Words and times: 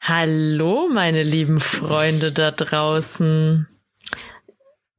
Hallo, 0.00 0.88
meine 0.90 1.22
lieben 1.22 1.60
Freunde 1.60 2.32
da 2.32 2.50
draußen. 2.50 3.68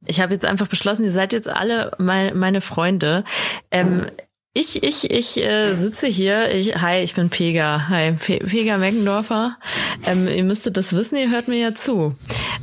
Ich 0.06 0.20
habe 0.20 0.32
jetzt 0.32 0.44
einfach 0.44 0.68
beschlossen, 0.68 1.04
ihr 1.04 1.10
seid 1.10 1.32
jetzt 1.32 1.48
alle 1.48 1.90
mein, 1.98 2.38
meine 2.38 2.60
Freunde. 2.60 3.24
Ähm, 3.72 4.06
ich, 4.54 4.82
ich, 4.84 5.10
ich 5.10 5.42
äh, 5.42 5.72
sitze 5.72 6.06
hier. 6.06 6.54
Ich, 6.54 6.76
hi, 6.76 7.02
ich 7.02 7.14
bin 7.14 7.30
Pega. 7.30 7.88
Hi, 7.88 8.12
Pe 8.12 8.38
Pega 8.38 8.78
Meckendorfer. 8.78 9.58
Ähm, 10.06 10.28
ihr 10.28 10.44
müsstet 10.44 10.76
das 10.76 10.94
wissen, 10.94 11.16
ihr 11.16 11.30
hört 11.30 11.48
mir 11.48 11.58
ja 11.58 11.74
zu. 11.74 12.14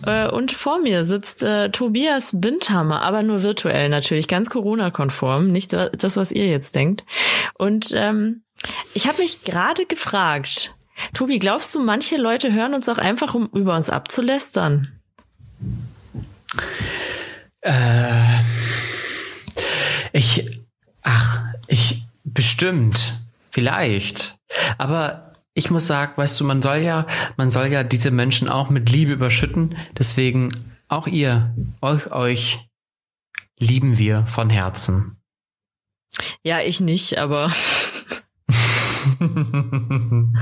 Äh, 0.05 0.29
und 0.29 0.53
vor 0.53 0.79
mir 0.79 1.03
sitzt 1.03 1.43
äh, 1.43 1.69
Tobias 1.71 2.39
Bindhammer, 2.39 3.01
aber 3.01 3.21
nur 3.21 3.43
virtuell 3.43 3.89
natürlich, 3.89 4.29
ganz 4.29 4.49
Corona-konform, 4.49 5.51
nicht 5.51 5.73
das, 5.73 6.15
was 6.15 6.31
ihr 6.31 6.47
jetzt 6.47 6.75
denkt. 6.75 7.03
Und 7.55 7.91
ähm, 7.93 8.43
ich 8.93 9.07
habe 9.07 9.21
mich 9.21 9.43
gerade 9.43 9.85
gefragt, 9.85 10.75
Tobi, 11.13 11.39
glaubst 11.39 11.73
du, 11.75 11.83
manche 11.83 12.17
Leute 12.17 12.53
hören 12.53 12.73
uns 12.73 12.89
auch 12.89 12.97
einfach, 12.97 13.35
um 13.35 13.47
über 13.53 13.75
uns 13.75 13.89
abzulästern? 13.89 14.99
Äh, 17.61 18.39
ich, 20.13 20.45
ach, 21.01 21.41
ich, 21.67 22.05
bestimmt, 22.23 23.19
vielleicht. 23.51 24.37
Aber 24.77 25.33
ich 25.53 25.69
muss 25.69 25.87
sagen, 25.87 26.13
weißt 26.15 26.39
du, 26.39 26.45
man 26.45 26.61
soll 26.61 26.77
ja, 26.77 27.05
man 27.37 27.49
soll 27.51 27.67
ja 27.67 27.83
diese 27.83 28.11
Menschen 28.11 28.49
auch 28.49 28.69
mit 28.69 28.89
Liebe 28.89 29.13
überschütten. 29.13 29.77
Deswegen 29.97 30.51
auch 30.87 31.07
ihr, 31.07 31.53
euch, 31.81 32.11
euch 32.11 32.69
lieben 33.59 33.97
wir 33.97 34.25
von 34.25 34.49
Herzen. 34.49 35.17
Ja, 36.43 36.61
ich 36.61 36.79
nicht, 36.79 37.17
aber 37.17 37.51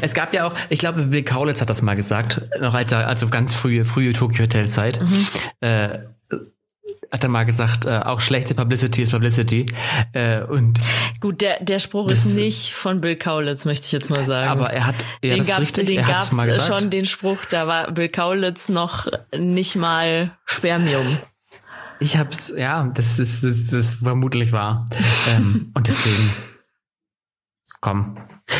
es 0.00 0.14
gab 0.14 0.34
ja 0.34 0.46
auch, 0.46 0.54
ich 0.68 0.78
glaube, 0.78 1.04
Bill 1.04 1.22
Kaulitz 1.22 1.60
hat 1.60 1.70
das 1.70 1.82
mal 1.82 1.96
gesagt, 1.96 2.42
noch 2.60 2.74
als 2.74 2.92
er, 2.92 3.06
also 3.06 3.28
ganz 3.28 3.54
frühe, 3.54 3.84
frühe 3.84 4.12
Tokyo 4.12 4.44
Hotel 4.44 4.68
Zeit, 4.68 5.00
mhm. 5.02 5.26
äh, 5.60 5.98
hat 7.12 7.22
er 7.22 7.28
mal 7.28 7.44
gesagt, 7.44 7.84
äh, 7.84 7.98
auch 7.98 8.20
schlechte 8.20 8.54
Publicity 8.54 9.02
ist 9.02 9.10
Publicity. 9.10 9.66
Äh, 10.12 10.42
und 10.42 10.80
gut, 11.20 11.42
der 11.42 11.62
der 11.62 11.78
Spruch 11.78 12.08
das, 12.08 12.24
ist 12.24 12.36
nicht 12.36 12.72
von 12.72 13.02
Bill 13.02 13.16
Kaulitz, 13.16 13.66
möchte 13.66 13.84
ich 13.84 13.92
jetzt 13.92 14.08
mal 14.08 14.24
sagen. 14.24 14.48
Aber 14.48 14.70
er 14.70 14.86
hat 14.86 15.04
ja, 15.22 15.34
den 15.34 15.46
gab's, 15.46 15.72
den 15.72 16.04
gab's 16.04 16.32
mal 16.32 16.46
gesagt. 16.46 16.66
schon 16.66 16.90
den 16.90 17.04
Spruch, 17.04 17.44
da 17.44 17.66
war 17.66 17.90
Bill 17.92 18.08
Kaulitz 18.08 18.70
noch 18.70 19.08
nicht 19.36 19.76
mal 19.76 20.32
Spermium. 20.46 21.18
Ich 22.00 22.16
hab's, 22.16 22.52
ja, 22.56 22.88
das 22.94 23.18
ist, 23.18 23.44
das, 23.44 23.66
das 23.66 23.94
vermutlich 23.94 24.52
wahr. 24.52 24.86
ähm, 25.36 25.70
und 25.74 25.86
deswegen 25.86 26.32
komm. 27.82 28.16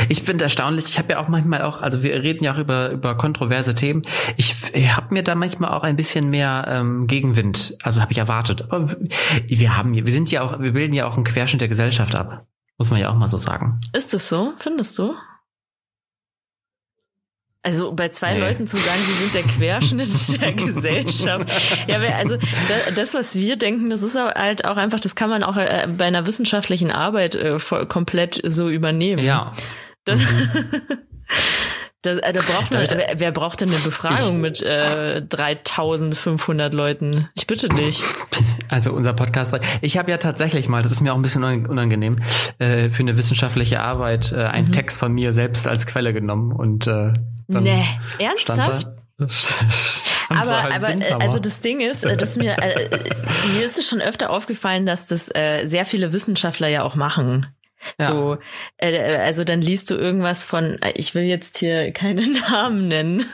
Ich 0.08 0.24
bin 0.24 0.38
erstaunlich. 0.38 0.86
Ich 0.86 0.98
habe 0.98 1.12
ja 1.12 1.18
auch 1.18 1.28
manchmal 1.28 1.62
auch, 1.62 1.80
also 1.80 2.02
wir 2.02 2.22
reden 2.22 2.44
ja 2.44 2.54
auch 2.54 2.58
über 2.58 2.90
über 2.90 3.16
kontroverse 3.16 3.74
Themen. 3.74 4.02
Ich, 4.36 4.54
ich 4.74 4.96
habe 4.96 5.14
mir 5.14 5.22
da 5.22 5.34
manchmal 5.34 5.70
auch 5.70 5.84
ein 5.84 5.96
bisschen 5.96 6.28
mehr 6.28 6.66
ähm, 6.68 7.06
Gegenwind, 7.06 7.76
also 7.82 8.00
habe 8.00 8.12
ich 8.12 8.18
erwartet. 8.18 8.66
Aber 8.70 8.94
wir 9.46 9.76
haben, 9.76 9.94
wir 9.94 10.12
sind 10.12 10.30
ja 10.30 10.42
auch, 10.42 10.60
wir 10.60 10.72
bilden 10.72 10.92
ja 10.92 11.06
auch 11.06 11.16
einen 11.16 11.24
Querschnitt 11.24 11.62
der 11.62 11.68
Gesellschaft 11.68 12.14
ab, 12.14 12.46
muss 12.78 12.90
man 12.90 13.00
ja 13.00 13.10
auch 13.10 13.16
mal 13.16 13.28
so 13.28 13.38
sagen. 13.38 13.80
Ist 13.94 14.12
es 14.12 14.28
so? 14.28 14.52
Findest 14.58 14.98
du? 14.98 15.14
Also 17.64 17.92
bei 17.92 18.08
zwei 18.08 18.34
nee. 18.34 18.40
Leuten 18.40 18.66
zu 18.66 18.76
sagen, 18.76 19.00
sie 19.06 19.22
sind 19.22 19.34
der 19.34 19.42
Querschnitt 19.42 20.08
der 20.40 20.52
Gesellschaft. 20.52 21.46
Ja, 21.86 21.98
also 22.18 22.36
das, 22.96 23.14
was 23.14 23.36
wir 23.36 23.56
denken, 23.56 23.88
das 23.88 24.02
ist 24.02 24.16
halt 24.16 24.64
auch 24.64 24.76
einfach, 24.76 24.98
das 24.98 25.14
kann 25.14 25.30
man 25.30 25.44
auch 25.44 25.56
äh, 25.56 25.86
bei 25.86 26.06
einer 26.06 26.26
wissenschaftlichen 26.26 26.90
Arbeit 26.90 27.36
äh, 27.36 27.58
komplett 27.88 28.40
so 28.44 28.68
übernehmen. 28.68 29.24
Ja. 29.24 29.54
Das, 30.04 30.20
mhm. 30.20 30.80
Das, 32.02 32.18
äh, 32.18 32.32
da 32.32 32.40
braucht 32.40 32.72
man, 32.72 32.84
wer, 32.90 33.14
wer 33.16 33.30
braucht 33.30 33.60
denn 33.60 33.70
eine 33.70 33.78
Befragung 33.78 34.36
ich, 34.36 34.60
mit 34.60 34.62
äh, 34.62 35.22
3500 35.22 36.74
Leuten? 36.74 37.28
Ich 37.34 37.46
bitte 37.46 37.68
dich. 37.68 38.02
Also 38.68 38.92
unser 38.92 39.12
Podcast. 39.12 39.54
Ich 39.82 39.96
habe 39.98 40.10
ja 40.10 40.18
tatsächlich 40.18 40.68
mal, 40.68 40.82
das 40.82 40.90
ist 40.90 41.00
mir 41.00 41.12
auch 41.12 41.16
ein 41.16 41.22
bisschen 41.22 41.44
unangenehm, 41.44 42.18
äh, 42.58 42.90
für 42.90 43.02
eine 43.02 43.16
wissenschaftliche 43.16 43.80
Arbeit 43.80 44.32
äh, 44.32 44.44
einen 44.44 44.66
mhm. 44.66 44.72
Text 44.72 44.98
von 44.98 45.12
mir 45.12 45.32
selbst 45.32 45.68
als 45.68 45.86
Quelle 45.86 46.12
genommen 46.12 46.52
und 46.52 46.88
äh, 46.88 47.12
dann 47.48 47.62
nee, 47.62 47.84
ernsthaft? 48.18 48.88
aber, 50.28 50.62
halt 50.62 50.74
aber 50.74 50.88
äh, 50.88 51.12
also 51.20 51.38
das 51.38 51.60
Ding 51.60 51.80
ist, 51.80 52.04
äh, 52.04 52.16
dass 52.16 52.36
mir 52.36 52.58
äh, 52.58 52.88
mir 53.54 53.64
ist 53.64 53.78
es 53.78 53.88
schon 53.88 54.00
öfter 54.00 54.30
aufgefallen, 54.30 54.86
dass 54.86 55.06
das 55.06 55.28
äh, 55.34 55.66
sehr 55.66 55.84
viele 55.84 56.12
Wissenschaftler 56.12 56.66
ja 56.66 56.82
auch 56.82 56.96
machen. 56.96 57.46
Ja. 57.98 58.06
So, 58.06 58.38
äh, 58.78 59.16
also 59.16 59.44
dann 59.44 59.60
liest 59.60 59.90
du 59.90 59.94
irgendwas 59.94 60.44
von, 60.44 60.78
ich 60.94 61.14
will 61.14 61.24
jetzt 61.24 61.58
hier 61.58 61.92
keine 61.92 62.26
Namen 62.50 62.88
nennen, 62.88 63.24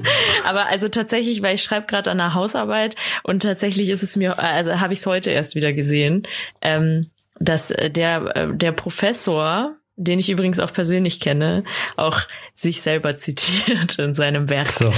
aber 0.44 0.68
also 0.68 0.88
tatsächlich, 0.88 1.42
weil 1.42 1.54
ich 1.54 1.62
schreibe 1.62 1.86
gerade 1.86 2.10
an 2.10 2.18
der 2.18 2.34
Hausarbeit 2.34 2.96
und 3.22 3.42
tatsächlich 3.42 3.88
ist 3.88 4.02
es 4.02 4.16
mir, 4.16 4.38
also 4.38 4.80
habe 4.80 4.92
ich 4.92 5.00
es 5.00 5.06
heute 5.06 5.30
erst 5.30 5.54
wieder 5.54 5.72
gesehen, 5.72 6.26
ähm, 6.60 7.10
dass 7.40 7.68
der 7.68 8.48
der 8.48 8.72
Professor, 8.72 9.76
den 9.96 10.18
ich 10.18 10.30
übrigens 10.30 10.60
auch 10.60 10.72
persönlich 10.72 11.20
kenne, 11.20 11.64
auch 11.96 12.20
sich 12.54 12.82
selber 12.82 13.16
zitiert 13.16 13.98
in 13.98 14.14
seinem 14.14 14.48
Werk. 14.48 14.68
So. 14.68 14.92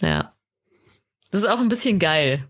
Ja, 0.00 0.32
das 1.30 1.42
ist 1.42 1.48
auch 1.48 1.60
ein 1.60 1.68
bisschen 1.68 1.98
geil. 1.98 2.48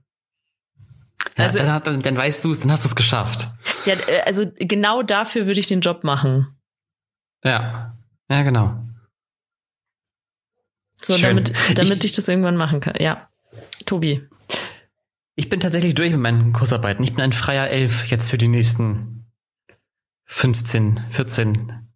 Ja, 1.37 1.47
also, 1.47 1.59
dann, 1.59 2.01
dann 2.01 2.17
weißt 2.17 2.45
du 2.45 2.51
es, 2.51 2.61
dann 2.61 2.71
hast 2.71 2.85
du 2.85 2.89
es 2.89 2.97
geschafft. 2.97 3.49
Ja, 3.87 3.95
äh, 3.95 4.23
also 4.27 4.51
genau 4.57 5.03
dafür 5.03 5.47
würde 5.47 5.61
ich 5.61 5.67
den 5.67 5.81
Job 5.81 6.05
machen. 6.05 6.49
Ja, 7.45 7.97
ja, 8.29 8.43
genau. 8.43 8.77
So, 11.01 11.15
Schön. 11.15 11.37
damit, 11.37 11.53
damit 11.79 11.99
ich, 11.99 12.11
ich 12.11 12.13
das 12.13 12.29
irgendwann 12.29 12.57
machen 12.57 12.81
kann. 12.81 12.95
Ja. 12.99 13.29
Tobi. 13.85 14.27
Ich 15.37 15.49
bin 15.49 15.61
tatsächlich 15.61 15.95
durch 15.95 16.11
mit 16.11 16.21
meinen 16.21 16.53
Kursarbeiten. 16.53 17.05
Ich 17.05 17.15
bin 17.15 17.23
ein 17.23 17.33
freier 17.33 17.69
Elf 17.69 18.07
jetzt 18.07 18.31
für 18.31 18.39
die 18.39 18.49
nächsten 18.49 19.27
15, 20.25 21.05
14. 21.11 21.89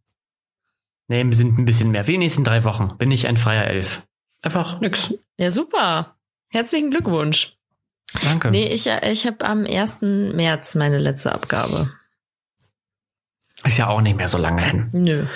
Nee, 1.08 1.24
wir 1.24 1.34
sind 1.34 1.58
ein 1.58 1.64
bisschen 1.64 1.90
mehr. 1.90 2.04
Für 2.04 2.12
die 2.12 2.18
nächsten 2.18 2.44
drei 2.44 2.62
Wochen 2.64 2.96
bin 2.98 3.10
ich 3.10 3.26
ein 3.26 3.36
freier 3.36 3.66
Elf. 3.66 4.06
Einfach 4.42 4.80
nix. 4.80 5.14
Ja, 5.38 5.50
super. 5.50 6.16
Herzlichen 6.48 6.90
Glückwunsch. 6.90 7.58
Danke. 8.24 8.50
Nee, 8.50 8.66
ich, 8.66 8.86
ich 8.86 9.26
habe 9.26 9.44
am 9.44 9.66
1. 9.66 10.02
März 10.02 10.74
meine 10.74 10.98
letzte 10.98 11.32
Abgabe. 11.32 11.92
Ist 13.64 13.78
ja 13.78 13.88
auch 13.88 14.00
nicht 14.00 14.16
mehr 14.16 14.28
so 14.28 14.38
lange 14.38 14.62
hin. 14.62 14.88
Nö. 14.92 15.26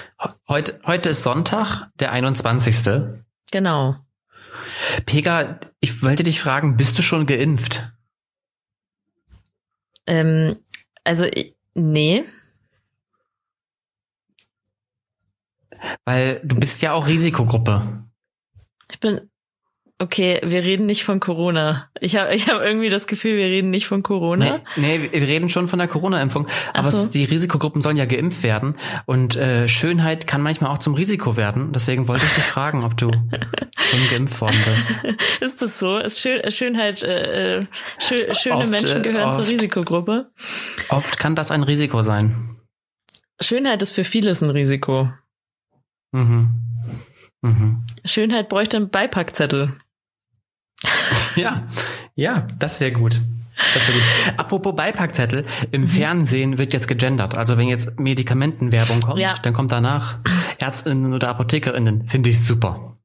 Heute, 0.49 0.81
heute 0.87 1.11
ist 1.11 1.23
Sonntag, 1.23 1.91
der 2.01 2.13
21. 2.13 3.03
Genau. 3.51 3.97
Pega, 5.05 5.61
ich 5.81 6.03
wollte 6.03 6.23
dich 6.23 6.41
fragen, 6.41 6.77
bist 6.77 6.99
du 6.99 7.03
schon 7.03 7.27
geimpft? 7.27 7.93
Ähm, 10.07 10.59
also, 11.05 11.27
nee. 11.75 12.25
Weil 16.05 16.41
du 16.45 16.59
bist 16.59 16.81
ja 16.83 16.93
auch 16.93 17.07
Risikogruppe. 17.07 18.05
Ich 18.91 19.01
bin, 19.01 19.31
Okay, 20.05 20.39
wir 20.45 20.63
reden 20.63 20.85
nicht 20.85 21.03
von 21.03 21.19
Corona. 21.19 21.89
Ich 21.99 22.17
habe 22.17 22.35
ich 22.35 22.51
hab 22.51 22.61
irgendwie 22.61 22.91
das 22.91 23.07
Gefühl, 23.07 23.39
wir 23.39 23.47
reden 23.47 23.71
nicht 23.71 23.87
von 23.87 24.03
Corona. 24.03 24.61
Nee, 24.77 24.99
nee 24.99 25.13
wir 25.13 25.27
reden 25.27 25.49
schon 25.49 25.67
von 25.67 25.79
der 25.79 25.89
Corona-Impfung. 25.89 26.47
Aber 26.75 26.89
so. 26.89 27.09
die 27.09 27.25
Risikogruppen 27.25 27.81
sollen 27.81 27.97
ja 27.97 28.05
geimpft 28.05 28.43
werden. 28.43 28.77
Und 29.07 29.35
äh, 29.37 29.67
Schönheit 29.67 30.27
kann 30.27 30.43
manchmal 30.43 30.71
auch 30.71 30.77
zum 30.77 30.93
Risiko 30.93 31.39
werden. 31.39 31.73
Deswegen 31.73 32.07
wollte 32.07 32.27
ich 32.27 32.35
dich 32.35 32.45
fragen, 32.45 32.85
ob 32.85 32.99
du 32.99 33.13
schon 33.13 34.09
geimpft 34.11 34.39
worden 34.43 34.59
bist. 34.67 34.99
Ist 35.41 35.63
das 35.63 35.79
so? 35.79 35.97
Ist 35.97 36.21
Schön, 36.21 36.51
Schönheit, 36.51 37.03
äh, 37.03 37.61
äh 37.61 37.67
schön, 37.99 38.35
schöne 38.35 38.57
oft, 38.57 38.71
Menschen 38.71 39.01
äh, 39.01 39.09
gehören 39.09 39.31
oft, 39.31 39.43
zur 39.43 39.49
Risikogruppe? 39.49 40.31
Oft 40.91 41.19
kann 41.19 41.35
das 41.35 41.51
ein 41.51 41.63
Risiko 41.63 42.03
sein. 42.03 42.59
Schönheit 43.41 43.81
ist 43.81 43.93
für 43.93 44.05
vieles 44.05 44.43
ein 44.43 44.51
Risiko. 44.51 45.11
Mhm. 46.13 46.53
Mhm. 47.41 47.87
Schönheit 48.05 48.51
bräuchte 48.51 48.77
einen 48.77 48.91
Beipackzettel. 48.91 49.79
ja, 51.37 51.67
ja, 52.15 52.47
das 52.59 52.81
wäre 52.81 52.93
gut. 52.93 53.21
Das 53.57 53.89
wäre 53.89 53.99
gut. 53.99 54.39
Apropos 54.39 54.75
Beipackzettel, 54.75 55.47
im 55.71 55.83
mhm. 55.83 55.89
Fernsehen 55.89 56.59
wird 56.59 56.73
jetzt 56.73 56.89
gegendert. 56.89 57.37
Also 57.37 57.57
wenn 57.57 57.69
jetzt 57.69 57.99
Medikamentenwerbung 57.99 59.01
kommt, 59.01 59.21
ja. 59.21 59.35
dann 59.43 59.53
kommt 59.53 59.73
danach 59.73 60.19
Ärztinnen 60.59 61.13
oder 61.13 61.29
Apothekerinnen. 61.29 62.09
Finde 62.09 62.31
ich 62.31 62.45
super. 62.45 62.97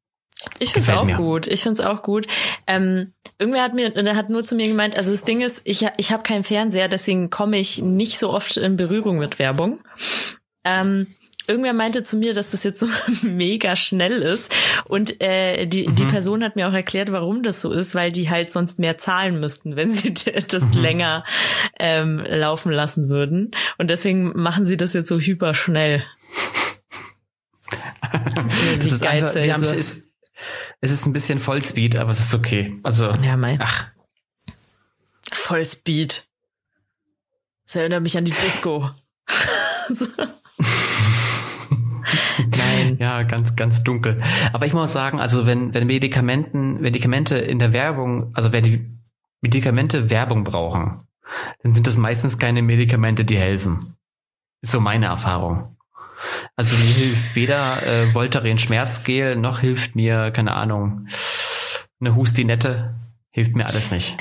Ich 0.60 0.74
finde 0.74 0.92
es 0.92 0.98
auch 0.98 1.06
mir. 1.06 1.16
gut. 1.16 1.48
Ich 1.48 1.64
finde 1.64 1.82
es 1.82 1.88
auch 1.88 2.02
gut. 2.02 2.28
Ähm, 2.66 3.14
irgendwer 3.38 3.64
hat 3.64 3.74
mir, 3.74 3.90
der 3.92 4.16
hat 4.16 4.30
nur 4.30 4.44
zu 4.44 4.56
mir 4.56 4.68
gemeint, 4.68 4.98
also 4.98 5.12
das 5.12 5.24
Ding 5.24 5.42
ist, 5.42 5.62
ich, 5.66 5.86
ich 5.98 6.12
habe 6.12 6.24
keinen 6.24 6.44
Fernseher, 6.44 6.88
deswegen 6.88 7.30
komme 7.30 7.58
ich 7.58 7.82
nicht 7.82 8.20
so 8.20 8.32
oft 8.32 8.58
in 8.58 8.76
Berührung 8.76 9.18
mit 9.18 9.40
Werbung. 9.40 9.80
Ähm, 10.64 11.08
irgendwer 11.50 11.74
meinte 11.74 12.04
zu 12.04 12.16
mir, 12.16 12.34
dass 12.34 12.52
das 12.52 12.64
jetzt 12.64 12.80
so 12.80 12.88
mega 13.24 13.76
schnell 13.76 14.22
ist. 14.22 14.54
Und 14.86 15.20
äh, 15.22 15.66
die, 15.66 15.88
mhm. 15.88 15.96
die 15.96 16.06
Person 16.06 16.44
hat 16.44 16.56
mir 16.56 16.70
auch 16.70 16.74
erklärt, 16.74 17.12
warum 17.12 17.44
das 17.44 17.62
so 17.62 17.72
ist, 17.72 17.96
weil 17.96 18.12
die 18.12 18.30
halt 18.30 18.52
sonst 18.52 18.80
mehr 18.80 18.98
zahlen 18.98 19.40
müssten, 19.40 19.76
wenn 19.76 19.90
sie 19.90 20.14
das 20.48 20.76
mhm. 20.76 20.82
länger 20.82 21.26
ähm, 21.80 22.20
laufen 22.20 22.72
lassen 22.72 23.10
würden. 23.10 23.52
Und 23.78 23.90
deswegen 23.90 24.40
machen 24.40 24.64
sie 24.64 24.78
das 24.78 24.94
jetzt 24.94 25.10
so 25.10 25.20
hyper 25.20 25.54
schnell. 25.54 26.06
das 28.78 28.86
ist 28.86 29.06
einfach, 29.06 29.34
wir 29.36 29.54
haben 29.54 29.64
es 29.64 30.08
Es 30.82 30.92
ist 30.92 31.06
ein 31.06 31.14
bisschen 31.14 31.40
Vollspeed, 31.40 31.98
aber 31.98 32.12
es 32.12 32.20
ist 32.20 32.34
okay. 32.34 32.80
Also, 32.84 33.12
ja, 33.24 33.36
mein. 33.36 33.60
Ach. 33.62 33.88
Vollspeed. 35.32 36.28
Das 37.66 37.76
erinnert 37.76 38.04
mich 38.04 38.18
an 38.18 38.26
die 38.26 38.34
Disco. 38.34 38.90
Nein. 42.38 42.98
Ja, 43.00 43.24
ganz, 43.24 43.56
ganz 43.56 43.84
dunkel. 43.84 44.22
Aber 44.54 44.66
ich 44.66 44.74
muss 44.74 44.94
sagen, 44.94 45.20
also 45.20 45.46
wenn, 45.46 45.74
wenn 45.74 45.88
Medikamenten, 45.88 46.82
Medikamente 46.82 47.38
in 47.38 47.60
der 47.60 47.74
Werbung, 47.74 48.32
also 48.34 48.54
wenn 48.54 48.64
die 48.64 48.86
Medikamente 49.42 50.10
Werbung 50.10 50.44
brauchen, 50.44 51.02
dann 51.64 51.74
sind 51.74 51.88
das 51.88 51.98
meistens 51.98 52.40
keine 52.40 52.62
Medikamente, 52.62 53.26
die 53.26 53.38
helfen. 53.38 53.96
Ist 54.62 54.72
so 54.72 54.82
meine 54.82 55.08
Erfahrung. 55.08 55.78
Also 56.56 56.76
mir 56.76 56.84
hilft 56.84 57.36
weder 57.36 57.86
äh, 57.86 58.14
Voltaren 58.14 58.60
Schmerzgel, 58.60 59.36
noch 59.38 59.60
hilft 59.60 59.96
mir, 59.96 60.32
keine 60.32 60.54
Ahnung, 60.54 61.08
eine 62.02 62.16
Hustinette. 62.16 62.96
Hilft 63.32 63.56
mir 63.56 63.66
alles 63.68 63.92
nicht. 63.92 64.18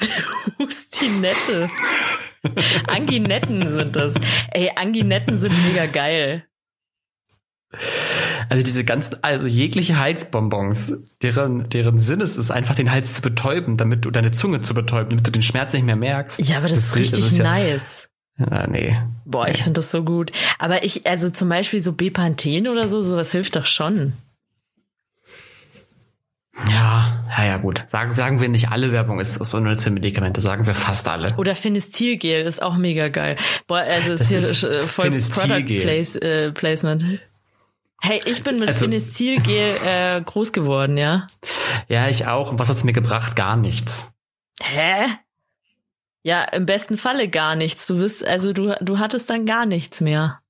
Hustinette. 0.58 1.70
Anginetten 2.88 3.68
sind 3.68 3.96
das. 3.96 4.14
Ey, 4.50 4.70
Anginetten 4.74 5.36
sind 5.36 5.54
mega 5.66 5.86
geil. 5.86 6.46
Also 8.48 8.62
diese 8.62 8.84
ganzen, 8.84 9.22
also 9.22 9.46
jegliche 9.46 9.98
Halsbonbons, 9.98 11.02
deren, 11.22 11.68
deren 11.68 11.98
Sinn 11.98 12.20
es 12.20 12.36
ist, 12.36 12.50
einfach 12.50 12.74
den 12.74 12.90
Hals 12.90 13.14
zu 13.14 13.22
betäuben, 13.22 13.76
damit 13.76 14.04
du 14.04 14.10
deine 14.10 14.30
Zunge 14.30 14.62
zu 14.62 14.72
betäuben, 14.74 15.10
damit 15.10 15.26
du 15.26 15.32
den 15.32 15.42
Schmerz 15.42 15.72
nicht 15.72 15.84
mehr 15.84 15.96
merkst. 15.96 16.38
Ja, 16.48 16.58
aber 16.58 16.68
das, 16.68 16.78
das 16.78 16.86
ist 16.88 16.96
richtig 16.96 17.24
das 17.24 17.32
ist 17.32 17.38
nice. 17.38 18.08
Ja, 18.38 18.66
nee. 18.66 18.96
Boah, 19.24 19.48
ich 19.48 19.62
finde 19.62 19.78
das 19.78 19.90
so 19.90 20.04
gut. 20.04 20.30
Aber 20.58 20.84
ich, 20.84 21.06
also 21.06 21.30
zum 21.30 21.48
Beispiel 21.48 21.80
so 21.82 21.92
Bepanthen 21.92 22.68
oder 22.68 22.86
so, 22.86 23.02
sowas 23.02 23.32
hilft 23.32 23.56
doch 23.56 23.66
schon. 23.66 24.12
Ja, 26.70 27.24
ja, 27.36 27.46
ja, 27.46 27.56
gut. 27.58 27.84
Sagen, 27.86 28.14
sagen 28.14 28.40
wir 28.40 28.48
nicht 28.48 28.70
alle 28.70 28.92
Werbung 28.92 29.20
ist 29.20 29.34
so 29.34 29.56
unnütze 29.56 29.90
Medikamente, 29.90 30.40
sagen 30.40 30.66
wir 30.66 30.74
fast 30.74 31.06
alle. 31.08 31.34
Oder 31.36 31.54
Finestilgel 31.54 32.42
ist 32.42 32.62
auch 32.62 32.76
mega 32.76 33.08
geil. 33.08 33.36
Boah, 33.66 33.78
also 33.78 34.12
das 34.12 34.22
ist 34.22 34.28
hier 34.28 34.38
ist 34.38 34.90
voll 34.90 35.10
Product 35.10 35.82
Place, 35.82 36.16
äh, 36.16 36.52
Placement. 36.52 37.04
Hey, 38.00 38.20
ich 38.26 38.42
bin 38.42 38.58
mit 38.58 38.68
also, 38.68 38.84
Finestilgel 38.84 39.76
äh, 39.86 40.20
groß 40.20 40.52
geworden, 40.52 40.96
ja? 40.96 41.26
Ja, 41.88 42.08
ich 42.08 42.26
auch. 42.26 42.50
Und 42.50 42.58
was 42.58 42.68
hat's 42.68 42.84
mir 42.84 42.92
gebracht? 42.92 43.36
Gar 43.36 43.56
nichts. 43.56 44.12
Hä? 44.62 45.06
Ja, 46.22 46.42
im 46.42 46.66
besten 46.66 46.98
Falle 46.98 47.28
gar 47.28 47.56
nichts. 47.56 47.86
Du 47.86 47.98
bist, 47.98 48.26
also 48.26 48.52
du, 48.52 48.74
du 48.80 48.98
hattest 48.98 49.30
dann 49.30 49.46
gar 49.46 49.64
nichts 49.64 50.00
mehr. 50.00 50.40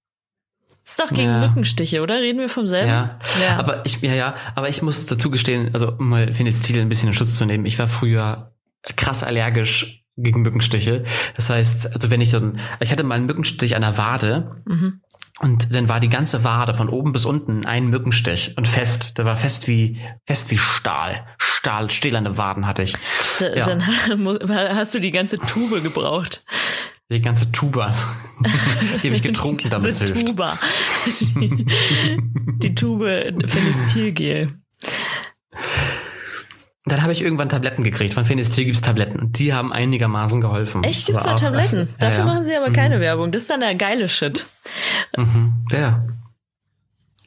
ist 0.87 0.99
doch 0.99 1.11
gegen 1.11 1.29
ja. 1.29 1.39
Mückenstiche, 1.41 2.03
oder? 2.03 2.17
Reden 2.17 2.41
wir 2.41 2.49
vom 2.49 2.67
selben? 2.67 2.89
Ja. 2.89 3.19
ja. 3.43 3.59
Aber 3.59 3.85
ich, 3.85 4.01
ja, 4.01 4.15
ja, 4.15 4.35
aber 4.55 4.69
ich 4.69 4.83
muss 4.83 5.07
dazu 5.07 5.31
gestehen, 5.31 5.71
also 5.73 5.93
um 5.93 6.09
mal 6.09 6.33
Finestil 6.33 6.81
ein 6.81 6.89
bisschen 6.89 7.09
in 7.09 7.15
Schutz 7.15 7.37
zu 7.37 7.45
nehmen, 7.45 7.67
ich 7.67 7.79
war 7.79 7.89
früher 7.89 8.55
krass 8.97 9.23
allergisch 9.23 10.05
gegen 10.17 10.43
Mückenstiche. 10.43 11.05
Das 11.37 11.51
heißt, 11.51 11.93
also 11.95 12.11
wenn 12.11 12.21
ich 12.21 12.31
so 12.31 12.39
ein, 12.39 12.61
ich 12.81 12.91
hatte 12.91 13.03
mal 13.03 13.17
einen 13.17 13.27
Mückenstich 13.27 13.77
an 13.77 13.83
der 13.83 13.99
Wade 13.99 14.63
mhm. 14.65 15.03
Und 15.41 15.75
dann 15.75 15.89
war 15.89 16.01
die 16.01 16.09
ganze 16.09 16.45
Wade 16.45 16.73
von 16.73 16.89
oben 16.89 17.13
bis 17.13 17.27
unten 17.27 17.67
ein 17.67 17.89
Mückenstich 17.89 18.57
und 18.57 18.67
fest. 18.67 19.19
Der 19.19 19.27
war 19.27 19.37
fest 19.37 19.69
wie, 19.69 20.01
fest 20.25 20.51
wie 20.51 20.57
Stahl. 20.57 21.27
Stahl, 21.37 21.91
stählerne 21.91 22.39
Waden 22.39 22.67
hatte 22.67 22.83
ich. 22.83 22.95
Da, 23.39 23.55
ja. 23.55 23.61
Dann 23.61 23.87
hast 24.77 24.95
du 24.95 25.01
die 25.01 25.11
ganze 25.11 25.39
Tube 25.39 25.83
gebraucht. 25.83 26.45
Die 27.11 27.21
ganze 27.21 27.53
Tuba. 27.53 27.95
Die 29.03 29.09
habe 29.09 29.09
ich 29.09 29.23
getrunken, 29.23 29.71
damit 29.71 29.91
es 29.91 30.01
hilft. 30.01 30.27
Tuba. 30.27 30.59
Die, 31.21 31.67
die 32.63 32.75
Tube 32.75 33.07
Dann 36.89 37.03
habe 37.03 37.13
ich 37.13 37.21
irgendwann 37.21 37.49
Tabletten 37.49 37.83
gekriegt. 37.83 38.15
Von 38.15 38.25
Phenestil 38.25 38.65
gibt's 38.65 38.81
Tabletten. 38.81 39.19
Und 39.19 39.39
die 39.41 39.53
haben 39.53 39.73
einigermaßen 39.73 40.41
geholfen. 40.41 40.85
Echt? 40.85 41.07
Gibt's 41.07 41.25
da 41.25 41.35
Tabletten? 41.35 41.89
Was? 41.89 41.99
Dafür 41.99 42.19
ja, 42.21 42.27
ja. 42.27 42.33
machen 42.33 42.45
sie 42.45 42.57
aber 42.57 42.69
mhm. 42.69 42.75
keine 42.75 43.01
Werbung. 43.01 43.33
Das 43.33 43.43
ist 43.43 43.51
dann 43.51 43.61
der 43.61 43.75
geile 43.75 44.09
Shit. 44.09 44.47
Mhm. 45.17 45.67
Ja. 45.73 46.07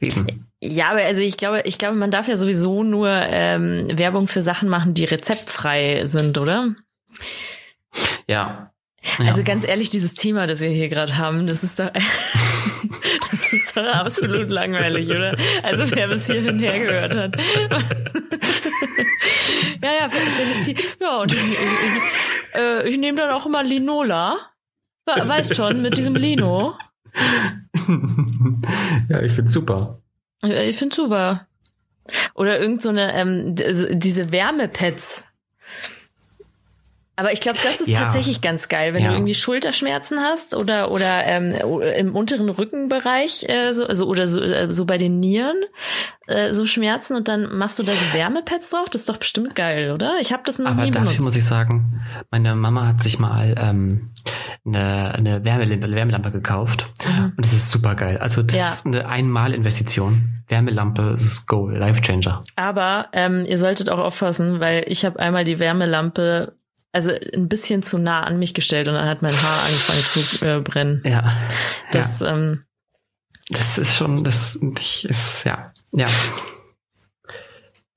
Eben. 0.00 0.46
Ja, 0.62 0.90
aber 0.90 1.04
also 1.04 1.20
ich 1.20 1.36
glaube, 1.36 1.62
ich 1.64 1.76
glaube, 1.76 1.96
man 1.96 2.10
darf 2.10 2.26
ja 2.26 2.36
sowieso 2.36 2.82
nur 2.84 3.10
ähm, 3.10 3.86
Werbung 3.92 4.28
für 4.28 4.40
Sachen 4.40 4.70
machen, 4.70 4.94
die 4.94 5.04
rezeptfrei 5.04 6.06
sind, 6.06 6.38
oder? 6.38 6.74
Ja. 8.26 8.72
Also 9.18 9.42
ganz 9.42 9.66
ehrlich, 9.66 9.88
dieses 9.90 10.14
Thema, 10.14 10.46
das 10.46 10.60
wir 10.60 10.68
hier 10.68 10.88
gerade 10.88 11.16
haben, 11.16 11.46
das 11.46 11.62
ist 11.62 11.78
doch, 11.78 11.90
das 13.30 13.52
ist 13.52 13.76
doch 13.76 13.86
absolut 13.86 14.50
langweilig, 14.50 15.10
oder? 15.10 15.36
Also 15.62 15.90
wer 15.90 16.08
bis 16.08 16.26
hierhin 16.26 16.58
hergehört 16.58 17.16
hat. 17.16 17.36
ja, 19.82 19.90
ja, 20.00 20.08
Felicity. 20.08 20.76
Ja, 21.00 21.18
und 21.18 21.32
ich, 21.32 21.38
ich, 21.38 22.54
äh, 22.54 22.88
ich 22.88 22.98
nehme 22.98 23.18
dann 23.18 23.30
auch 23.30 23.46
immer 23.46 23.62
Linola. 23.62 24.38
Weißt 25.06 25.56
schon, 25.56 25.82
mit 25.82 25.96
diesem 25.98 26.14
Lino. 26.14 26.76
ja, 29.08 29.22
ich 29.22 29.32
find's 29.32 29.52
super. 29.52 30.00
Ich 30.42 30.76
find's 30.76 30.96
super. 30.96 31.46
Oder 32.34 32.60
irgend 32.60 32.82
so 32.82 32.88
eine, 32.90 33.14
ähm, 33.14 33.54
diese 33.56 34.32
Wärmepads. 34.32 35.24
Aber 37.20 37.34
ich 37.34 37.40
glaube, 37.42 37.58
das 37.62 37.82
ist 37.82 37.88
ja. 37.88 37.98
tatsächlich 37.98 38.40
ganz 38.40 38.70
geil, 38.70 38.94
wenn 38.94 39.02
ja. 39.02 39.08
du 39.08 39.14
irgendwie 39.14 39.34
Schulterschmerzen 39.34 40.20
hast 40.20 40.56
oder 40.56 40.90
oder 40.90 41.26
ähm, 41.26 41.52
im 41.98 42.16
unteren 42.16 42.48
Rückenbereich 42.48 43.46
äh, 43.46 43.72
so, 43.72 43.84
also 43.86 44.06
oder 44.06 44.26
so, 44.26 44.40
äh, 44.40 44.72
so 44.72 44.86
bei 44.86 44.96
den 44.96 45.20
Nieren 45.20 45.56
äh, 46.28 46.54
so 46.54 46.64
Schmerzen 46.64 47.16
und 47.16 47.28
dann 47.28 47.54
machst 47.58 47.78
du 47.78 47.82
da 47.82 47.92
so 47.92 48.16
Wärmepads 48.16 48.70
drauf. 48.70 48.88
Das 48.88 49.02
ist 49.02 49.08
doch 49.10 49.18
bestimmt 49.18 49.54
geil, 49.54 49.90
oder? 49.90 50.14
Ich 50.22 50.32
habe 50.32 50.44
das 50.46 50.58
noch 50.58 50.70
Aber 50.70 50.82
nie 50.82 50.90
dafür 50.90 51.08
benutzt. 51.08 51.26
muss 51.26 51.36
ich 51.36 51.44
sagen, 51.44 52.00
meine 52.30 52.54
Mama 52.54 52.86
hat 52.86 53.02
sich 53.02 53.18
mal 53.18 53.54
ähm, 53.58 54.12
eine, 54.64 55.14
eine 55.14 55.44
Wärmelampe, 55.44 55.92
Wärmelampe 55.92 56.30
gekauft 56.30 56.90
mhm. 57.04 57.34
und 57.36 57.44
das 57.44 57.52
ist 57.52 57.70
super 57.70 57.96
geil. 57.96 58.16
Also 58.16 58.42
das 58.42 58.58
ja. 58.58 58.68
ist 58.68 58.86
eine 58.86 59.06
Einmalinvestition. 59.06 60.42
Wärmelampe 60.48 61.14
ist 61.16 61.46
Goal, 61.46 61.76
Life 61.76 62.00
Changer. 62.00 62.42
Aber 62.56 63.08
ähm, 63.12 63.44
ihr 63.46 63.58
solltet 63.58 63.90
auch 63.90 63.98
aufpassen, 63.98 64.58
weil 64.58 64.84
ich 64.88 65.04
habe 65.04 65.18
einmal 65.20 65.44
die 65.44 65.60
Wärmelampe 65.60 66.54
also 66.92 67.12
ein 67.34 67.48
bisschen 67.48 67.82
zu 67.82 67.98
nah 67.98 68.22
an 68.22 68.38
mich 68.38 68.54
gestellt 68.54 68.88
und 68.88 68.94
dann 68.94 69.08
hat 69.08 69.22
mein 69.22 69.32
Haar 69.32 69.64
angefangen 69.66 70.04
zu 70.04 70.46
äh, 70.46 70.60
brennen. 70.60 71.02
Ja. 71.04 71.32
Das, 71.92 72.20
ja. 72.20 72.34
Ähm, 72.34 72.64
das 73.50 73.78
ist 73.78 73.96
schon, 73.96 74.24
das 74.24 74.56
ist, 74.56 75.44
ja, 75.44 75.72
ja. 75.92 76.06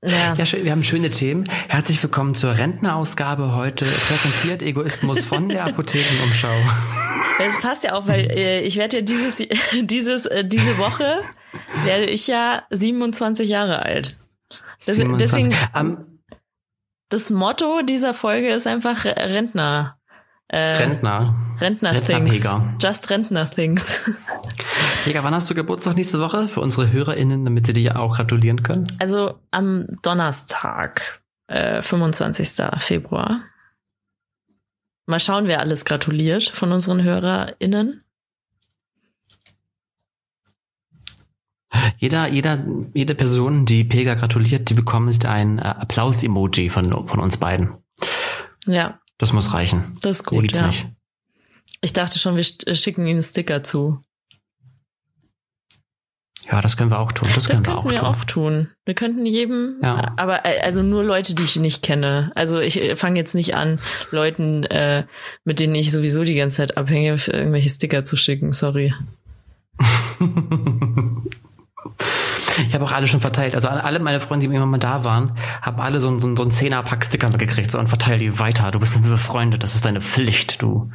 Ja. 0.05 0.33
ja, 0.33 0.63
wir 0.63 0.71
haben 0.71 0.83
schöne 0.83 1.09
Themen. 1.11 1.45
Herzlich 1.69 2.03
willkommen 2.03 2.35
zur 2.35 2.57
Rentnerausgabe 2.57 3.55
heute. 3.55 3.85
Präsentiert 3.85 4.61
Egoismus 4.61 5.23
von 5.23 5.47
der 5.47 5.63
Apothekenumschau. 5.63 6.61
Das 7.37 7.59
passt 7.61 7.85
ja 7.85 7.93
auch, 7.93 8.05
weil 8.05 8.29
äh, 8.29 8.61
ich 8.61 8.75
werde 8.75 8.97
ja 8.97 9.01
dieses, 9.01 9.37
dieses, 9.81 10.25
äh, 10.25 10.43
diese 10.43 10.77
Woche 10.77 11.21
werde 11.85 12.05
ich 12.05 12.27
ja 12.27 12.63
27 12.69 13.47
Jahre 13.47 13.81
alt. 13.83 14.17
Das, 14.85 14.97
27. 14.97 15.17
Deswegen, 15.17 15.55
um, 15.73 16.12
das 17.13 17.29
Motto 17.29 17.83
dieser 17.83 18.15
Folge 18.15 18.51
ist 18.51 18.65
einfach 18.65 19.05
Rentner. 19.05 19.99
Äh, 20.47 20.57
Rentner. 20.57 21.35
Rentner, 21.61 21.93
Rentner. 21.93 22.75
Just 22.81 23.09
Rentner 23.11 23.49
Things. 23.49 24.01
Pega, 25.03 25.23
wann 25.23 25.35
hast 25.35 25.49
du 25.49 25.53
Geburtstag 25.53 25.95
nächste 25.95 26.19
Woche 26.19 26.47
für 26.47 26.61
unsere 26.61 26.91
HörerInnen, 26.91 27.45
damit 27.45 27.67
sie 27.67 27.73
dir 27.73 27.99
auch 27.99 28.15
gratulieren 28.15 28.63
können? 28.63 28.85
Also 28.99 29.39
am 29.51 29.85
Donnerstag, 30.01 31.21
äh, 31.47 31.83
25. 31.83 32.65
Februar. 32.79 33.43
Mal 35.05 35.19
schauen, 35.19 35.47
wer 35.47 35.59
alles 35.59 35.85
gratuliert 35.85 36.43
von 36.43 36.71
unseren 36.71 37.03
HörerInnen. 37.03 38.03
Jeder, 41.97 42.27
jeder, 42.27 42.65
jede 42.93 43.15
Person, 43.15 43.65
die 43.65 43.83
Pega 43.83 44.13
gratuliert, 44.15 44.69
die 44.69 44.73
bekommt 44.73 45.25
ein 45.25 45.59
äh, 45.59 45.61
Applaus-Emoji 45.61 46.69
von, 46.69 47.07
von 47.07 47.19
uns 47.19 47.37
beiden. 47.37 47.73
Ja. 48.65 48.99
Das 49.17 49.33
muss 49.33 49.53
reichen. 49.53 49.97
Das 50.01 50.17
ist 50.17 50.25
gut, 50.25 50.51
ja. 50.55 50.67
Nicht. 50.67 50.87
Ich 51.81 51.93
dachte 51.93 52.19
schon, 52.19 52.35
wir 52.35 52.45
äh, 52.65 52.75
schicken 52.75 53.07
ihnen 53.07 53.21
Sticker 53.21 53.63
zu. 53.63 53.99
Ja, 56.51 56.61
das 56.61 56.75
können 56.75 56.91
wir 56.91 56.99
auch 56.99 57.11
tun. 57.11 57.29
Das, 57.33 57.45
das 57.45 57.63
können 57.63 57.75
wir, 57.75 57.79
auch, 57.79 57.85
wir 57.85 57.95
tun. 57.97 58.05
auch 58.05 58.25
tun. 58.25 58.69
Wir 58.85 58.93
könnten 58.95 59.25
jedem, 59.25 59.77
ja. 59.81 60.13
aber 60.17 60.45
äh, 60.45 60.59
also 60.61 60.83
nur 60.83 61.03
Leute, 61.03 61.35
die 61.35 61.43
ich 61.43 61.55
nicht 61.55 61.81
kenne. 61.83 62.31
Also 62.35 62.59
ich 62.59 62.79
fange 62.95 63.17
jetzt 63.17 63.33
nicht 63.33 63.55
an, 63.55 63.79
Leuten, 64.11 64.63
äh, 64.65 65.05
mit 65.45 65.59
denen 65.59 65.75
ich 65.75 65.91
sowieso 65.91 66.23
die 66.23 66.35
ganze 66.35 66.57
Zeit 66.57 66.77
abhänge, 66.77 67.17
irgendwelche 67.27 67.69
Sticker 67.69 68.03
zu 68.03 68.17
schicken. 68.17 68.51
Sorry. 68.51 68.93
Ich 72.67 72.73
habe 72.73 72.83
auch 72.83 72.91
alle 72.91 73.07
schon 73.07 73.19
verteilt. 73.19 73.55
Also 73.55 73.67
alle 73.67 73.99
meine 73.99 74.19
Freunde, 74.19 74.45
die 74.45 74.53
irgendwann 74.53 74.69
mal 74.69 74.77
da 74.77 75.03
waren, 75.03 75.33
haben 75.61 75.81
alle 75.81 75.99
so, 75.99 76.19
so, 76.19 76.35
so 76.35 76.43
einen 76.43 76.51
Zehnerpack 76.51 77.03
Sticker 77.03 77.29
gekriegt 77.29 77.71
so, 77.71 77.79
und 77.79 77.87
verteil 77.87 78.19
die 78.19 78.39
weiter. 78.39 78.69
Du 78.71 78.79
bist 78.79 78.93
mit 78.95 79.03
mir 79.03 79.11
befreundet. 79.11 79.63
Das 79.63 79.75
ist 79.75 79.85
deine 79.85 80.01
Pflicht, 80.01 80.61
du. 80.61 80.91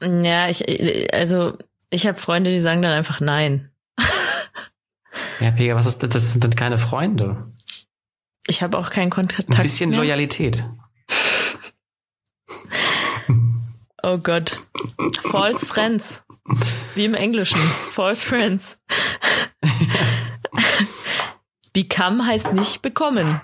Ja, 0.00 0.48
ich, 0.48 0.64
also 1.14 1.56
ich 1.90 2.06
habe 2.06 2.18
Freunde, 2.18 2.50
die 2.50 2.60
sagen 2.60 2.82
dann 2.82 2.92
einfach 2.92 3.20
nein. 3.20 3.70
ja, 5.40 5.50
Pega, 5.50 5.74
was 5.74 5.86
ist 5.86 6.02
das? 6.02 6.10
Das 6.10 6.32
sind 6.34 6.56
keine 6.56 6.78
Freunde. 6.78 7.50
Ich 8.46 8.62
habe 8.62 8.76
auch 8.76 8.90
keinen 8.90 9.10
Kontakt 9.10 9.54
Ein 9.54 9.62
bisschen 9.62 9.90
mehr. 9.90 10.00
Loyalität. 10.00 10.64
Oh 14.02 14.16
Gott. 14.16 14.58
False 15.30 15.66
Friends. 15.66 16.24
Wie 16.94 17.04
im 17.04 17.12
Englischen. 17.12 17.58
False 17.58 18.24
Friends. 18.24 18.80
Become 21.72 22.26
heißt 22.26 22.52
nicht 22.52 22.82
bekommen. 22.82 23.40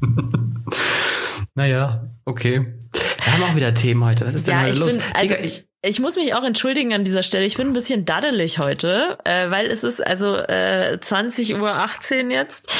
naja, 1.54 2.08
okay. 2.24 2.78
Wir 3.24 3.32
haben 3.32 3.42
auch 3.44 3.54
wieder 3.54 3.74
Themen 3.74 4.04
heute. 4.04 4.26
Was 4.26 4.34
ist 4.34 4.48
denn 4.48 4.54
ja, 4.54 4.62
heute 4.62 4.78
los? 4.78 4.88
Bin, 4.88 5.02
also, 5.14 5.34
ich, 5.36 5.66
ich 5.82 6.00
muss 6.00 6.16
mich 6.16 6.34
auch 6.34 6.44
entschuldigen 6.44 6.92
an 6.92 7.04
dieser 7.04 7.22
Stelle. 7.22 7.44
Ich 7.44 7.56
bin 7.56 7.68
ein 7.68 7.72
bisschen 7.72 8.04
daddelig 8.04 8.58
heute, 8.58 9.18
äh, 9.24 9.50
weil 9.50 9.66
es 9.66 9.84
ist 9.84 10.04
also 10.04 10.36
äh, 10.36 10.98
20 11.00 11.56
Uhr 11.56 11.74
18 11.74 12.30
jetzt 12.30 12.72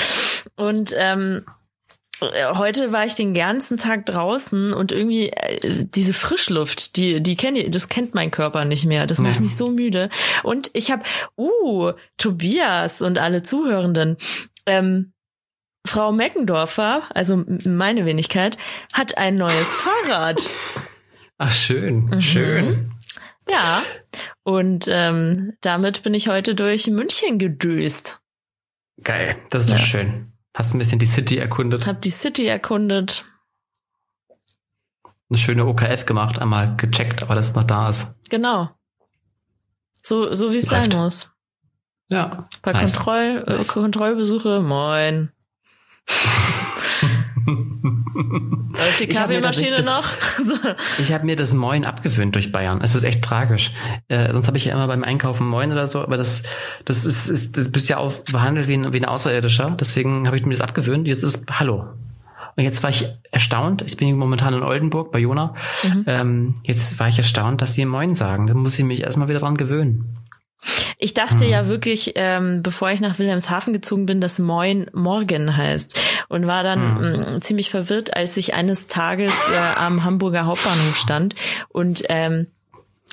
und 0.56 0.94
ähm, 0.96 1.44
heute 2.54 2.92
war 2.92 3.04
ich 3.04 3.14
den 3.14 3.34
ganzen 3.34 3.76
Tag 3.76 4.06
draußen 4.06 4.72
und 4.72 4.92
irgendwie 4.92 5.28
äh, 5.30 5.84
diese 5.84 6.14
Frischluft, 6.14 6.96
die 6.96 7.22
die 7.22 7.36
kenne 7.36 7.70
das 7.70 7.88
kennt 7.88 8.14
mein 8.14 8.30
Körper 8.30 8.64
nicht 8.64 8.86
mehr. 8.86 9.06
Das 9.06 9.18
macht 9.18 9.36
ja. 9.36 9.40
mich 9.40 9.56
so 9.56 9.70
müde. 9.70 10.08
Und 10.42 10.70
ich 10.72 10.90
habe, 10.90 11.02
uh, 11.36 11.92
Tobias 12.16 13.02
und 13.02 13.18
alle 13.18 13.42
Zuhörenden, 13.42 14.16
ähm, 14.66 15.12
Frau 15.86 16.12
Meckendorfer, 16.12 17.02
also 17.14 17.44
meine 17.66 18.06
Wenigkeit, 18.06 18.56
hat 18.92 19.18
ein 19.18 19.34
neues 19.34 19.74
Fahrrad. 20.06 20.42
Ach 21.38 21.52
schön, 21.52 22.06
mhm. 22.06 22.20
schön. 22.22 22.92
Ja, 23.50 23.82
und 24.44 24.86
ähm, 24.88 25.54
damit 25.60 26.02
bin 26.02 26.14
ich 26.14 26.28
heute 26.28 26.54
durch 26.54 26.86
München 26.86 27.38
gedöst. 27.38 28.20
Geil, 29.02 29.36
das 29.50 29.64
ist 29.64 29.72
ja. 29.72 29.78
schön. 29.78 30.31
Hast 30.54 30.74
ein 30.74 30.78
bisschen 30.78 30.98
die 30.98 31.06
City 31.06 31.38
erkundet. 31.38 31.86
Hab 31.86 32.02
die 32.02 32.10
City 32.10 32.46
erkundet. 32.46 33.24
Eine 35.30 35.38
schöne 35.38 35.66
OKF 35.66 36.04
gemacht, 36.04 36.38
einmal 36.38 36.76
gecheckt, 36.76 37.22
ob 37.22 37.30
alles 37.30 37.54
noch 37.54 37.64
da 37.64 37.88
ist. 37.88 38.14
Genau. 38.28 38.70
So, 40.02 40.34
so 40.34 40.52
wie 40.52 40.58
es 40.58 40.66
sein 40.66 40.90
muss. 40.90 41.30
Ja. 42.08 42.48
Ein 42.52 42.60
paar 42.60 42.74
nice. 42.74 42.96
Kontroll, 42.96 43.44
nice. 43.44 43.68
Kontrollbesuche, 43.68 44.60
moin. 44.60 45.32
Läuft 47.46 49.00
die 49.00 49.06
Kaffeemaschine 49.06 49.80
noch? 49.80 50.04
ich 50.98 51.12
habe 51.12 51.24
mir 51.24 51.36
das 51.36 51.52
Moin 51.52 51.84
abgewöhnt 51.84 52.34
durch 52.34 52.52
Bayern. 52.52 52.80
Es 52.82 52.94
ist 52.94 53.04
echt 53.04 53.22
tragisch. 53.22 53.72
Äh, 54.08 54.32
sonst 54.32 54.46
habe 54.46 54.56
ich 54.56 54.64
ja 54.64 54.74
immer 54.74 54.86
beim 54.86 55.04
Einkaufen 55.04 55.46
Moin 55.46 55.72
oder 55.72 55.88
so, 55.88 56.02
aber 56.02 56.16
das, 56.16 56.42
das 56.84 57.04
ist, 57.04 57.28
ist 57.28 57.56
das 57.56 57.70
bist 57.72 57.88
ja 57.88 57.98
auch 57.98 58.12
behandelt 58.12 58.68
wie 58.68 58.74
ein, 58.74 58.92
wie 58.92 58.98
ein 58.98 59.04
Außerirdischer. 59.04 59.76
Deswegen 59.78 60.26
habe 60.26 60.36
ich 60.36 60.44
mir 60.44 60.54
das 60.54 60.60
abgewöhnt. 60.60 61.06
Jetzt 61.06 61.22
ist 61.22 61.46
Hallo. 61.58 61.86
Und 62.54 62.64
jetzt 62.64 62.82
war 62.82 62.90
ich 62.90 63.06
erstaunt, 63.30 63.82
ich 63.82 63.96
bin 63.96 64.16
momentan 64.16 64.52
in 64.52 64.62
Oldenburg 64.62 65.10
bei 65.10 65.20
Jona. 65.20 65.54
Mhm. 65.84 66.04
Ähm, 66.06 66.54
jetzt 66.64 66.98
war 66.98 67.08
ich 67.08 67.16
erstaunt, 67.16 67.62
dass 67.62 67.74
sie 67.74 67.86
Moin 67.86 68.14
sagen. 68.14 68.46
Da 68.46 68.54
muss 68.54 68.78
ich 68.78 68.84
mich 68.84 69.02
erstmal 69.02 69.28
wieder 69.28 69.40
dran 69.40 69.56
gewöhnen. 69.56 70.21
Ich 70.98 71.14
dachte 71.14 71.44
hm. 71.44 71.50
ja 71.50 71.68
wirklich, 71.68 72.12
ähm, 72.14 72.62
bevor 72.62 72.90
ich 72.90 73.00
nach 73.00 73.18
Wilhelmshaven 73.18 73.72
gezogen 73.72 74.06
bin, 74.06 74.20
dass 74.20 74.38
Moin 74.38 74.88
Morgen 74.92 75.56
heißt 75.56 76.00
und 76.28 76.46
war 76.46 76.62
dann 76.62 76.98
hm. 76.98 77.34
mh, 77.34 77.40
ziemlich 77.40 77.70
verwirrt, 77.70 78.16
als 78.16 78.36
ich 78.36 78.54
eines 78.54 78.86
Tages 78.86 79.32
äh, 79.52 79.78
am 79.78 80.04
Hamburger 80.04 80.46
Hauptbahnhof 80.46 80.96
stand 80.96 81.34
und 81.68 82.04
ähm, 82.08 82.46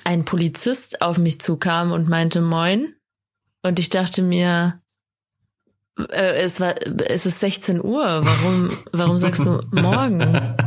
ein 0.03 0.25
Polizist 0.25 1.01
auf 1.01 1.17
mich 1.17 1.41
zukam 1.41 1.91
und 1.91 2.07
meinte 2.07 2.41
Moin 2.41 2.93
und 3.63 3.79
ich 3.79 3.89
dachte 3.89 4.21
mir, 4.21 4.81
äh, 6.09 6.41
es 6.41 6.59
war, 6.59 6.75
es 7.07 7.25
ist 7.25 7.39
16 7.39 7.83
Uhr, 7.83 8.25
warum, 8.25 8.77
warum 8.91 9.17
sagst 9.17 9.45
du 9.45 9.61
morgen? 9.71 10.55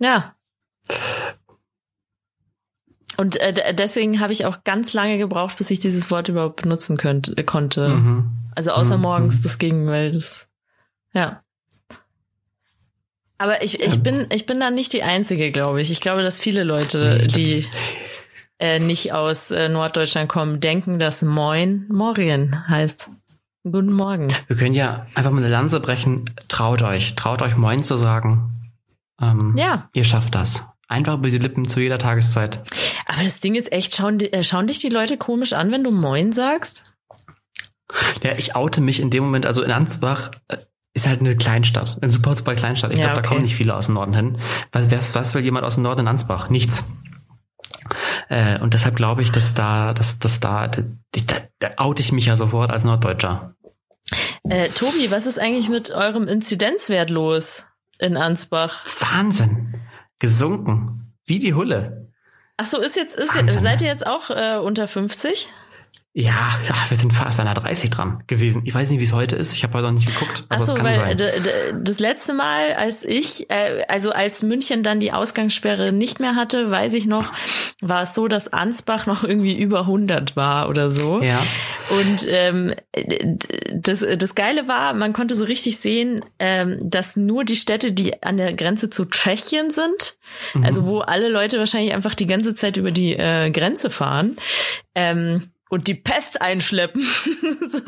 Ja, 0.00 0.34
und 3.16 3.40
äh, 3.40 3.74
deswegen 3.74 4.20
habe 4.20 4.32
ich 4.32 4.46
auch 4.46 4.64
ganz 4.64 4.92
lange 4.92 5.18
gebraucht, 5.18 5.56
bis 5.58 5.70
ich 5.70 5.78
dieses 5.78 6.10
Wort 6.10 6.28
überhaupt 6.28 6.62
benutzen 6.62 6.96
könnt, 6.96 7.36
äh, 7.36 7.42
konnte. 7.42 7.88
Mhm. 7.88 8.30
Also 8.54 8.72
außer 8.72 8.96
mhm. 8.96 9.02
morgens, 9.02 9.42
das 9.42 9.58
ging, 9.58 9.86
weil 9.86 10.12
das, 10.12 10.48
ja. 11.12 11.42
Aber 13.38 13.62
ich, 13.62 13.80
ich 13.80 14.02
bin, 14.02 14.26
ich 14.30 14.46
bin 14.46 14.60
da 14.60 14.70
nicht 14.70 14.92
die 14.92 15.02
Einzige, 15.02 15.50
glaube 15.50 15.80
ich. 15.80 15.90
Ich 15.90 16.00
glaube, 16.00 16.22
dass 16.22 16.38
viele 16.38 16.62
Leute, 16.62 17.18
die 17.18 17.66
äh, 18.58 18.78
nicht 18.78 19.12
aus 19.12 19.50
äh, 19.50 19.68
Norddeutschland 19.68 20.28
kommen, 20.28 20.60
denken, 20.60 20.98
dass 20.98 21.22
Moin 21.22 21.86
Morgen 21.88 22.68
heißt. 22.68 23.10
Guten 23.64 23.92
Morgen. 23.92 24.28
Wir 24.46 24.56
können 24.56 24.74
ja 24.74 25.06
einfach 25.14 25.30
mal 25.30 25.38
eine 25.38 25.48
Lanze 25.48 25.80
brechen. 25.80 26.24
Traut 26.48 26.82
euch, 26.82 27.14
traut 27.16 27.42
euch 27.42 27.56
Moin 27.56 27.82
zu 27.82 27.96
sagen. 27.96 28.72
Ähm, 29.20 29.54
ja. 29.56 29.88
Ihr 29.92 30.04
schafft 30.04 30.34
das. 30.34 30.64
Einfach 30.94 31.14
über 31.14 31.28
die 31.28 31.38
Lippen 31.38 31.66
zu 31.66 31.80
jeder 31.80 31.98
Tageszeit. 31.98 32.60
Aber 33.06 33.24
das 33.24 33.40
Ding 33.40 33.56
ist 33.56 33.72
echt, 33.72 33.96
schauen, 33.96 34.20
äh, 34.20 34.44
schauen 34.44 34.68
dich 34.68 34.78
die 34.78 34.90
Leute 34.90 35.16
komisch 35.16 35.52
an, 35.52 35.72
wenn 35.72 35.82
du 35.82 35.90
Moin 35.90 36.32
sagst? 36.32 36.94
Ja, 38.22 38.36
ich 38.38 38.54
oute 38.54 38.80
mich 38.80 39.00
in 39.00 39.10
dem 39.10 39.24
Moment, 39.24 39.44
also 39.44 39.64
in 39.64 39.72
Ansbach 39.72 40.30
äh, 40.46 40.58
ist 40.92 41.08
halt 41.08 41.18
eine 41.18 41.36
Kleinstadt, 41.36 41.98
eine 42.00 42.08
super, 42.08 42.36
super 42.36 42.54
Kleinstadt. 42.54 42.92
Ich 42.92 43.00
ja, 43.00 43.06
glaube, 43.06 43.18
okay. 43.18 43.22
da 43.22 43.28
kommen 43.28 43.42
nicht 43.42 43.56
viele 43.56 43.74
aus 43.74 43.86
dem 43.86 43.96
Norden 43.96 44.14
hin. 44.14 44.38
Was, 44.70 44.88
was, 44.92 45.16
was 45.16 45.34
will 45.34 45.42
jemand 45.42 45.66
aus 45.66 45.74
dem 45.74 45.82
Norden 45.82 46.02
in 46.02 46.06
Ansbach? 46.06 46.48
Nichts. 46.48 46.92
Äh, 48.28 48.60
und 48.60 48.72
deshalb 48.72 48.94
glaube 48.94 49.22
ich, 49.22 49.32
dass 49.32 49.52
da, 49.52 49.94
dass, 49.94 50.20
dass 50.20 50.38
da, 50.38 50.68
da, 50.68 50.82
da, 51.58 51.70
oute 51.78 52.02
ich 52.02 52.12
mich 52.12 52.26
ja 52.26 52.36
sofort 52.36 52.70
als 52.70 52.84
Norddeutscher. 52.84 53.56
Äh, 54.48 54.68
Tobi, 54.68 55.10
was 55.10 55.26
ist 55.26 55.40
eigentlich 55.40 55.68
mit 55.68 55.90
eurem 55.90 56.28
Inzidenzwert 56.28 57.10
los 57.10 57.66
in 57.98 58.16
Ansbach? 58.16 58.84
Wahnsinn. 59.00 59.74
Gesunken. 60.18 61.12
Wie 61.26 61.38
die 61.38 61.54
Hulle. 61.54 62.10
Ach 62.56 62.66
so, 62.66 62.80
ist 62.80 62.96
jetzt, 62.96 63.16
ist 63.16 63.34
jetzt, 63.34 63.58
seid 63.60 63.82
ihr 63.82 63.88
jetzt 63.88 64.06
auch 64.06 64.30
äh, 64.30 64.58
unter 64.58 64.86
50? 64.86 65.48
Ja, 66.16 66.52
ja, 66.68 66.76
wir 66.88 66.96
sind 66.96 67.12
fast 67.12 67.40
an 67.40 67.46
der 67.46 67.54
30 67.54 67.90
dran 67.90 68.22
gewesen. 68.28 68.62
Ich 68.64 68.72
weiß 68.72 68.88
nicht, 68.88 69.00
wie 69.00 69.04
es 69.04 69.12
heute 69.12 69.34
ist. 69.34 69.52
Ich 69.52 69.64
habe 69.64 69.74
heute 69.74 69.88
noch 69.88 69.94
nicht 69.94 70.06
geguckt, 70.06 70.44
aber 70.48 70.62
Ach 70.62 70.64
so, 70.64 70.76
es 70.76 70.78
kann 70.78 70.96
weil. 70.96 71.16
Das 71.82 71.98
letzte 71.98 72.34
Mal, 72.34 72.72
als 72.74 73.04
ich, 73.04 73.50
äh, 73.50 73.84
also 73.88 74.12
als 74.12 74.44
München 74.44 74.84
dann 74.84 75.00
die 75.00 75.10
Ausgangssperre 75.10 75.90
nicht 75.90 76.20
mehr 76.20 76.36
hatte, 76.36 76.70
weiß 76.70 76.94
ich 76.94 77.06
noch, 77.06 77.32
war 77.80 78.02
es 78.02 78.14
so, 78.14 78.28
dass 78.28 78.52
Ansbach 78.52 79.06
noch 79.06 79.24
irgendwie 79.24 79.58
über 79.58 79.80
100 79.80 80.36
war 80.36 80.68
oder 80.68 80.92
so. 80.92 81.20
Ja. 81.20 81.42
Und 81.98 82.24
ähm, 82.28 82.72
das, 83.74 84.06
das 84.16 84.36
Geile 84.36 84.68
war, 84.68 84.94
man 84.94 85.14
konnte 85.14 85.34
so 85.34 85.44
richtig 85.44 85.78
sehen, 85.78 86.24
ähm, 86.38 86.78
dass 86.80 87.16
nur 87.16 87.42
die 87.42 87.56
Städte, 87.56 87.90
die 87.90 88.22
an 88.22 88.36
der 88.36 88.52
Grenze 88.52 88.88
zu 88.88 89.06
Tschechien 89.06 89.72
sind, 89.72 90.16
mhm. 90.54 90.64
also 90.64 90.86
wo 90.86 91.00
alle 91.00 91.28
Leute 91.28 91.58
wahrscheinlich 91.58 91.92
einfach 91.92 92.14
die 92.14 92.28
ganze 92.28 92.54
Zeit 92.54 92.76
über 92.76 92.92
die 92.92 93.16
äh, 93.16 93.50
Grenze 93.50 93.90
fahren, 93.90 94.36
ähm, 94.94 95.42
und 95.74 95.88
die 95.88 95.94
Pest 95.94 96.40
einschleppen, 96.40 97.02
so, 97.68 97.78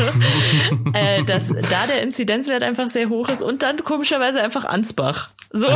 äh, 0.92 1.22
dass 1.22 1.48
da 1.48 1.86
der 1.86 2.02
Inzidenzwert 2.02 2.64
einfach 2.64 2.88
sehr 2.88 3.08
hoch 3.08 3.28
ist 3.28 3.42
und 3.42 3.62
dann 3.62 3.76
komischerweise 3.84 4.42
einfach 4.42 4.64
Ansbach. 4.64 5.30
So. 5.52 5.68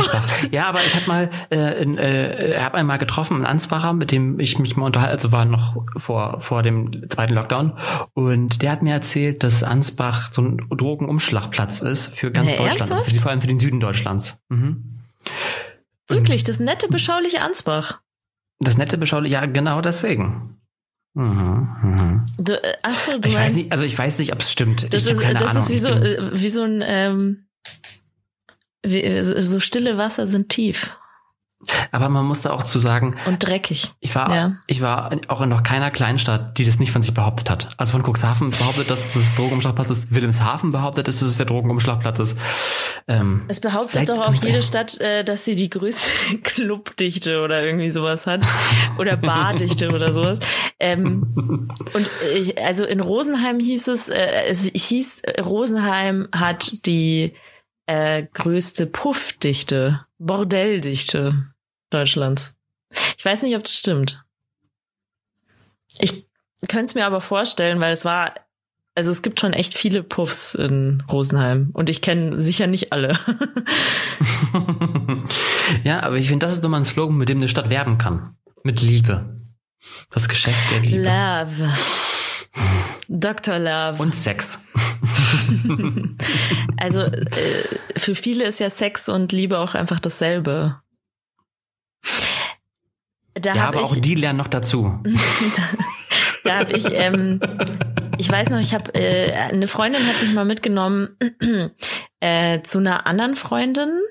Ja, 0.51 0.67
aber 0.67 0.81
ich 0.81 0.93
habe 0.93 1.07
mal, 1.07 1.31
äh, 1.49 1.81
in, 1.81 1.97
äh, 1.97 2.57
habe 2.59 2.75
einmal 2.75 2.97
getroffen, 2.97 3.37
einen 3.37 3.45
Ansbacher, 3.45 3.93
mit 3.93 4.11
dem 4.11 4.41
ich 4.41 4.59
mich 4.59 4.75
mal 4.75 4.87
unterhalte, 4.87 5.13
also 5.13 5.31
war 5.31 5.45
noch 5.45 5.77
vor 5.95 6.41
vor 6.41 6.63
dem 6.63 7.09
zweiten 7.09 7.33
Lockdown 7.33 7.77
und 8.13 8.61
der 8.61 8.71
hat 8.71 8.81
mir 8.81 8.93
erzählt, 8.93 9.43
dass 9.43 9.63
Ansbach 9.63 10.33
so 10.33 10.41
ein 10.41 10.57
Drogenumschlagplatz 10.69 11.79
ist 11.79 12.13
für 12.13 12.29
ganz 12.31 12.49
Na, 12.51 12.57
Deutschland, 12.57 12.91
also 12.91 13.03
für 13.03 13.11
die, 13.11 13.19
vor 13.19 13.31
allem 13.31 13.39
für 13.39 13.47
den 13.47 13.59
Süden 13.59 13.79
Deutschlands. 13.79 14.41
Mhm. 14.49 14.99
Wirklich, 16.09 16.43
das 16.43 16.59
nette 16.59 16.89
beschauliche 16.89 17.39
Ansbach. 17.39 18.01
Das 18.59 18.77
nette 18.77 18.97
beschauliche, 18.97 19.35
ja 19.35 19.45
genau 19.45 19.79
deswegen. 19.79 20.60
Mhm, 21.13 21.69
mhm. 21.83 22.25
Du, 22.37 22.53
äh, 22.53 22.73
achso, 22.83 23.17
du 23.17 23.27
ich 23.27 23.35
meinst, 23.35 23.37
weiß 23.37 23.53
nicht, 23.55 23.71
also 23.71 23.83
ich 23.83 23.97
weiß 23.97 24.19
nicht, 24.19 24.31
ob 24.31 24.39
es 24.41 24.51
stimmt. 24.51 24.93
Das 24.93 25.03
ich 25.03 25.11
ist, 25.11 25.19
keine 25.19 25.39
das 25.39 25.51
Ahnung. 25.51 25.63
ist 25.63 25.69
wie 25.69 25.77
so, 25.77 25.89
äh, 25.89 26.29
wie 26.33 26.49
so 26.49 26.63
ein 26.63 26.83
ähm, 26.85 27.45
wie, 28.83 29.21
so 29.21 29.59
stille 29.59 29.97
Wasser 29.97 30.25
sind 30.25 30.49
tief. 30.49 30.97
Aber 31.91 32.09
man 32.09 32.25
musste 32.25 32.53
auch 32.53 32.63
zu 32.63 32.79
sagen. 32.79 33.15
Und 33.25 33.45
dreckig. 33.45 33.91
Ich 33.99 34.15
war, 34.15 34.33
ja. 34.33 34.53
ich 34.67 34.81
war 34.81 35.11
auch 35.27 35.41
in 35.41 35.49
noch 35.49 35.63
keiner 35.63 35.91
Kleinstadt, 35.91 36.57
die 36.57 36.65
das 36.65 36.79
nicht 36.79 36.91
von 36.91 37.01
sich 37.01 37.13
behauptet 37.13 37.49
hat. 37.49 37.69
Also 37.77 37.91
von 37.91 38.03
Cuxhaven 38.03 38.49
behauptet, 38.49 38.89
dass 38.89 39.13
das 39.13 39.35
Drogenumschlagplatz 39.35 39.89
ist. 39.89 40.15
Wilhelmshaven 40.15 40.71
behauptet, 40.71 41.07
dass 41.07 41.21
es 41.21 41.37
der 41.37 41.45
Drogenumschlagplatz 41.45 42.19
ist. 42.19 42.37
Ähm, 43.07 43.45
es 43.47 43.59
behauptet 43.59 44.09
doch 44.09 44.27
auch 44.27 44.33
jede 44.33 44.61
Stadt, 44.61 44.99
äh, 45.01 45.23
dass 45.23 45.45
sie 45.45 45.55
die 45.55 45.69
größte 45.69 46.37
Clubdichte 46.43 47.41
oder 47.41 47.63
irgendwie 47.63 47.91
sowas 47.91 48.25
hat. 48.25 48.47
Oder 48.97 49.17
Bardichte 49.17 49.89
oder 49.91 50.13
sowas. 50.13 50.39
Ähm, 50.79 51.67
und 51.93 52.11
ich, 52.35 52.57
also 52.63 52.85
in 52.85 52.99
Rosenheim 52.99 53.59
hieß 53.59 53.87
es, 53.89 54.09
äh, 54.09 54.45
es 54.47 54.63
hieß, 54.73 55.23
Rosenheim 55.43 56.27
hat 56.31 56.85
die 56.85 57.33
äh, 57.85 58.23
größte 58.33 58.85
Puffdichte, 58.85 60.05
Bordelldichte 60.17 61.50
Deutschlands. 61.93 62.57
Ich 63.17 63.23
weiß 63.23 63.43
nicht, 63.43 63.55
ob 63.55 63.63
das 63.63 63.75
stimmt. 63.75 64.25
Ich 65.99 66.25
könnte 66.67 66.85
es 66.85 66.95
mir 66.95 67.05
aber 67.05 67.21
vorstellen, 67.21 67.79
weil 67.79 67.93
es 67.93 68.05
war, 68.05 68.33
also 68.95 69.11
es 69.11 69.21
gibt 69.21 69.39
schon 69.39 69.53
echt 69.53 69.77
viele 69.77 70.03
Puffs 70.03 70.55
in 70.55 71.03
Rosenheim 71.11 71.69
und 71.73 71.89
ich 71.89 72.01
kenne 72.01 72.37
sicher 72.37 72.67
nicht 72.67 72.91
alle. 72.91 73.19
ja, 75.83 76.03
aber 76.03 76.17
ich 76.17 76.29
finde, 76.29 76.45
das 76.45 76.53
ist 76.53 76.63
nochmal 76.63 76.81
ein 76.81 76.85
Slogan, 76.85 77.17
mit 77.17 77.29
dem 77.29 77.37
eine 77.37 77.47
Stadt 77.47 77.69
werben 77.69 77.97
kann. 77.97 78.35
Mit 78.63 78.81
Liebe. 78.81 79.37
Das 80.11 80.29
Geschäft 80.29 80.71
der 80.71 80.81
Liebe. 80.81 81.03
Love. 81.03 81.73
Dr. 83.07 83.59
Love. 83.59 84.01
Und 84.01 84.15
Sex. 84.15 84.67
also 86.77 87.01
äh, 87.01 87.63
für 87.97 88.15
viele 88.15 88.45
ist 88.45 88.59
ja 88.59 88.69
Sex 88.69 89.09
und 89.09 89.31
Liebe 89.31 89.59
auch 89.59 89.73
einfach 89.73 89.99
dasselbe. 89.99 90.80
Da 93.33 93.55
ja, 93.55 93.67
aber 93.67 93.81
ich, 93.81 93.83
auch 93.83 93.95
die 93.95 94.15
lernen 94.15 94.37
noch 94.37 94.47
dazu. 94.47 94.99
da, 95.03 95.63
da 96.43 96.59
habe 96.59 96.73
ich, 96.73 96.85
ähm, 96.91 97.39
ich 98.17 98.29
weiß 98.29 98.49
noch, 98.49 98.59
ich 98.59 98.73
habe 98.73 98.93
äh, 98.93 99.31
eine 99.33 99.67
Freundin 99.67 100.05
hat 100.05 100.21
mich 100.21 100.33
mal 100.33 100.45
mitgenommen 100.45 101.17
äh, 102.19 102.61
zu 102.61 102.79
einer 102.79 103.07
anderen 103.07 103.35
Freundin 103.35 104.01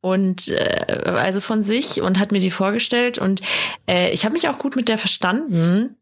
und 0.00 0.48
äh, 0.48 1.02
also 1.04 1.40
von 1.40 1.62
sich 1.62 2.00
und 2.00 2.18
hat 2.18 2.32
mir 2.32 2.40
die 2.40 2.50
vorgestellt 2.50 3.18
und 3.18 3.42
äh, 3.88 4.10
ich 4.12 4.24
habe 4.24 4.34
mich 4.34 4.48
auch 4.48 4.58
gut 4.58 4.76
mit 4.76 4.88
der 4.88 4.98
verstanden. 4.98 5.96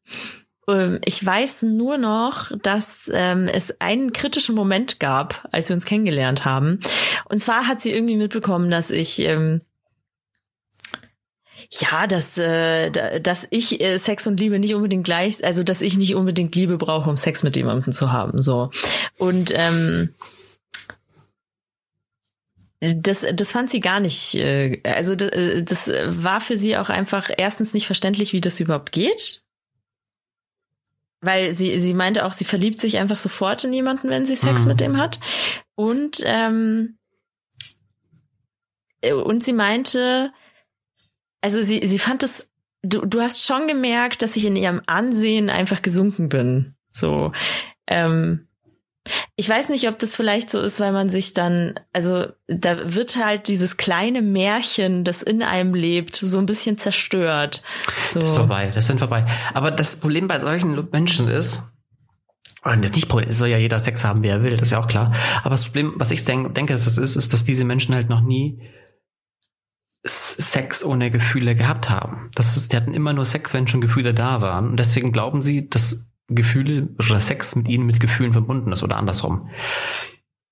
Ähm, 0.68 1.00
ich 1.04 1.24
weiß 1.24 1.62
nur 1.62 1.98
noch, 1.98 2.52
dass 2.62 3.10
ähm, 3.12 3.48
es 3.48 3.80
einen 3.80 4.12
kritischen 4.12 4.54
Moment 4.54 5.00
gab, 5.00 5.48
als 5.50 5.68
wir 5.68 5.74
uns 5.74 5.86
kennengelernt 5.86 6.44
haben. 6.44 6.80
Und 7.28 7.40
zwar 7.40 7.66
hat 7.66 7.80
sie 7.80 7.92
irgendwie 7.92 8.16
mitbekommen, 8.16 8.70
dass 8.70 8.90
ich 8.90 9.18
ähm, 9.20 9.62
ja, 11.70 12.06
dass, 12.06 12.38
äh, 12.38 13.20
dass 13.20 13.46
ich 13.50 13.80
äh, 13.80 13.98
Sex 13.98 14.26
und 14.26 14.40
Liebe 14.40 14.58
nicht 14.58 14.74
unbedingt 14.74 15.04
gleich, 15.04 15.44
also 15.44 15.62
dass 15.62 15.82
ich 15.82 15.98
nicht 15.98 16.14
unbedingt 16.14 16.54
Liebe 16.54 16.78
brauche, 16.78 17.10
um 17.10 17.16
Sex 17.16 17.42
mit 17.42 17.56
jemandem 17.56 17.92
zu 17.92 18.10
haben. 18.10 18.40
So. 18.40 18.70
Und 19.18 19.52
ähm, 19.54 20.14
das, 22.80 23.26
das 23.34 23.52
fand 23.52 23.70
sie 23.70 23.80
gar 23.80 24.00
nicht, 24.00 24.34
äh, 24.36 24.80
also 24.84 25.14
das, 25.14 25.30
äh, 25.30 25.62
das 25.62 25.88
war 25.88 26.40
für 26.40 26.56
sie 26.56 26.78
auch 26.78 26.88
einfach 26.88 27.28
erstens 27.36 27.74
nicht 27.74 27.86
verständlich, 27.86 28.32
wie 28.32 28.40
das 28.40 28.60
überhaupt 28.60 28.92
geht. 28.92 29.44
Weil 31.20 31.52
sie, 31.52 31.78
sie 31.80 31.94
meinte 31.94 32.24
auch, 32.24 32.32
sie 32.32 32.44
verliebt 32.44 32.78
sich 32.78 32.96
einfach 32.98 33.16
sofort 33.16 33.64
in 33.64 33.72
jemanden, 33.72 34.08
wenn 34.08 34.24
sie 34.24 34.36
Sex 34.36 34.62
mhm. 34.62 34.68
mit 34.68 34.80
dem 34.80 34.96
hat. 34.96 35.18
Und, 35.74 36.22
ähm, 36.24 36.96
und 39.02 39.44
sie 39.44 39.52
meinte, 39.52 40.32
also 41.40 41.62
sie, 41.62 41.86
sie 41.86 41.98
fand 41.98 42.22
es, 42.22 42.50
du, 42.82 43.04
du 43.06 43.20
hast 43.20 43.44
schon 43.44 43.66
gemerkt, 43.66 44.22
dass 44.22 44.36
ich 44.36 44.44
in 44.44 44.56
ihrem 44.56 44.82
Ansehen 44.86 45.50
einfach 45.50 45.82
gesunken 45.82 46.28
bin. 46.28 46.74
So, 46.88 47.32
ähm, 47.86 48.48
ich 49.36 49.48
weiß 49.48 49.68
nicht, 49.70 49.88
ob 49.88 49.98
das 49.98 50.16
vielleicht 50.16 50.50
so 50.50 50.60
ist, 50.60 50.80
weil 50.80 50.92
man 50.92 51.08
sich 51.08 51.32
dann, 51.32 51.78
also 51.92 52.26
da 52.46 52.94
wird 52.94 53.16
halt 53.16 53.48
dieses 53.48 53.76
kleine 53.76 54.22
Märchen, 54.22 55.04
das 55.04 55.22
in 55.22 55.42
einem 55.42 55.74
lebt, 55.74 56.16
so 56.16 56.38
ein 56.38 56.46
bisschen 56.46 56.78
zerstört. 56.78 57.62
So. 58.10 58.20
Das 58.20 58.30
ist 58.30 58.36
vorbei, 58.36 58.70
das 58.74 58.86
sind 58.86 58.98
vorbei. 58.98 59.26
Aber 59.54 59.70
das 59.70 60.00
Problem 60.00 60.28
bei 60.28 60.38
solchen 60.38 60.88
Menschen 60.90 61.28
ist, 61.28 61.62
und 62.64 62.82
jetzt 62.82 62.96
nicht, 62.96 63.12
es 63.28 63.38
soll 63.38 63.48
ja 63.48 63.58
jeder 63.58 63.80
Sex 63.80 64.04
haben, 64.04 64.22
wie 64.22 64.28
er 64.28 64.42
will, 64.42 64.56
das 64.56 64.68
ist 64.68 64.72
ja 64.72 64.80
auch 64.80 64.88
klar. 64.88 65.14
Aber 65.40 65.50
das 65.50 65.64
Problem, 65.64 65.94
was 65.96 66.10
ich 66.10 66.24
denk, 66.24 66.54
denke, 66.54 66.74
dass 66.74 66.86
es 66.86 66.98
ist, 66.98 67.16
ist, 67.16 67.32
dass 67.32 67.44
diese 67.44 67.64
Menschen 67.64 67.94
halt 67.94 68.10
noch 68.10 68.20
nie 68.20 68.60
Sex 70.04 70.84
ohne 70.84 71.10
Gefühle 71.10 71.54
gehabt 71.54 71.90
haben. 71.90 72.30
Das 72.34 72.56
ist, 72.56 72.72
die 72.72 72.76
hatten 72.76 72.94
immer 72.94 73.12
nur 73.12 73.24
Sex, 73.24 73.52
wenn 73.54 73.66
schon 73.66 73.80
Gefühle 73.80 74.14
da 74.14 74.40
waren. 74.40 74.70
Und 74.70 74.76
deswegen 74.78 75.12
glauben 75.12 75.42
sie, 75.42 75.68
dass 75.68 76.06
Gefühle 76.28 76.88
oder 76.98 77.20
Sex 77.20 77.56
mit 77.56 77.68
ihnen 77.68 77.86
mit 77.86 78.00
Gefühlen 78.00 78.32
verbunden 78.32 78.72
ist 78.72 78.82
oder 78.82 78.96
andersrum. 78.96 79.48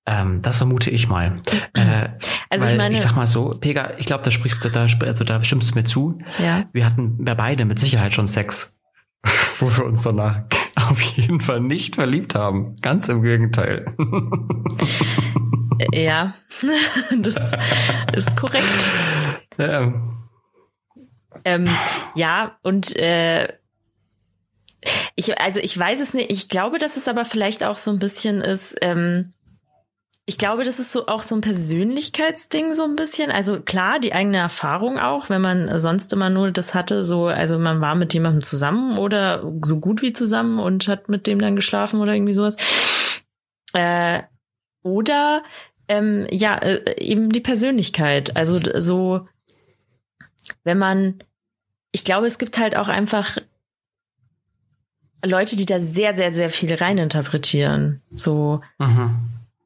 Ähm, 0.07 0.41
das 0.41 0.59
vermute 0.59 0.91
ich 0.91 1.09
mal. 1.09 1.41
Äh, 1.75 2.11
also 2.49 2.67
ich 2.67 2.77
meine, 2.77 2.95
ich 2.95 3.01
sag 3.01 3.17
mal 3.17 3.27
so, 3.27 3.51
Pega, 3.51 3.93
ich 3.99 4.07
glaube, 4.07 4.23
da 4.23 4.31
sprichst 4.31 4.65
du, 4.65 4.71
da, 4.71 4.83
also 4.83 5.25
da 5.25 5.43
stimmst 5.43 5.71
du 5.71 5.75
mir 5.75 5.85
zu. 5.85 6.19
Ja. 6.39 6.65
Wir 6.73 6.87
hatten 6.87 7.17
wir 7.19 7.35
beide 7.35 7.65
mit 7.65 7.79
Sicherheit 7.79 8.15
schon 8.15 8.29
Sex, 8.29 8.77
wo 9.59 9.77
wir 9.77 9.85
uns 9.85 10.03
danach 10.03 10.45
auf 10.77 11.01
jeden 11.01 11.41
Fall 11.41 11.61
nicht 11.61 11.97
verliebt 11.97 12.35
haben. 12.35 12.77
Ganz 12.83 13.09
im 13.09 13.23
Gegenteil. 13.23 13.95
Ja, 15.93 16.35
das 17.19 17.37
ist 18.15 18.37
korrekt. 18.37 18.89
Ja, 19.59 19.93
ähm, 21.45 21.69
ja 22.15 22.59
und 22.63 22.97
äh, 22.97 23.53
ich, 25.15 25.41
also 25.41 25.61
ich 25.61 25.79
weiß 25.79 26.01
es 26.01 26.15
nicht, 26.15 26.31
ich 26.31 26.49
glaube, 26.49 26.79
dass 26.79 26.97
es 26.97 27.09
aber 27.09 27.25
vielleicht 27.25 27.65
auch 27.65 27.77
so 27.77 27.91
ein 27.91 27.99
bisschen 27.99 28.41
ist, 28.41 28.77
ähm, 28.83 29.33
ich 30.29 30.39
glaube, 30.39 30.65
das 30.65 30.81
ist 30.81 30.93
so 30.93 31.07
auch 31.07 31.23
so 31.23 31.37
ein 31.37 31.41
Persönlichkeitsding 31.41 32.75
so 32.75 32.83
ein 32.83 32.97
bisschen. 32.97 33.31
Also 33.31 33.61
klar, 33.61 34.01
die 34.01 34.13
eigene 34.13 34.39
Erfahrung 34.39 34.99
auch, 34.99 35.31
wenn 35.31 35.41
man 35.41 35.79
sonst 35.79 36.13
immer 36.13 36.31
nur 36.31 36.51
das 36.51 36.75
hatte, 36.75 37.05
so, 37.05 37.27
also 37.27 37.61
man 37.61 37.81
war 37.81 37.95
mit 37.95 38.13
jemandem 38.13 38.43
zusammen 38.43 38.99
oder 38.99 39.45
so 39.63 39.79
gut 39.79 40.03
wie 40.03 40.13
zusammen 40.13 40.59
und 40.59 40.89
hat 40.89 41.09
mit 41.09 41.29
dem 41.29 41.39
dann 41.39 41.55
geschlafen 41.55 42.01
oder 42.01 42.13
irgendwie 42.13 42.35
sowas. 42.35 42.57
Äh, 43.73 44.23
oder 44.83 45.45
ähm, 45.87 46.27
ja, 46.31 46.57
äh, 46.57 47.01
eben 47.01 47.31
die 47.31 47.41
Persönlichkeit. 47.41 48.37
Also 48.37 48.59
so, 48.79 49.29
wenn 50.67 50.79
man, 50.79 51.15
ich 51.93 52.05
glaube, 52.05 52.27
es 52.27 52.39
gibt 52.39 52.59
halt 52.59 52.77
auch 52.77 52.89
einfach 52.89 53.39
Leute, 55.25 55.55
die 55.55 55.65
da 55.65 55.79
sehr, 55.79 56.15
sehr, 56.15 56.33
sehr 56.33 56.51
viel 56.51 56.75
reininterpretieren. 56.75 58.03
So. 58.13 58.61
Mhm. 58.79 59.17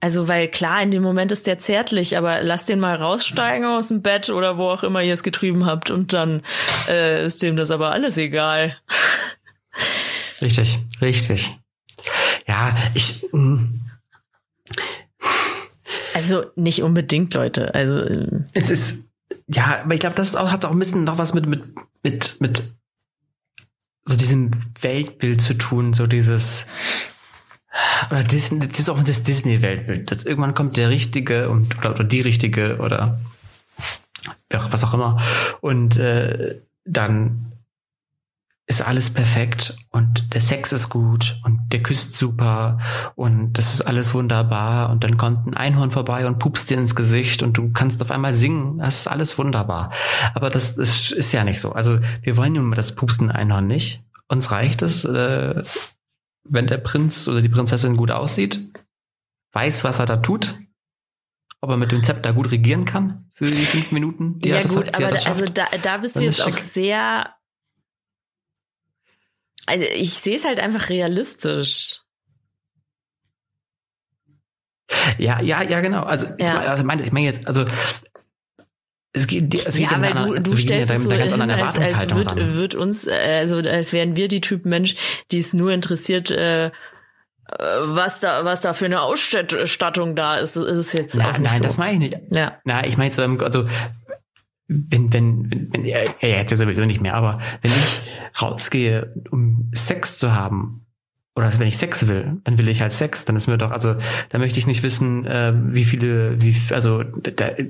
Also, 0.00 0.28
weil 0.28 0.48
klar, 0.48 0.82
in 0.82 0.90
dem 0.90 1.02
Moment 1.02 1.32
ist 1.32 1.46
der 1.46 1.58
zärtlich, 1.58 2.18
aber 2.18 2.42
lass 2.42 2.66
den 2.66 2.80
mal 2.80 2.96
raussteigen 2.96 3.66
aus 3.66 3.88
dem 3.88 4.02
Bett 4.02 4.28
oder 4.28 4.58
wo 4.58 4.68
auch 4.68 4.82
immer 4.82 5.02
ihr 5.02 5.14
es 5.14 5.22
getrieben 5.22 5.64
habt 5.64 5.90
und 5.90 6.12
dann 6.12 6.42
äh, 6.88 7.24
ist 7.24 7.42
dem 7.42 7.56
das 7.56 7.70
aber 7.70 7.92
alles 7.92 8.16
egal. 8.18 8.76
Richtig, 10.40 10.78
richtig. 11.02 11.58
Ja, 12.46 12.74
ich. 12.94 13.26
Mh. 13.32 13.40
Mm, 13.40 13.80
also 16.14 16.44
nicht 16.56 16.82
unbedingt, 16.82 17.34
Leute. 17.34 17.74
Also 17.74 18.06
ähm, 18.06 18.46
es 18.54 18.70
ist 18.70 19.04
ja, 19.52 19.82
aber 19.82 19.94
ich 19.94 20.00
glaube, 20.00 20.14
das 20.14 20.36
auch, 20.36 20.50
hat 20.50 20.64
auch 20.64 20.72
ein 20.72 20.78
bisschen 20.78 21.04
noch 21.04 21.18
was 21.18 21.34
mit 21.34 21.46
mit 21.46 21.62
mit 22.02 22.40
mit 22.40 22.74
so 24.04 24.16
diesem 24.16 24.50
Weltbild 24.80 25.40
zu 25.40 25.54
tun, 25.54 25.92
so 25.92 26.06
dieses 26.06 26.66
oder 28.10 28.24
Disney, 28.24 28.66
das 28.66 28.78
ist 28.80 28.88
auch 28.88 29.02
das 29.02 29.22
Disney-Weltbild. 29.22 30.10
Das 30.10 30.24
irgendwann 30.24 30.54
kommt 30.54 30.76
der 30.76 30.90
richtige 30.90 31.48
und 31.48 31.78
oder 31.78 32.04
die 32.04 32.20
richtige 32.20 32.78
oder 32.78 33.20
was 34.48 34.84
auch 34.84 34.94
immer 34.94 35.22
und 35.60 35.96
äh, 35.96 36.60
dann 36.84 37.49
ist 38.70 38.82
alles 38.82 39.12
perfekt 39.12 39.76
und 39.90 40.32
der 40.32 40.40
Sex 40.40 40.72
ist 40.72 40.90
gut 40.90 41.40
und 41.44 41.72
der 41.72 41.82
küsst 41.82 42.16
super 42.16 42.78
und 43.16 43.54
das 43.54 43.74
ist 43.74 43.82
alles 43.82 44.14
wunderbar 44.14 44.90
und 44.90 45.02
dann 45.02 45.16
kommt 45.16 45.44
ein 45.48 45.56
Einhorn 45.56 45.90
vorbei 45.90 46.24
und 46.24 46.38
pupst 46.38 46.70
dir 46.70 46.78
ins 46.78 46.94
Gesicht 46.94 47.42
und 47.42 47.58
du 47.58 47.72
kannst 47.72 48.00
auf 48.00 48.12
einmal 48.12 48.36
singen. 48.36 48.78
Das 48.78 49.00
ist 49.00 49.08
alles 49.08 49.36
wunderbar. 49.38 49.90
Aber 50.34 50.50
das, 50.50 50.76
das 50.76 51.10
ist 51.10 51.32
ja 51.32 51.42
nicht 51.42 51.60
so. 51.60 51.72
Also 51.72 51.98
wir 52.22 52.36
wollen 52.36 52.52
nun 52.52 52.66
mal 52.68 52.76
das 52.76 52.94
pupsten 52.94 53.28
Einhorn 53.28 53.66
nicht. 53.66 54.04
Uns 54.28 54.52
reicht 54.52 54.82
es, 54.82 55.04
äh, 55.04 55.64
wenn 56.44 56.68
der 56.68 56.78
Prinz 56.78 57.26
oder 57.26 57.42
die 57.42 57.48
Prinzessin 57.48 57.96
gut 57.96 58.12
aussieht, 58.12 58.70
weiß, 59.52 59.82
was 59.82 59.98
er 59.98 60.06
da 60.06 60.18
tut, 60.18 60.60
ob 61.60 61.70
er 61.70 61.76
mit 61.76 61.90
dem 61.90 62.04
Zepter 62.04 62.32
gut 62.32 62.52
regieren 62.52 62.84
kann 62.84 63.30
für 63.32 63.46
die 63.46 63.64
fünf 63.64 63.90
Minuten. 63.90 64.38
Die 64.38 64.50
ja 64.50 64.60
gut, 64.60 64.94
aber 64.94 65.08
da, 65.08 65.28
also 65.28 65.44
da, 65.46 65.66
da 65.82 65.96
bist 65.96 66.16
du 66.16 66.22
jetzt 66.22 66.46
auch 66.46 66.56
sehr 66.56 67.34
also 69.66 69.86
ich 69.86 70.14
sehe 70.14 70.36
es 70.36 70.44
halt 70.44 70.60
einfach 70.60 70.88
realistisch. 70.88 72.00
Ja, 75.18 75.40
ja, 75.40 75.62
ja, 75.62 75.80
genau. 75.80 76.02
Also, 76.02 76.26
ja. 76.38 76.60
also 76.60 76.84
meine, 76.84 77.02
ich 77.02 77.12
meine 77.12 77.26
jetzt, 77.26 77.46
also 77.46 77.64
es 79.12 79.26
geht, 79.26 79.54
es 79.66 79.76
geht 79.76 79.90
ja, 79.90 80.00
weil 80.00 80.14
du, 80.14 80.50
du 80.50 80.56
stellst 80.56 80.92
es 80.92 81.04
so 81.04 81.12
hin, 81.12 81.50
als, 81.50 81.76
als 81.76 82.14
wird, 82.14 82.36
wird 82.36 82.74
uns, 82.74 83.08
also 83.08 83.58
als 83.58 83.92
wären 83.92 84.14
wir 84.14 84.28
die 84.28 84.40
Typen 84.40 84.68
Mensch, 84.68 84.94
die 85.30 85.38
es 85.38 85.52
nur 85.52 85.72
interessiert, 85.72 86.30
äh, 86.30 86.70
was 87.82 88.20
da, 88.20 88.44
was 88.44 88.60
da 88.60 88.72
für 88.72 88.84
eine 88.84 89.02
Ausstattung 89.02 90.14
da 90.14 90.36
ist, 90.36 90.56
ist 90.56 90.76
es 90.76 90.92
jetzt 90.92 91.16
Na, 91.16 91.30
auch 91.30 91.38
nicht 91.38 91.50
Nein, 91.50 91.58
so. 91.58 91.64
das 91.64 91.78
meine 91.78 91.92
ich 92.06 92.12
nicht. 92.12 92.36
Ja. 92.36 92.60
Na, 92.64 92.86
ich 92.86 92.96
meine 92.96 93.10
jetzt, 93.10 93.18
also 93.18 93.66
wenn, 94.70 95.12
wenn, 95.12 95.50
wenn, 95.50 95.72
wenn 95.72 95.84
er 95.84 96.14
jetzt 96.22 96.52
ja 96.52 96.56
sowieso 96.56 96.84
nicht 96.84 97.00
mehr, 97.00 97.14
aber 97.14 97.40
wenn 97.60 97.72
ich 97.72 98.40
rausgehe, 98.40 99.12
um 99.30 99.68
Sex 99.74 100.18
zu 100.18 100.32
haben, 100.32 100.86
oder 101.34 101.58
wenn 101.58 101.66
ich 101.66 101.76
Sex 101.76 102.06
will, 102.06 102.40
dann 102.44 102.58
will 102.58 102.68
ich 102.68 102.80
halt 102.80 102.92
Sex, 102.92 103.24
dann 103.24 103.34
ist 103.34 103.48
mir 103.48 103.58
doch, 103.58 103.72
also 103.72 103.96
da 104.28 104.38
möchte 104.38 104.58
ich 104.58 104.66
nicht 104.66 104.82
wissen, 104.82 105.26
äh, 105.26 105.52
wie 105.54 105.84
viele, 105.84 106.40
wie, 106.40 106.56
also 106.72 107.02
da, 107.02 107.48
weißt 107.48 107.68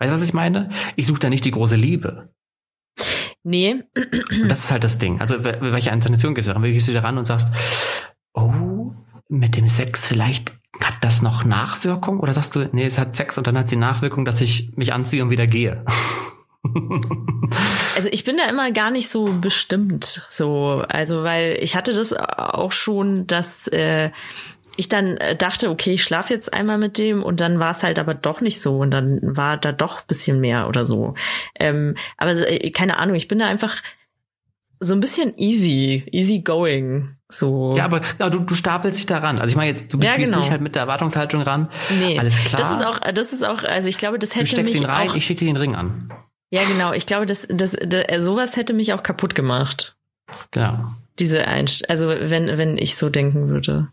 du, 0.00 0.10
was 0.10 0.22
ich 0.22 0.32
meine? 0.32 0.70
Ich 0.96 1.06
suche 1.06 1.20
da 1.20 1.28
nicht 1.28 1.44
die 1.44 1.50
große 1.50 1.76
Liebe. 1.76 2.30
Nee. 3.44 3.82
Und 3.94 4.48
das 4.48 4.64
ist 4.64 4.70
halt 4.70 4.84
das 4.84 4.98
Ding. 4.98 5.20
Also 5.20 5.44
welche 5.44 5.90
Intention 5.90 6.34
gehst 6.34 6.48
du 6.48 6.52
ran? 6.52 6.62
Gehst 6.62 6.88
du 6.88 6.92
da 6.92 7.00
ran 7.00 7.18
und 7.18 7.26
sagst, 7.26 7.52
oh, 8.32 8.94
mit 9.28 9.56
dem 9.56 9.68
Sex 9.68 10.06
vielleicht 10.06 10.52
hat 10.80 10.94
das 11.00 11.22
noch 11.22 11.44
Nachwirkung? 11.44 12.20
Oder 12.20 12.32
sagst 12.32 12.56
du, 12.56 12.68
nee, 12.72 12.84
es 12.84 12.98
hat 12.98 13.14
Sex 13.14 13.38
und 13.38 13.46
dann 13.46 13.58
hat 13.58 13.68
sie 13.68 13.76
Nachwirkung, 13.76 14.24
dass 14.24 14.40
ich 14.40 14.72
mich 14.76 14.92
anziehe 14.92 15.22
und 15.22 15.30
wieder 15.30 15.46
gehe? 15.46 15.84
also 17.96 18.08
ich 18.10 18.24
bin 18.24 18.36
da 18.36 18.48
immer 18.48 18.70
gar 18.70 18.90
nicht 18.90 19.08
so 19.08 19.24
bestimmt, 19.40 20.24
so, 20.28 20.84
also 20.88 21.24
weil 21.24 21.58
ich 21.60 21.74
hatte 21.74 21.92
das 21.92 22.12
auch 22.14 22.72
schon, 22.72 23.26
dass 23.26 23.66
äh, 23.68 24.10
ich 24.76 24.88
dann 24.88 25.16
äh, 25.18 25.36
dachte, 25.36 25.70
okay, 25.70 25.92
ich 25.92 26.04
schlafe 26.04 26.32
jetzt 26.32 26.52
einmal 26.52 26.78
mit 26.78 26.98
dem 26.98 27.22
und 27.22 27.40
dann 27.40 27.58
war 27.58 27.72
es 27.72 27.82
halt 27.82 27.98
aber 27.98 28.14
doch 28.14 28.40
nicht 28.40 28.60
so 28.60 28.78
und 28.78 28.90
dann 28.90 29.18
war 29.22 29.56
da 29.56 29.72
doch 29.72 30.02
bisschen 30.02 30.40
mehr 30.40 30.68
oder 30.68 30.86
so. 30.86 31.14
Ähm, 31.58 31.96
aber 32.16 32.32
äh, 32.32 32.70
keine 32.70 32.96
Ahnung, 32.96 33.16
ich 33.16 33.28
bin 33.28 33.38
da 33.38 33.46
einfach 33.46 33.82
so 34.82 34.94
ein 34.94 35.00
bisschen 35.00 35.32
easy, 35.38 36.04
easy 36.10 36.40
going. 36.40 37.16
So. 37.28 37.74
Ja, 37.76 37.84
aber, 37.84 38.00
aber 38.18 38.30
du, 38.30 38.40
du 38.40 38.54
stapelst 38.54 38.98
dich 38.98 39.06
daran. 39.06 39.38
Also 39.38 39.50
ich 39.50 39.56
meine 39.56 39.70
jetzt, 39.70 39.92
du 39.92 39.98
bist 39.98 40.10
ja, 40.10 40.16
genau. 40.16 40.38
nicht 40.38 40.50
halt 40.50 40.60
mit 40.60 40.74
der 40.74 40.82
Erwartungshaltung 40.82 41.42
ran. 41.42 41.70
Nee. 41.98 42.18
Alles 42.18 42.38
klar. 42.40 42.60
Das 42.60 42.72
ist 42.72 42.84
auch, 42.84 43.12
das 43.12 43.32
ist 43.32 43.44
auch, 43.44 43.64
also 43.64 43.88
ich 43.88 43.96
glaube, 43.96 44.18
das 44.18 44.34
hätte 44.34 44.44
du 44.44 44.50
steckst 44.50 44.74
mich 44.74 44.82
ihn 44.82 44.88
rein, 44.88 45.08
auch, 45.08 45.14
ich 45.14 45.24
schicke 45.24 45.40
dir 45.40 45.46
den 45.46 45.56
Ring 45.56 45.74
an. 45.74 46.12
Ja, 46.50 46.62
genau. 46.64 46.92
Ich 46.92 47.06
glaube, 47.06 47.26
das, 47.26 47.46
das, 47.48 47.76
das, 47.80 48.24
sowas 48.24 48.56
hätte 48.56 48.74
mich 48.74 48.92
auch 48.92 49.02
kaputt 49.02 49.34
gemacht. 49.34 49.96
Genau. 50.50 50.92
Diese 51.18 51.46
Einst 51.46 51.88
also 51.88 52.08
wenn, 52.08 52.58
wenn 52.58 52.76
ich 52.76 52.96
so 52.96 53.08
denken 53.08 53.48
würde. 53.48 53.88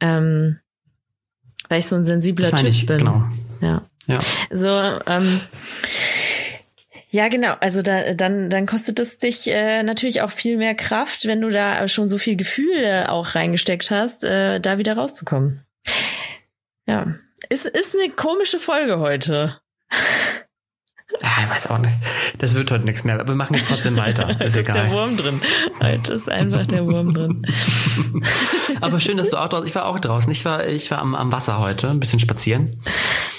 Ähm, 0.00 0.58
weil 1.68 1.80
ich 1.80 1.86
so 1.86 1.96
ein 1.96 2.04
sensibler 2.04 2.50
Typ 2.50 2.68
ich, 2.68 2.86
bin. 2.86 2.98
Genau. 2.98 3.24
Ja. 3.60 3.82
ja. 4.06 4.18
So, 4.50 4.68
ähm, 5.06 5.40
ja, 7.10 7.28
genau. 7.28 7.54
Also 7.60 7.82
da, 7.82 8.12
dann, 8.12 8.50
dann 8.50 8.66
kostet 8.66 9.00
es 9.00 9.18
dich 9.18 9.48
äh, 9.48 9.82
natürlich 9.82 10.22
auch 10.22 10.30
viel 10.30 10.58
mehr 10.58 10.74
Kraft, 10.74 11.26
wenn 11.26 11.40
du 11.40 11.50
da 11.50 11.88
schon 11.88 12.08
so 12.08 12.18
viel 12.18 12.36
Gefühle 12.36 13.10
auch 13.10 13.34
reingesteckt 13.34 13.90
hast, 13.90 14.24
äh, 14.24 14.60
da 14.60 14.78
wieder 14.78 14.94
rauszukommen. 14.94 15.64
Ja. 16.86 17.14
Ist, 17.48 17.66
ist 17.66 17.94
eine 17.94 18.12
komische 18.12 18.58
Folge 18.58 18.98
heute. 18.98 19.58
Ja, 21.20 21.28
ich 21.44 21.50
weiß 21.50 21.70
auch 21.70 21.78
nicht. 21.78 21.94
Das 22.38 22.54
wird 22.54 22.70
heute 22.70 22.84
nichts 22.84 23.02
mehr, 23.02 23.14
aber 23.14 23.28
wir 23.28 23.34
machen 23.34 23.60
trotzdem 23.66 23.96
weiter. 23.96 24.28
Ist, 24.40 24.56
ist 24.56 24.68
egal. 24.68 24.84
der 24.84 24.92
Wurm 24.92 25.16
drin. 25.16 25.40
Heute 25.80 26.12
ist 26.12 26.28
einfach 26.28 26.66
der 26.66 26.84
Wurm 26.86 27.14
drin. 27.14 27.46
aber 28.80 29.00
schön, 29.00 29.16
dass 29.16 29.30
du 29.30 29.38
auch 29.38 29.48
draußen, 29.48 29.66
ich 29.66 29.74
war 29.74 29.86
auch 29.86 29.98
draußen. 29.98 30.30
Ich 30.30 30.44
war, 30.44 30.66
ich 30.66 30.90
war 30.90 30.98
am, 30.98 31.14
am 31.14 31.32
Wasser 31.32 31.58
heute, 31.58 31.88
ein 31.88 31.98
bisschen 31.98 32.20
spazieren. 32.20 32.80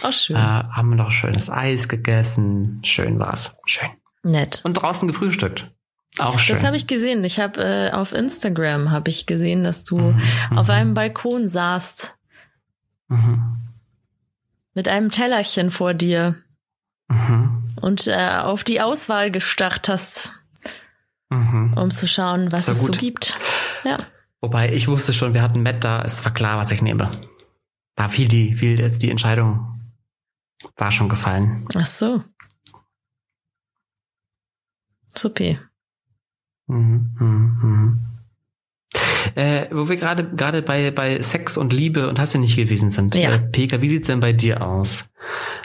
Auch 0.02 0.12
schön. 0.12 0.36
Äh, 0.36 0.40
haben 0.40 0.96
noch 0.96 1.12
schönes 1.12 1.50
Eis 1.50 1.88
gegessen. 1.88 2.82
Schön 2.84 3.20
war's. 3.20 3.58
Schön. 3.66 3.90
Nett. 4.24 4.62
Und 4.64 4.74
draußen 4.74 5.08
gefrühstückt. 5.08 5.72
Auch 6.18 6.40
schön. 6.40 6.56
Das 6.56 6.66
habe 6.66 6.76
ich 6.76 6.88
gesehen. 6.88 7.24
Ich 7.24 7.40
habe 7.40 7.62
äh, 7.64 7.92
auf 7.92 8.14
Instagram 8.14 8.92
habe 8.92 9.10
ich 9.10 9.26
gesehen, 9.26 9.64
dass 9.64 9.84
du 9.84 9.98
mhm, 10.00 10.22
auf 10.56 10.68
mhm. 10.68 10.74
einem 10.74 10.94
Balkon 10.96 11.48
saßt. 11.48 12.18
Mhm. 13.08 13.58
Mit 14.74 14.88
einem 14.88 15.12
Tellerchen 15.12 15.72
vor 15.72 15.94
dir. 15.94 16.36
Mhm. 17.10 17.64
Und 17.82 18.08
äh, 18.08 18.38
auf 18.38 18.64
die 18.64 18.82
Auswahl 18.82 19.32
gestarrt 19.32 19.90
hast, 19.90 20.34
mhm. 21.30 21.74
um 21.76 21.92
zu 21.92 22.08
schauen, 22.08 22.52
was 22.52 22.68
es 22.68 22.80
gut. 22.80 22.96
so 22.96 23.00
gibt. 23.00 23.38
Ja. 23.84 23.98
Wobei 24.42 24.72
ich 24.72 24.88
wusste 24.88 25.14
schon, 25.14 25.34
wir 25.34 25.42
hatten 25.42 25.64
Matt 25.64 25.84
da, 25.84 26.02
es 26.04 26.24
war 26.24 26.34
klar, 26.34 26.58
was 26.58 26.72
ich 26.72 26.82
nehme. 26.82 27.12
Da 27.96 28.10
fiel 28.10 28.28
die, 28.28 28.56
fiel 28.56 28.78
die 28.98 29.12
Entscheidung, 29.12 29.82
war 30.78 30.92
schon 30.92 31.10
gefallen. 31.10 31.68
Ach 31.76 31.86
so. 31.86 32.24
Supi. 35.16 35.60
Mhm, 36.68 37.16
mhm, 37.20 37.60
mhm. 37.62 38.09
Äh, 39.36 39.66
wo 39.72 39.90
wir 39.90 39.96
gerade 39.96 40.30
gerade 40.36 40.62
bei 40.62 40.92
bei 40.92 41.22
Sex 41.22 41.58
und 41.58 41.74
Liebe 41.74 42.08
und 42.08 42.20
hast 42.20 42.36
du 42.36 42.40
nicht 42.40 42.56
gewesen 42.56 42.90
sind. 42.90 43.16
Ja. 43.16 43.36
Äh, 43.36 43.40
Peka, 43.40 43.82
wie 43.82 43.90
sieht's 43.90 44.08
denn 44.08 44.20
bei 44.20 44.34
dir 44.34 44.62
aus? 44.62 45.12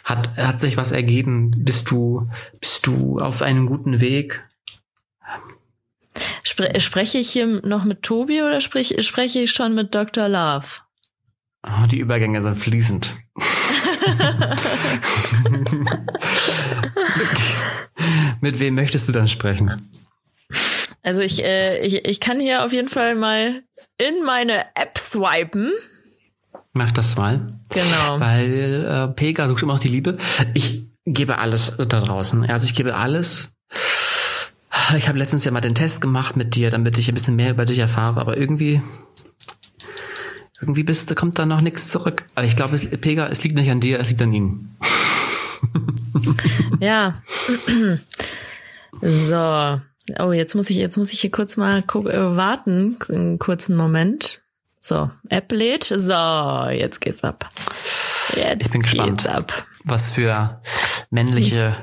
Hat 0.04 0.36
hat 0.36 0.60
sich 0.60 0.76
was 0.76 0.92
ergeben? 0.92 1.50
Bist 1.56 1.90
du 1.90 2.28
bist 2.60 2.86
du 2.86 3.18
auf 3.18 3.42
einem 3.42 3.66
guten 3.66 4.00
Weg? 4.00 4.44
Spre 6.44 6.80
spreche 6.80 7.18
ich 7.18 7.30
hier 7.30 7.60
noch 7.64 7.84
mit 7.84 8.02
Tobi 8.02 8.42
oder 8.42 8.60
sprich, 8.60 8.94
spreche 9.04 9.40
ich 9.40 9.52
schon 9.52 9.74
mit 9.74 9.94
Dr. 9.94 10.28
Love? 10.28 10.66
Oh, 11.66 11.86
die 11.90 11.98
Übergänge 11.98 12.42
sind 12.42 12.56
fließend. 12.56 13.16
mit 18.40 18.60
wem 18.60 18.74
möchtest 18.74 19.08
du 19.08 19.12
dann 19.12 19.28
sprechen? 19.28 19.70
Also 21.04 21.20
ich, 21.20 21.44
äh, 21.44 21.78
ich, 21.80 22.06
ich 22.06 22.18
kann 22.18 22.40
hier 22.40 22.64
auf 22.64 22.72
jeden 22.72 22.88
Fall 22.88 23.14
mal 23.14 23.62
in 23.98 24.24
meine 24.24 24.64
App 24.74 24.96
swipen. 24.96 25.70
Mach 26.72 26.90
das 26.92 27.16
mal. 27.16 27.52
Genau. 27.68 28.18
Weil 28.18 28.84
äh, 28.84 29.14
Pega 29.14 29.46
sucht 29.46 29.62
immer 29.62 29.74
noch 29.74 29.80
die 29.80 29.88
Liebe. 29.88 30.16
Ich 30.54 30.86
gebe 31.04 31.38
alles 31.38 31.76
da 31.76 32.00
draußen. 32.00 32.48
Also 32.48 32.64
ich 32.64 32.74
gebe 32.74 32.96
alles. 32.96 33.52
Ich 34.96 35.06
habe 35.06 35.18
letztens 35.18 35.44
ja 35.44 35.50
mal 35.50 35.60
den 35.60 35.74
Test 35.74 36.00
gemacht 36.00 36.36
mit 36.36 36.54
dir, 36.54 36.70
damit 36.70 36.96
ich 36.96 37.08
ein 37.08 37.14
bisschen 37.14 37.36
mehr 37.36 37.50
über 37.50 37.66
dich 37.66 37.78
erfahre, 37.78 38.20
aber 38.20 38.36
irgendwie 38.36 38.82
irgendwie 40.60 40.84
bist, 40.84 41.14
kommt 41.16 41.38
da 41.38 41.44
noch 41.44 41.60
nichts 41.60 41.90
zurück. 41.90 42.24
Aber 42.34 42.46
ich 42.46 42.56
glaube, 42.56 42.78
Pega, 42.78 43.26
es 43.26 43.44
liegt 43.44 43.56
nicht 43.56 43.70
an 43.70 43.80
dir, 43.80 44.00
es 44.00 44.08
liegt 44.08 44.22
an 44.22 44.32
ihm. 44.32 44.70
ja. 46.80 47.22
so. 49.02 49.80
Oh, 50.18 50.32
jetzt 50.32 50.54
muss 50.54 50.68
ich, 50.70 50.76
jetzt 50.76 50.96
muss 50.96 51.12
ich 51.12 51.20
hier 51.20 51.30
kurz 51.30 51.56
mal 51.56 51.78
äh, 51.78 51.84
warten, 51.84 52.98
einen 53.08 53.38
kurzen 53.38 53.76
Moment. 53.76 54.42
So, 54.80 55.10
App 55.30 55.50
lädt. 55.50 55.84
So, 55.84 56.68
jetzt 56.70 57.00
geht's 57.00 57.24
ab. 57.24 57.48
Jetzt 58.36 58.66
ich 58.66 58.70
bin 58.70 58.82
gespannt, 58.82 59.26
ab. 59.26 59.66
was 59.84 60.10
für 60.10 60.60
männliche 61.10 61.74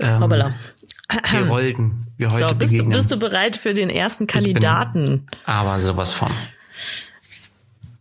ähm, 0.00 0.20
Hoppala. 0.20 0.54
Gerolden 1.30 2.06
wir 2.18 2.30
heute 2.30 2.48
so, 2.48 2.54
bist 2.54 2.72
begegnen. 2.72 2.92
Du, 2.92 2.98
bist 2.98 3.10
du 3.10 3.16
bereit 3.16 3.56
für 3.56 3.72
den 3.72 3.88
ersten 3.88 4.26
Kandidaten? 4.26 5.26
aber 5.46 5.78
sowas 5.78 6.12
von. 6.12 6.30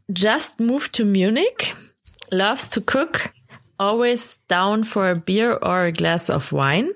Just 0.10 0.60
moved 0.60 0.93
to 0.93 1.06
Munich, 1.06 1.76
loves 2.30 2.70
to 2.70 2.82
cook, 2.82 3.30
always 3.78 4.41
down 4.50 4.84
for 4.84 5.10
a 5.10 5.15
beer 5.15 5.60
or 5.62 5.84
a 5.84 5.91
glass 5.91 6.30
of 6.30 6.52
wine. 6.52 6.91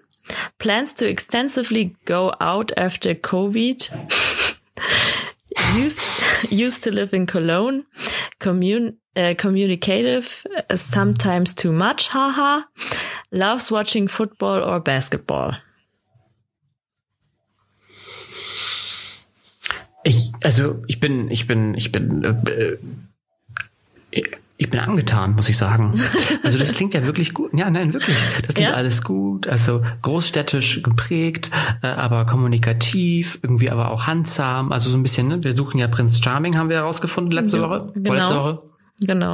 Plans 0.59 0.93
to 0.95 1.07
extensively 1.07 1.95
go 2.05 2.33
out 2.39 2.71
after 2.77 3.13
COVID. 3.15 3.89
used 5.75 5.99
used 6.49 6.83
to 6.83 6.91
live 6.91 7.13
in 7.13 7.25
Cologne. 7.25 7.85
Commun 8.39 8.97
uh, 9.15 9.33
communicative, 9.37 10.45
uh, 10.69 10.75
sometimes 10.75 11.53
too 11.53 11.71
much. 11.71 12.07
Haha. 12.09 12.63
Loves 13.31 13.71
watching 13.71 14.07
football 14.07 14.63
or 14.63 14.79
basketball. 14.79 15.55
Ich, 20.03 20.31
also 20.43 20.83
ich 20.87 20.99
bin, 20.99 21.29
ich 21.29 21.45
bin, 21.45 21.75
ich 21.75 21.91
bin 21.91 22.23
äh, 22.23 22.77
äh, 24.11 24.21
Ich 24.61 24.69
bin 24.69 24.79
angetan, 24.79 25.33
muss 25.33 25.49
ich 25.49 25.57
sagen. 25.57 25.99
Also 26.43 26.59
das 26.59 26.73
klingt 26.73 26.93
ja 26.93 27.05
wirklich 27.05 27.33
gut. 27.33 27.51
Ja, 27.53 27.69
nein, 27.69 27.93
wirklich. 27.93 28.17
Das 28.45 28.55
klingt 28.55 28.71
ja? 28.71 28.75
alles 28.75 29.03
gut. 29.03 29.47
Also 29.47 29.81
großstädtisch 30.01 30.83
geprägt, 30.83 31.49
äh, 31.81 31.87
aber 31.87 32.25
kommunikativ, 32.25 33.39
irgendwie 33.41 33.69
aber 33.69 33.91
auch 33.91 34.05
handsam. 34.05 34.71
Also 34.71 34.89
so 34.89 34.97
ein 34.97 35.03
bisschen, 35.03 35.27
ne? 35.27 35.43
wir 35.43 35.53
suchen 35.53 35.79
ja 35.79 35.87
Prinz 35.87 36.19
Charming, 36.23 36.57
haben 36.57 36.69
wir 36.69 36.77
herausgefunden 36.77 37.31
letzte 37.31 37.57
ja, 37.57 37.63
Woche. 37.63 37.91
Genau. 37.93 38.07
Vorletzte 38.07 38.35
Woche. 38.35 38.61
Genau. 39.01 39.33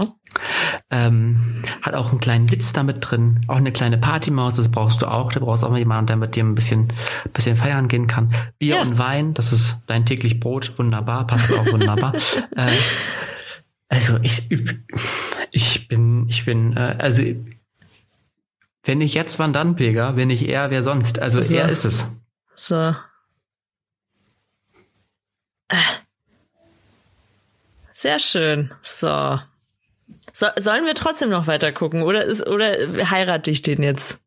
Ähm, 0.90 1.64
hat 1.82 1.94
auch 1.94 2.12
einen 2.12 2.22
kleinen 2.22 2.52
Witz 2.52 2.72
damit 2.72 2.98
drin, 3.02 3.42
auch 3.48 3.58
eine 3.58 3.74
kleine 3.74 3.98
Partymaus, 3.98 4.56
das 4.56 4.72
brauchst 4.72 5.02
du 5.02 5.08
auch. 5.08 5.34
Da 5.34 5.42
brauchst 5.42 5.64
du 5.64 5.68
auch 5.68 5.72
mal 5.72 5.80
jemanden, 5.80 6.08
der 6.08 6.16
mit 6.16 6.36
dir 6.36 6.44
ein 6.44 6.56
bisschen, 6.56 6.94
bisschen 7.34 7.58
feiern 7.58 7.90
gehen 7.90 8.08
kann. 8.08 8.32
Bier 8.60 8.76
ja. 8.76 8.82
und 8.82 8.98
Wein, 8.98 9.34
das 9.34 9.52
ist 9.52 9.82
dein 9.88 10.06
täglich 10.06 10.40
Brot, 10.40 10.78
wunderbar, 10.78 11.28
passt 11.28 11.52
auch 11.52 11.66
wunderbar. 11.72 12.14
äh, 12.56 12.72
also 13.90 14.18
ich, 14.22 14.52
ich 15.52 15.88
bin, 15.88 16.28
ich 16.28 16.46
bin, 16.46 16.76
äh, 16.76 16.96
also 17.00 17.24
wenn 18.84 19.02
ich 19.02 19.14
jetzt, 19.14 19.38
wann 19.38 19.54
dann, 19.54 19.76
Pega? 19.76 20.16
Wenn 20.16 20.30
ich 20.30 20.48
er, 20.48 20.70
wer 20.72 20.82
sonst? 20.82 21.20
Also 21.20 21.42
so. 21.42 21.56
er 21.56 21.70
ist 21.70 21.84
es. 21.84 22.16
So. 22.56 22.96
Sehr 27.94 28.20
schön. 28.20 28.72
So. 28.82 29.40
so. 30.32 30.48
Sollen 30.58 30.86
wir 30.86 30.94
trotzdem 30.94 31.30
noch 31.30 31.48
weiter 31.48 31.72
gucken 31.72 32.02
oder 32.04 32.24
ist 32.24 32.48
oder 32.48 32.72
heirate 33.10 33.52
ich 33.52 33.62
den 33.62 33.84
jetzt? 33.84 34.20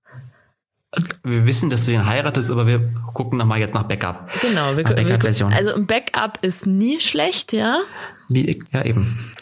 Wir 1.22 1.46
wissen, 1.46 1.70
dass 1.70 1.86
du 1.86 1.92
ihn 1.92 2.04
heiratest, 2.04 2.50
aber 2.50 2.66
wir 2.66 2.92
gucken 3.14 3.38
nochmal 3.38 3.60
jetzt 3.60 3.74
nach 3.74 3.84
Backup. 3.84 4.28
Genau, 4.42 4.76
wir, 4.76 4.82
Backup 4.82 5.22
-Version. 5.22 5.54
also 5.54 5.72
ein 5.72 5.86
Backup 5.86 6.42
ist 6.42 6.66
nie 6.66 7.00
schlecht, 7.00 7.52
ja? 7.52 7.78
Ja, 8.28 8.84
eben. 8.84 9.32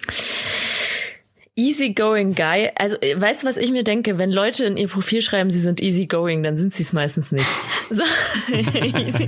Easygoing 1.58 2.34
guy. 2.34 2.70
Also, 2.78 2.96
weißt 2.96 3.42
du, 3.42 3.48
was 3.48 3.56
ich 3.56 3.72
mir 3.72 3.82
denke? 3.82 4.16
Wenn 4.16 4.30
Leute 4.30 4.64
in 4.64 4.76
ihr 4.76 4.86
Profil 4.86 5.22
schreiben, 5.22 5.50
sie 5.50 5.58
sind 5.58 5.80
easygoing, 5.80 6.44
dann 6.44 6.56
sind 6.56 6.72
sie 6.72 6.84
es 6.84 6.92
meistens 6.92 7.32
nicht. 7.32 7.48
So, 7.90 8.02
easy, 8.52 9.26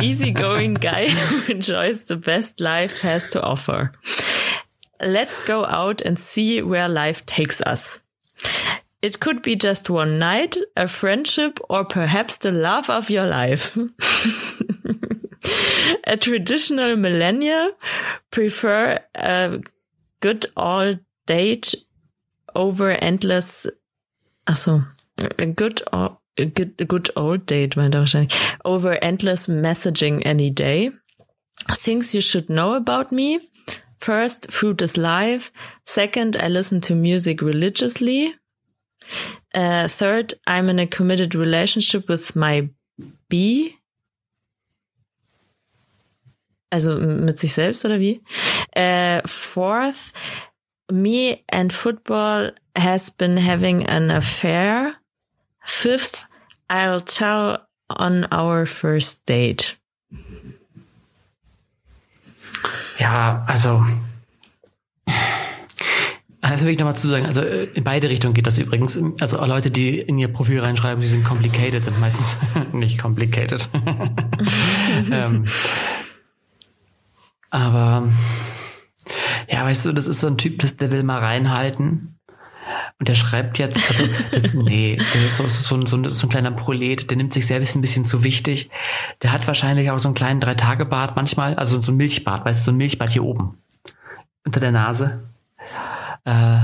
easygoing 0.00 0.76
guy 0.76 1.10
who 1.10 1.52
enjoys 1.52 2.06
the 2.06 2.16
best 2.16 2.58
life 2.58 3.02
has 3.02 3.28
to 3.28 3.42
offer. 3.42 3.92
Let's 5.02 5.44
go 5.44 5.66
out 5.66 6.00
and 6.00 6.18
see 6.18 6.62
where 6.62 6.88
life 6.88 7.26
takes 7.26 7.60
us. 7.60 8.00
It 9.02 9.20
could 9.20 9.42
be 9.42 9.54
just 9.54 9.90
one 9.90 10.18
night, 10.18 10.56
a 10.78 10.88
friendship, 10.88 11.60
or 11.68 11.84
perhaps 11.84 12.38
the 12.38 12.52
love 12.52 12.88
of 12.88 13.10
your 13.10 13.26
life. 13.26 13.76
a 16.04 16.16
traditional 16.16 16.96
millennial 16.96 17.72
prefer 18.30 18.98
a 19.14 19.58
good 20.24 20.46
old 20.56 21.00
date 21.26 21.74
over 22.54 22.90
endless. 22.90 23.66
Ach 24.46 24.56
so, 24.56 24.82
a 25.18 25.46
good 25.46 25.82
or 25.92 26.18
a 26.38 26.46
good, 26.46 26.80
a 26.80 26.86
good 26.86 27.10
old 27.14 27.44
date 27.46 27.76
meint 27.76 27.94
er 27.94 28.00
wahrscheinlich. 28.00 28.34
Over 28.64 29.02
endless 29.02 29.48
messaging 29.48 30.22
any 30.24 30.50
day. 30.50 30.92
Things 31.76 32.14
you 32.14 32.22
should 32.22 32.48
know 32.48 32.74
about 32.74 33.12
me. 33.12 33.40
First, 33.98 34.50
food 34.50 34.82
is 34.82 34.96
life. 34.96 35.52
Second, 35.86 36.36
I 36.36 36.48
listen 36.48 36.80
to 36.82 36.94
music 36.94 37.42
religiously. 37.42 38.34
Uh, 39.54 39.88
third, 39.88 40.34
I'm 40.46 40.70
in 40.70 40.78
a 40.78 40.86
committed 40.86 41.34
relationship 41.34 42.08
with 42.08 42.34
my 42.34 42.70
bee. 43.28 43.76
Also 46.74 46.98
mit 46.98 47.38
sich 47.38 47.54
selbst 47.54 47.84
oder 47.84 48.00
wie? 48.00 48.20
Uh, 48.76 49.20
fourth, 49.26 50.12
me 50.90 51.38
and 51.52 51.72
football 51.72 52.52
has 52.76 53.12
been 53.12 53.36
having 53.36 53.86
an 53.86 54.10
affair. 54.10 54.96
Fifth, 55.64 56.26
I'll 56.68 57.00
tell 57.00 57.60
on 57.88 58.26
our 58.32 58.66
first 58.66 59.24
date. 59.28 59.78
Ja, 62.98 63.44
also. 63.46 63.86
Also 66.40 66.66
will 66.66 66.72
ich 66.72 66.78
nochmal 66.80 66.96
zu 66.96 67.06
sagen, 67.06 67.24
also 67.24 67.40
äh, 67.40 67.66
in 67.72 67.84
beide 67.84 68.10
Richtungen 68.10 68.34
geht 68.34 68.48
das 68.48 68.58
übrigens. 68.58 68.98
Also 69.20 69.42
Leute, 69.46 69.70
die 69.70 70.00
in 70.00 70.18
ihr 70.18 70.26
Profil 70.26 70.58
reinschreiben, 70.58 71.00
sie 71.04 71.08
sind 71.08 71.22
complicated, 71.22 71.84
sind 71.84 72.00
meistens 72.00 72.36
nicht 72.72 72.98
complicated. 72.98 73.68
ähm, 75.12 75.44
aber 77.54 78.08
ja, 79.48 79.64
weißt 79.64 79.86
du, 79.86 79.92
das 79.92 80.08
ist 80.08 80.20
so 80.20 80.26
ein 80.26 80.36
Typ, 80.36 80.58
das, 80.58 80.76
der 80.76 80.90
will 80.90 81.04
mal 81.04 81.20
reinhalten. 81.20 82.18
Und 82.98 83.08
der 83.08 83.14
schreibt 83.14 83.58
jetzt, 83.58 83.78
also, 83.88 84.08
das, 84.32 84.54
nee, 84.54 84.96
das 84.96 85.14
ist, 85.14 85.36
so, 85.36 85.44
das 85.44 85.60
ist 85.60 85.68
so, 85.68 85.76
ein, 85.76 85.86
so, 85.86 85.96
ein, 85.96 86.10
so 86.10 86.26
ein 86.26 86.30
kleiner 86.30 86.50
Prolet, 86.50 87.08
der 87.08 87.16
nimmt 87.16 87.32
sich 87.32 87.46
selbst 87.46 87.76
ein 87.76 87.80
bisschen 87.80 88.04
zu 88.04 88.24
wichtig. 88.24 88.70
Der 89.22 89.30
hat 89.30 89.46
wahrscheinlich 89.46 89.88
auch 89.92 90.00
so 90.00 90.08
einen 90.08 90.16
kleinen 90.16 90.40
Drei-Tage-Bart 90.40 91.14
manchmal, 91.14 91.54
also 91.54 91.80
so 91.80 91.92
ein 91.92 91.96
Milchbart, 91.96 92.44
weißt 92.44 92.62
du, 92.62 92.64
so 92.64 92.70
ein 92.72 92.76
Milchbart 92.76 93.10
hier 93.10 93.22
oben. 93.22 93.58
Unter 94.44 94.58
der 94.58 94.72
Nase. 94.72 95.22
Äh, 96.24 96.58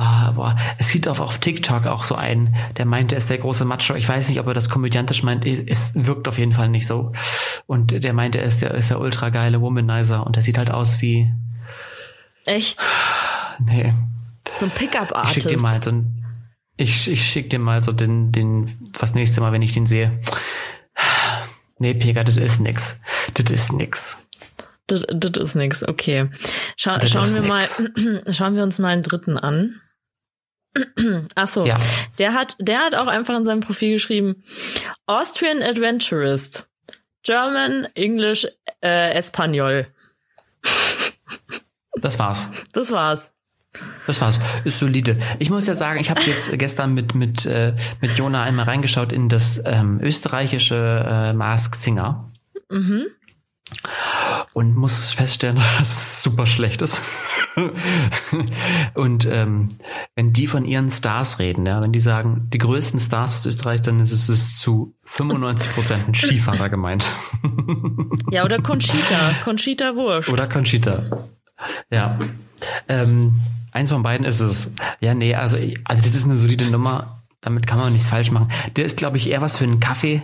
Ah, 0.00 0.30
boah. 0.30 0.56
Es 0.78 0.90
sieht 0.90 1.08
auf, 1.08 1.18
auf 1.18 1.38
TikTok 1.38 1.86
auch 1.86 2.04
so 2.04 2.14
ein, 2.14 2.54
der 2.76 2.86
meinte, 2.86 3.16
er 3.16 3.18
ist 3.18 3.30
der 3.30 3.38
große 3.38 3.64
Macho. 3.64 3.96
Ich 3.96 4.08
weiß 4.08 4.28
nicht, 4.28 4.38
ob 4.38 4.46
er 4.46 4.54
das 4.54 4.70
komödiantisch 4.70 5.24
meint. 5.24 5.44
Es 5.44 5.90
wirkt 5.96 6.28
auf 6.28 6.38
jeden 6.38 6.52
Fall 6.52 6.68
nicht 6.68 6.86
so. 6.86 7.10
Und 7.66 8.04
der 8.04 8.12
meinte, 8.12 8.38
er 8.38 8.44
ist 8.44 8.62
der, 8.62 8.70
ist 8.74 8.90
der 8.90 9.00
ultra 9.00 9.30
geile 9.30 9.60
Womanizer 9.60 10.24
und 10.24 10.36
der 10.36 10.44
sieht 10.44 10.56
halt 10.56 10.70
aus 10.70 11.02
wie. 11.02 11.32
Echt? 12.46 12.78
Nee. 13.58 13.92
So 14.52 14.66
ein 14.66 14.70
Pickup-Artist. 14.70 15.36
Ich 15.36 15.42
schick 15.42 15.50
dir 15.50 15.60
mal 15.60 15.82
so 15.82 15.90
ein, 15.90 16.24
ich, 16.76 17.10
ich 17.10 17.24
schick 17.24 17.50
dir 17.50 17.58
mal 17.58 17.82
so 17.82 17.90
den, 17.90 18.30
den, 18.30 18.70
was 19.00 19.16
nächste 19.16 19.40
Mal, 19.40 19.50
wenn 19.50 19.62
ich 19.62 19.74
den 19.74 19.88
sehe. 19.88 20.20
Nee, 21.80 21.94
Pega, 21.94 22.22
das 22.22 22.36
ist 22.36 22.60
nix. 22.60 23.00
Das 23.34 23.50
ist 23.50 23.72
nix. 23.72 24.24
Das, 24.86 25.02
das 25.12 25.42
ist 25.42 25.54
nix, 25.56 25.82
okay. 25.82 26.30
Schau, 26.76 26.94
schauen 27.04 27.32
wir 27.32 27.40
nix. 27.40 27.82
mal, 27.82 28.32
schauen 28.32 28.54
wir 28.54 28.62
uns 28.62 28.78
mal 28.78 28.90
einen 28.90 29.02
dritten 29.02 29.36
an. 29.36 29.80
Ach 31.34 31.48
so, 31.48 31.66
ja. 31.66 31.78
der 32.18 32.34
hat, 32.34 32.56
der 32.60 32.80
hat 32.80 32.94
auch 32.94 33.06
einfach 33.06 33.36
in 33.36 33.44
seinem 33.44 33.60
Profil 33.60 33.94
geschrieben, 33.94 34.44
Austrian 35.06 35.62
Adventurist, 35.62 36.70
German, 37.22 37.88
English, 37.94 38.46
äh, 38.82 39.12
Espanol. 39.12 39.88
Das 42.00 42.18
war's. 42.18 42.48
Das 42.72 42.92
war's. 42.92 43.32
Das 44.06 44.20
war's. 44.20 44.40
Ist 44.64 44.78
solide. 44.78 45.18
Ich 45.38 45.50
muss 45.50 45.66
ja 45.66 45.74
sagen, 45.74 46.00
ich 46.00 46.10
habe 46.10 46.20
jetzt 46.22 46.50
gestern 46.58 46.94
mit 46.94 47.14
mit 47.14 47.44
äh, 47.44 47.74
mit 48.00 48.16
Jona 48.16 48.42
einmal 48.42 48.64
reingeschaut 48.66 49.12
in 49.12 49.28
das 49.28 49.60
ähm, 49.64 50.00
österreichische 50.00 51.04
äh, 51.06 51.32
Mask 51.32 51.74
Singer. 51.74 52.30
Mhm 52.70 53.06
und 54.52 54.76
muss 54.76 55.12
feststellen, 55.12 55.56
dass 55.78 55.88
es 55.88 56.22
super 56.22 56.46
schlecht 56.46 56.82
ist. 56.82 57.02
und 58.94 59.26
ähm, 59.26 59.68
wenn 60.14 60.32
die 60.32 60.46
von 60.46 60.64
ihren 60.64 60.90
Stars 60.90 61.38
reden, 61.38 61.66
ja, 61.66 61.80
wenn 61.80 61.92
die 61.92 62.00
sagen, 62.00 62.48
die 62.52 62.58
größten 62.58 63.00
Stars 63.00 63.34
aus 63.34 63.46
Österreich, 63.46 63.82
dann 63.82 64.00
ist 64.00 64.12
es 64.12 64.58
zu 64.58 64.94
95 65.04 65.74
Prozent 65.74 66.08
ein 66.08 66.14
Skifahrer 66.14 66.68
gemeint. 66.68 67.10
ja, 68.30 68.44
oder 68.44 68.60
Conchita. 68.60 69.34
Conchita 69.44 69.94
Wurst. 69.96 70.28
Oder 70.28 70.48
Conchita. 70.48 71.04
Ja. 71.90 72.18
Ähm, 72.88 73.40
eins 73.72 73.90
von 73.90 74.02
beiden 74.02 74.26
ist 74.26 74.40
es. 74.40 74.74
Ja, 75.00 75.14
nee, 75.14 75.34
also, 75.34 75.56
also 75.56 76.02
das 76.02 76.14
ist 76.14 76.24
eine 76.24 76.36
solide 76.36 76.70
Nummer. 76.70 77.22
Damit 77.40 77.66
kann 77.66 77.78
man 77.78 77.92
nichts 77.92 78.08
falsch 78.08 78.30
machen. 78.30 78.50
Der 78.76 78.84
ist, 78.84 78.96
glaube 78.96 79.16
ich, 79.16 79.30
eher 79.30 79.40
was 79.40 79.58
für 79.58 79.64
einen 79.64 79.80
Kaffee. 79.80 80.22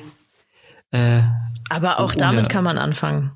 Äh, 0.90 1.22
Aber 1.70 2.00
auch 2.00 2.14
damit 2.14 2.48
kann 2.48 2.64
man 2.64 2.78
anfangen. 2.78 3.32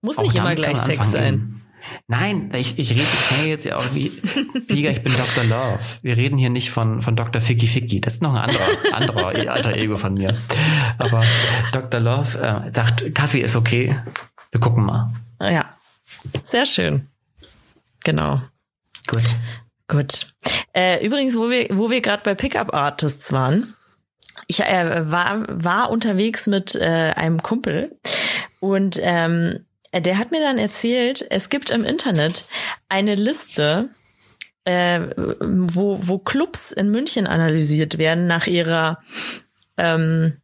Muss 0.00 0.18
nicht 0.18 0.34
immer 0.34 0.54
gleich 0.54 0.78
Sex 0.78 1.10
sein. 1.10 1.57
Nein, 2.06 2.50
ich, 2.54 2.78
ich 2.78 2.90
rede, 2.92 3.02
kenne 3.28 3.48
jetzt 3.48 3.64
ja 3.64 3.76
auch 3.76 3.94
wie, 3.94 4.12
Liga, 4.68 4.90
ich 4.90 5.02
bin 5.02 5.12
Dr. 5.12 5.44
Love. 5.44 5.78
Wir 6.02 6.16
reden 6.16 6.38
hier 6.38 6.50
nicht 6.50 6.70
von, 6.70 7.00
von 7.00 7.16
Dr. 7.16 7.40
Ficky 7.42 7.66
Ficky. 7.66 8.00
Das 8.00 8.14
ist 8.14 8.22
noch 8.22 8.34
ein 8.34 8.48
anderer, 8.48 8.66
anderer 8.92 9.52
alter 9.52 9.74
Ego 9.74 9.96
von 9.96 10.14
mir. 10.14 10.36
Aber 10.98 11.22
Dr. 11.72 12.00
Love 12.00 12.38
äh, 12.38 12.72
sagt, 12.72 13.14
Kaffee 13.14 13.40
ist 13.40 13.56
okay. 13.56 13.96
Wir 14.50 14.60
gucken 14.60 14.84
mal. 14.84 15.12
Ja. 15.40 15.66
Sehr 16.44 16.66
schön. 16.66 17.06
Genau. 18.04 18.40
Gut. 19.06 19.24
Gut. 19.88 20.34
Äh, 20.74 21.04
übrigens, 21.04 21.36
wo 21.36 21.50
wir, 21.50 21.68
wo 21.70 21.90
wir 21.90 22.00
gerade 22.00 22.22
bei 22.22 22.34
Pickup 22.34 22.74
Artists 22.74 23.32
waren, 23.32 23.74
ich 24.46 24.60
äh, 24.60 25.10
war, 25.10 25.44
war 25.48 25.90
unterwegs 25.90 26.46
mit 26.46 26.74
äh, 26.74 27.12
einem 27.16 27.42
Kumpel 27.42 27.96
und 28.60 28.98
ähm, 29.02 29.64
der 29.92 30.18
hat 30.18 30.30
mir 30.30 30.40
dann 30.40 30.58
erzählt, 30.58 31.26
es 31.30 31.48
gibt 31.48 31.70
im 31.70 31.84
Internet 31.84 32.46
eine 32.88 33.14
Liste, 33.14 33.90
äh, 34.64 35.00
wo, 35.40 35.98
wo 36.00 36.18
Clubs 36.18 36.72
in 36.72 36.90
München 36.90 37.26
analysiert 37.26 37.98
werden 37.98 38.26
nach 38.26 38.46
ihrer 38.46 39.02
ähm, 39.78 40.40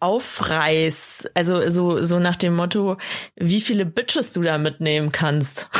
Aufreiß, 0.00 1.30
also 1.34 1.70
so, 1.70 2.02
so 2.02 2.18
nach 2.18 2.36
dem 2.36 2.56
Motto, 2.56 2.98
wie 3.36 3.60
viele 3.60 3.86
Bitches 3.86 4.32
du 4.32 4.42
da 4.42 4.58
mitnehmen 4.58 5.12
kannst. 5.12 5.70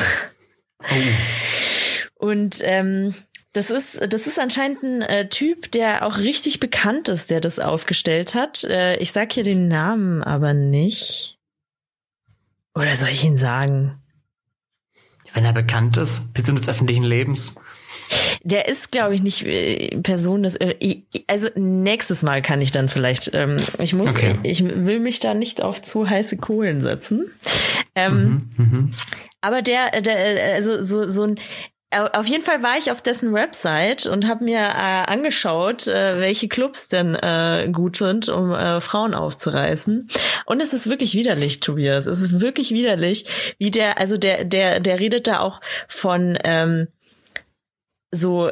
Oh. 0.80 2.26
Und 2.28 2.60
ähm, 2.62 3.14
das 3.52 3.70
ist, 3.70 4.00
das 4.12 4.26
ist 4.26 4.38
anscheinend 4.38 4.82
ein 4.82 5.02
äh, 5.02 5.28
Typ, 5.28 5.72
der 5.72 6.06
auch 6.06 6.18
richtig 6.18 6.60
bekannt 6.60 7.08
ist, 7.08 7.30
der 7.30 7.40
das 7.40 7.58
aufgestellt 7.58 8.34
hat. 8.34 8.64
Äh, 8.64 8.96
ich 8.96 9.12
sag 9.12 9.32
hier 9.32 9.42
den 9.42 9.68
Namen 9.68 10.22
aber 10.22 10.54
nicht. 10.54 11.38
Oder 12.74 12.96
soll 12.96 13.10
ich 13.10 13.24
ihn 13.24 13.36
sagen? 13.36 13.98
Wenn 15.34 15.44
er 15.44 15.52
bekannt 15.52 15.96
ist, 15.96 16.34
Person 16.34 16.56
des 16.56 16.68
öffentlichen 16.68 17.04
Lebens. 17.04 17.54
Der 18.42 18.68
ist, 18.68 18.92
glaube 18.92 19.14
ich, 19.14 19.22
nicht 19.22 19.46
äh, 19.46 19.96
Person 20.02 20.42
des. 20.42 20.56
Äh, 20.56 21.02
also 21.26 21.48
nächstes 21.54 22.22
Mal 22.22 22.42
kann 22.42 22.60
ich 22.60 22.70
dann 22.70 22.88
vielleicht. 22.88 23.30
Ähm, 23.32 23.56
ich 23.78 23.94
muss, 23.94 24.10
okay. 24.10 24.38
ich 24.42 24.62
will 24.62 25.00
mich 25.00 25.20
da 25.20 25.32
nicht 25.32 25.62
auf 25.62 25.80
zu 25.80 26.08
heiße 26.08 26.36
Kohlen 26.36 26.82
setzen. 26.82 27.30
Ähm, 27.94 28.50
mhm, 28.56 28.64
mh. 28.64 28.90
Aber 29.40 29.62
der, 29.62 30.02
der, 30.02 30.54
also 30.54 30.82
so 30.82 31.08
so 31.08 31.24
ein 31.24 31.40
auf 31.92 32.26
jeden 32.26 32.44
Fall 32.44 32.62
war 32.62 32.78
ich 32.78 32.90
auf 32.90 33.02
dessen 33.02 33.32
Website 33.32 34.06
und 34.06 34.26
habe 34.26 34.44
mir 34.44 34.58
äh, 34.58 35.04
angeschaut, 35.06 35.86
äh, 35.86 36.18
welche 36.18 36.48
Clubs 36.48 36.88
denn 36.88 37.14
äh, 37.14 37.68
gut 37.72 37.96
sind, 37.96 38.28
um 38.28 38.52
äh, 38.52 38.80
Frauen 38.80 39.14
aufzureißen. 39.14 40.08
Und 40.46 40.62
es 40.62 40.72
ist 40.72 40.88
wirklich 40.88 41.14
widerlich, 41.14 41.60
Tobias. 41.60 42.06
Es 42.06 42.20
ist 42.20 42.40
wirklich 42.40 42.70
widerlich, 42.70 43.54
wie 43.58 43.70
der, 43.70 43.98
also 43.98 44.16
der, 44.16 44.44
der, 44.44 44.80
der 44.80 44.98
redet 44.98 45.26
da 45.26 45.40
auch 45.40 45.60
von 45.88 46.38
ähm, 46.44 46.88
so 48.10 48.50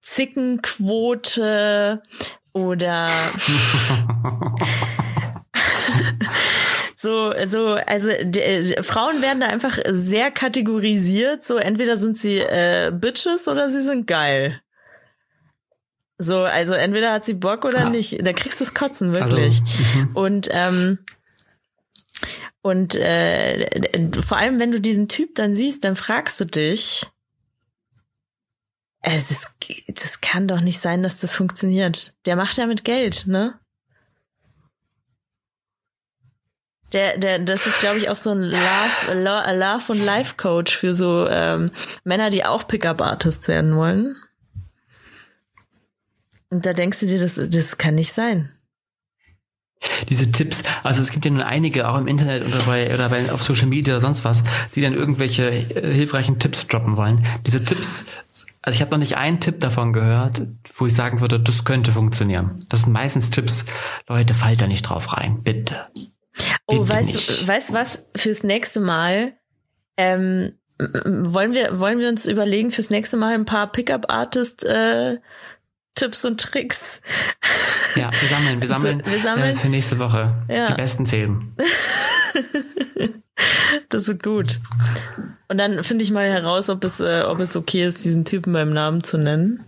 Zickenquote 0.00 2.02
oder 2.52 3.08
So, 7.02 7.32
so, 7.46 7.78
also 7.86 8.10
die, 8.20 8.76
Frauen 8.82 9.22
werden 9.22 9.40
da 9.40 9.46
einfach 9.46 9.78
sehr 9.86 10.30
kategorisiert. 10.30 11.42
So, 11.42 11.56
entweder 11.56 11.96
sind 11.96 12.18
sie 12.18 12.40
äh, 12.40 12.92
Bitches 12.94 13.48
oder 13.48 13.70
sie 13.70 13.80
sind 13.80 14.06
geil. 14.06 14.60
So, 16.18 16.40
also 16.42 16.74
entweder 16.74 17.14
hat 17.14 17.24
sie 17.24 17.32
Bock 17.32 17.64
oder 17.64 17.84
ja. 17.84 17.88
nicht. 17.88 18.26
Da 18.26 18.34
kriegst 18.34 18.60
du 18.60 18.64
es 18.64 18.74
kotzen, 18.74 19.14
wirklich. 19.14 19.62
Also, 19.62 20.10
und 20.12 20.48
ähm, 20.50 20.98
und 22.60 22.96
äh, 22.96 24.10
vor 24.20 24.36
allem, 24.36 24.60
wenn 24.60 24.70
du 24.70 24.78
diesen 24.78 25.08
Typ 25.08 25.36
dann 25.36 25.54
siehst, 25.54 25.84
dann 25.84 25.96
fragst 25.96 26.38
du 26.38 26.44
dich, 26.44 27.06
es 29.00 29.28
das, 29.28 29.56
das 29.86 30.20
kann 30.20 30.48
doch 30.48 30.60
nicht 30.60 30.80
sein, 30.80 31.02
dass 31.02 31.18
das 31.18 31.34
funktioniert. 31.34 32.14
Der 32.26 32.36
macht 32.36 32.58
ja 32.58 32.66
mit 32.66 32.84
Geld, 32.84 33.26
ne? 33.26 33.59
Der, 36.92 37.18
der, 37.18 37.38
das 37.38 37.66
ist, 37.66 37.80
glaube 37.80 37.98
ich, 37.98 38.08
auch 38.08 38.16
so 38.16 38.30
ein 38.30 38.42
Love, 38.42 39.14
Love 39.14 39.92
und 39.92 40.04
Life 40.04 40.34
Coach 40.36 40.76
für 40.76 40.94
so 40.94 41.28
ähm, 41.28 41.70
Männer, 42.04 42.30
die 42.30 42.44
auch 42.44 42.66
Pickup-Artists 42.66 43.46
werden 43.48 43.76
wollen. 43.76 44.16
Und 46.50 46.66
da 46.66 46.72
denkst 46.72 47.00
du 47.00 47.06
dir, 47.06 47.18
das, 47.18 47.34
das 47.36 47.78
kann 47.78 47.94
nicht 47.94 48.12
sein 48.12 48.52
diese 50.08 50.30
Tipps, 50.30 50.62
also 50.82 51.00
es 51.00 51.10
gibt 51.10 51.24
ja 51.24 51.30
nun 51.30 51.42
einige 51.42 51.88
auch 51.88 51.96
im 51.96 52.06
Internet 52.06 52.46
oder 52.46 52.62
bei, 52.64 52.92
oder 52.92 53.08
bei 53.08 53.32
auf 53.32 53.42
Social 53.42 53.66
Media 53.66 53.94
oder 53.94 54.00
sonst 54.00 54.24
was, 54.24 54.44
die 54.74 54.80
dann 54.80 54.94
irgendwelche 54.94 55.50
äh, 55.50 55.94
hilfreichen 55.94 56.38
Tipps 56.38 56.66
droppen 56.66 56.96
wollen. 56.96 57.24
Diese 57.46 57.64
Tipps, 57.64 58.06
also 58.60 58.76
ich 58.76 58.82
habe 58.82 58.90
noch 58.90 58.98
nicht 58.98 59.16
einen 59.16 59.40
Tipp 59.40 59.60
davon 59.60 59.92
gehört, 59.92 60.42
wo 60.76 60.86
ich 60.86 60.94
sagen 60.94 61.20
würde, 61.20 61.40
das 61.40 61.64
könnte 61.64 61.92
funktionieren. 61.92 62.64
Das 62.68 62.82
sind 62.82 62.92
meistens 62.92 63.30
Tipps, 63.30 63.64
Leute, 64.06 64.34
fallt 64.34 64.60
da 64.60 64.66
nicht 64.66 64.82
drauf 64.82 65.14
rein, 65.14 65.42
bitte. 65.42 65.86
Oh, 66.66 66.88
weißt 66.88 67.14
nicht. 67.14 67.42
du, 67.42 67.48
weißt 67.48 67.70
du 67.70 67.74
was 67.74 68.04
fürs 68.16 68.42
nächste 68.42 68.80
Mal? 68.80 69.34
Ähm, 69.96 70.52
wollen 70.78 71.52
wir 71.52 71.78
wollen 71.78 71.98
wir 71.98 72.08
uns 72.08 72.26
überlegen 72.26 72.70
fürs 72.70 72.90
nächste 72.90 73.16
Mal 73.16 73.34
ein 73.34 73.44
paar 73.44 73.70
Pickup 73.70 74.10
Artist 74.10 74.64
äh, 74.64 75.18
Tipps 75.94 76.24
und 76.24 76.40
Tricks. 76.40 77.02
Ja, 77.96 78.10
wir 78.18 78.28
sammeln, 78.28 78.60
wir 78.60 78.68
sammeln, 78.68 79.02
wir 79.04 79.18
sammeln. 79.18 79.50
Äh, 79.50 79.56
für 79.56 79.68
nächste 79.68 79.98
Woche 79.98 80.34
ja. 80.48 80.68
die 80.68 80.74
besten 80.74 81.04
Themen. 81.04 81.56
das 83.88 84.08
wird 84.08 84.22
gut. 84.22 84.60
Und 85.48 85.58
dann 85.58 85.82
finde 85.82 86.04
ich 86.04 86.10
mal 86.10 86.30
heraus, 86.30 86.70
ob 86.70 86.84
es, 86.84 87.00
äh, 87.00 87.22
ob 87.26 87.40
es 87.40 87.56
okay 87.56 87.84
ist, 87.84 88.04
diesen 88.04 88.24
Typen 88.24 88.52
beim 88.52 88.72
Namen 88.72 89.02
zu 89.02 89.18
nennen. 89.18 89.64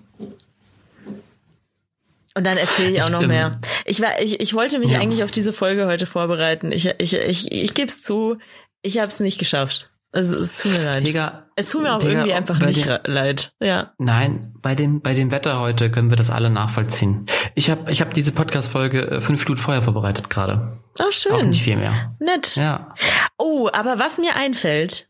Und 2.35 2.45
dann 2.45 2.57
erzähle 2.57 2.91
ich 2.91 3.03
auch 3.03 3.07
ich, 3.07 3.13
noch 3.13 3.27
mehr. 3.27 3.61
Ich, 3.85 4.01
war, 4.01 4.21
ich, 4.21 4.41
ich 4.41 4.55
wollte 4.55 4.79
mich 4.79 4.93
ja. 4.93 5.01
eigentlich 5.01 5.23
auf 5.23 5.31
diese 5.31 5.53
Folge 5.53 5.87
heute 5.87 6.07
vorbereiten. 6.07 6.73
Ich, 6.73 6.87
ich, 6.99 7.15
ich, 7.15 7.53
ich 7.53 7.75
gebe 7.75 7.89
es 7.89 8.03
zu, 8.03 8.39
ich 8.83 8.99
habe 8.99 9.09
es 9.09 9.21
nicht 9.21 9.39
geschafft. 9.39 9.91
Also 10.15 10.39
es 10.39 10.57
tut 10.57 10.73
mir 10.73 10.85
leid. 10.85 11.05
Pega, 11.05 11.47
es 11.57 11.69
tut 11.69 11.83
mir 11.83 11.95
auch 11.95 12.01
Pega, 12.01 12.13
irgendwie 12.13 12.35
einfach 12.35 12.59
nicht 12.59 12.87
den, 12.87 12.99
leid. 13.05 13.55
Ja. 13.61 13.95
Nein, 13.97 14.55
bei 14.61 14.75
dem 14.75 15.01
bei 15.01 15.15
dem 15.15 15.31
Wetter 15.31 15.59
heute 15.59 15.91
können 15.91 16.11
wir 16.11 16.19
das 16.19 16.31
alle 16.31 16.51
nachvollziehen. 16.51 17.25
Ich 17.55 17.71
habe 17.71 17.91
ich 17.91 18.03
hab 18.03 18.13
diese 18.13 18.33
Podcast 18.33 18.71
Folge 18.71 19.11
äh, 19.11 19.21
fünf 19.23 19.45
Minuten 19.45 19.63
vorher 19.63 19.81
vorbereitet 19.81 20.29
gerade. 20.29 20.79
Oh 20.99 21.11
schön. 21.11 21.33
Auch 21.33 21.43
nicht 21.43 21.63
viel 21.63 21.77
mehr. 21.77 22.15
Nett. 22.19 22.57
Ja. 22.57 22.95
Oh, 23.39 23.71
aber 23.73 23.99
was 23.99 24.19
mir 24.19 24.37
einfällt, 24.37 25.09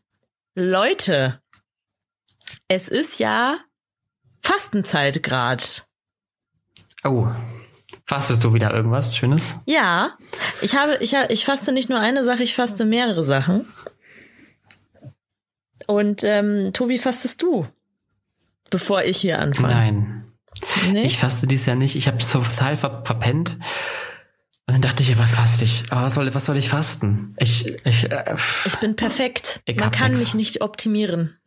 Leute, 0.55 1.41
es 2.69 2.87
ist 2.87 3.19
ja 3.19 3.57
Fastenzeit 4.41 5.21
grad. 5.21 5.85
Oh. 7.03 7.27
Fastest 8.05 8.43
du 8.43 8.53
wieder 8.53 8.73
irgendwas 8.73 9.15
Schönes? 9.15 9.59
Ja, 9.65 10.17
ich 10.61 10.75
habe, 10.75 10.97
ich 10.99 11.15
habe, 11.15 11.31
ich 11.31 11.45
faste 11.45 11.71
nicht 11.71 11.89
nur 11.89 11.99
eine 11.99 12.23
Sache, 12.23 12.43
ich 12.43 12.55
faste 12.55 12.85
mehrere 12.85 13.23
Sachen. 13.23 13.65
Und 15.87 16.23
ähm, 16.23 16.71
Tobi, 16.73 16.97
fastest 16.97 17.41
du, 17.41 17.67
bevor 18.69 19.03
ich 19.03 19.17
hier 19.17 19.39
anfange? 19.39 19.73
Nein. 19.73 20.23
Nee? 20.91 21.03
Ich 21.03 21.17
faste 21.17 21.47
dies 21.47 21.65
Jahr 21.65 21.75
nicht. 21.75 21.95
Ich 21.95 22.07
habe 22.07 22.17
total 22.17 22.75
ver 22.75 23.03
verpennt. 23.05 23.57
Und 24.65 24.75
dann 24.75 24.81
dachte 24.81 25.03
ich, 25.03 25.17
was 25.17 25.31
faste 25.31 25.65
ich? 25.65 25.83
Aber 25.89 26.03
was 26.03 26.13
soll, 26.13 26.33
was 26.33 26.45
soll 26.45 26.57
ich 26.57 26.69
fasten? 26.69 27.35
Ich, 27.37 27.67
ich, 27.85 28.09
äh, 28.09 28.37
ich 28.65 28.77
bin 28.77 28.95
perfekt. 28.95 29.61
Ich 29.65 29.77
Man 29.77 29.91
kann 29.91 30.11
nix. 30.11 30.21
mich 30.21 30.35
nicht 30.35 30.61
optimieren. 30.61 31.37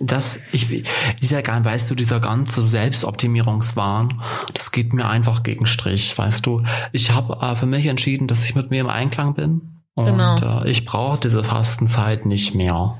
Das, 0.00 0.40
ich, 0.52 0.84
dieser, 1.20 1.42
weißt 1.64 1.90
du, 1.90 1.94
dieser 1.94 2.18
ganze 2.18 2.66
Selbstoptimierungswahn, 2.66 4.22
das 4.54 4.72
geht 4.72 4.92
mir 4.92 5.06
einfach 5.06 5.42
gegen 5.42 5.66
Strich, 5.66 6.16
weißt 6.16 6.46
du. 6.46 6.62
Ich 6.92 7.12
habe 7.12 7.38
äh, 7.44 7.54
für 7.56 7.66
mich 7.66 7.86
entschieden, 7.86 8.26
dass 8.26 8.44
ich 8.44 8.54
mit 8.54 8.70
mir 8.70 8.80
im 8.80 8.88
Einklang 8.88 9.34
bin. 9.34 9.82
Und 9.94 10.06
genau. 10.06 10.62
äh, 10.62 10.70
ich 10.70 10.86
brauche 10.86 11.20
diese 11.20 11.44
Fastenzeit 11.44 12.24
nicht 12.24 12.54
mehr. 12.54 12.96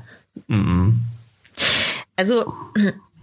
Mhm. 0.47 1.01
Also 2.15 2.53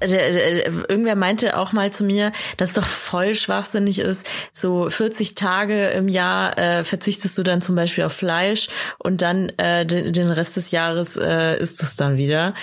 irgendwer 0.01 1.17
meinte 1.17 1.59
auch 1.59 1.73
mal 1.73 1.93
zu 1.93 2.05
mir, 2.05 2.33
dass 2.57 2.71
es 2.71 2.75
doch 2.75 2.87
voll 2.87 3.35
schwachsinnig 3.35 3.99
ist, 3.99 4.29
so 4.53 4.89
40 4.89 5.35
Tage 5.35 5.89
im 5.89 6.09
Jahr 6.09 6.59
äh, 6.59 6.85
verzichtest 6.85 7.37
du 7.37 7.43
dann 7.43 7.63
zum 7.63 7.77
Beispiel 7.77 8.05
auf 8.05 8.13
Fleisch 8.13 8.69
und 8.99 9.23
dann 9.23 9.51
äh, 9.59 9.85
den, 9.85 10.13
den 10.13 10.31
Rest 10.31 10.57
des 10.57 10.71
Jahres 10.71 11.17
äh, 11.17 11.59
isst 11.59 11.81
du 11.81 11.85
es 11.85 11.97
dann 11.97 12.17
wieder. 12.17 12.55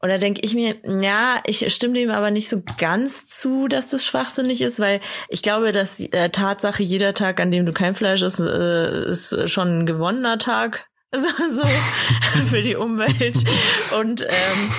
Und 0.00 0.08
da 0.08 0.18
denke 0.18 0.40
ich 0.42 0.54
mir, 0.54 0.76
ja, 0.84 1.40
ich 1.46 1.72
stimme 1.72 1.94
dem 1.94 2.10
aber 2.10 2.30
nicht 2.30 2.48
so 2.48 2.62
ganz 2.78 3.26
zu, 3.26 3.68
dass 3.68 3.88
das 3.88 4.04
schwachsinnig 4.04 4.60
ist, 4.60 4.80
weil 4.80 5.00
ich 5.28 5.42
glaube, 5.42 5.72
dass 5.72 6.00
äh, 6.00 6.30
Tatsache, 6.30 6.82
jeder 6.82 7.14
Tag, 7.14 7.40
an 7.40 7.50
dem 7.50 7.66
du 7.66 7.72
kein 7.72 7.94
Fleisch 7.94 8.22
isst, 8.22 8.40
äh, 8.40 9.10
ist 9.10 9.48
schon 9.48 9.80
ein 9.80 9.86
gewonnener 9.86 10.38
Tag 10.38 10.88
so, 11.14 11.28
so 11.50 11.62
für 12.46 12.62
die 12.62 12.74
Umwelt 12.74 13.44
und 14.00 14.22
ähm, 14.22 14.70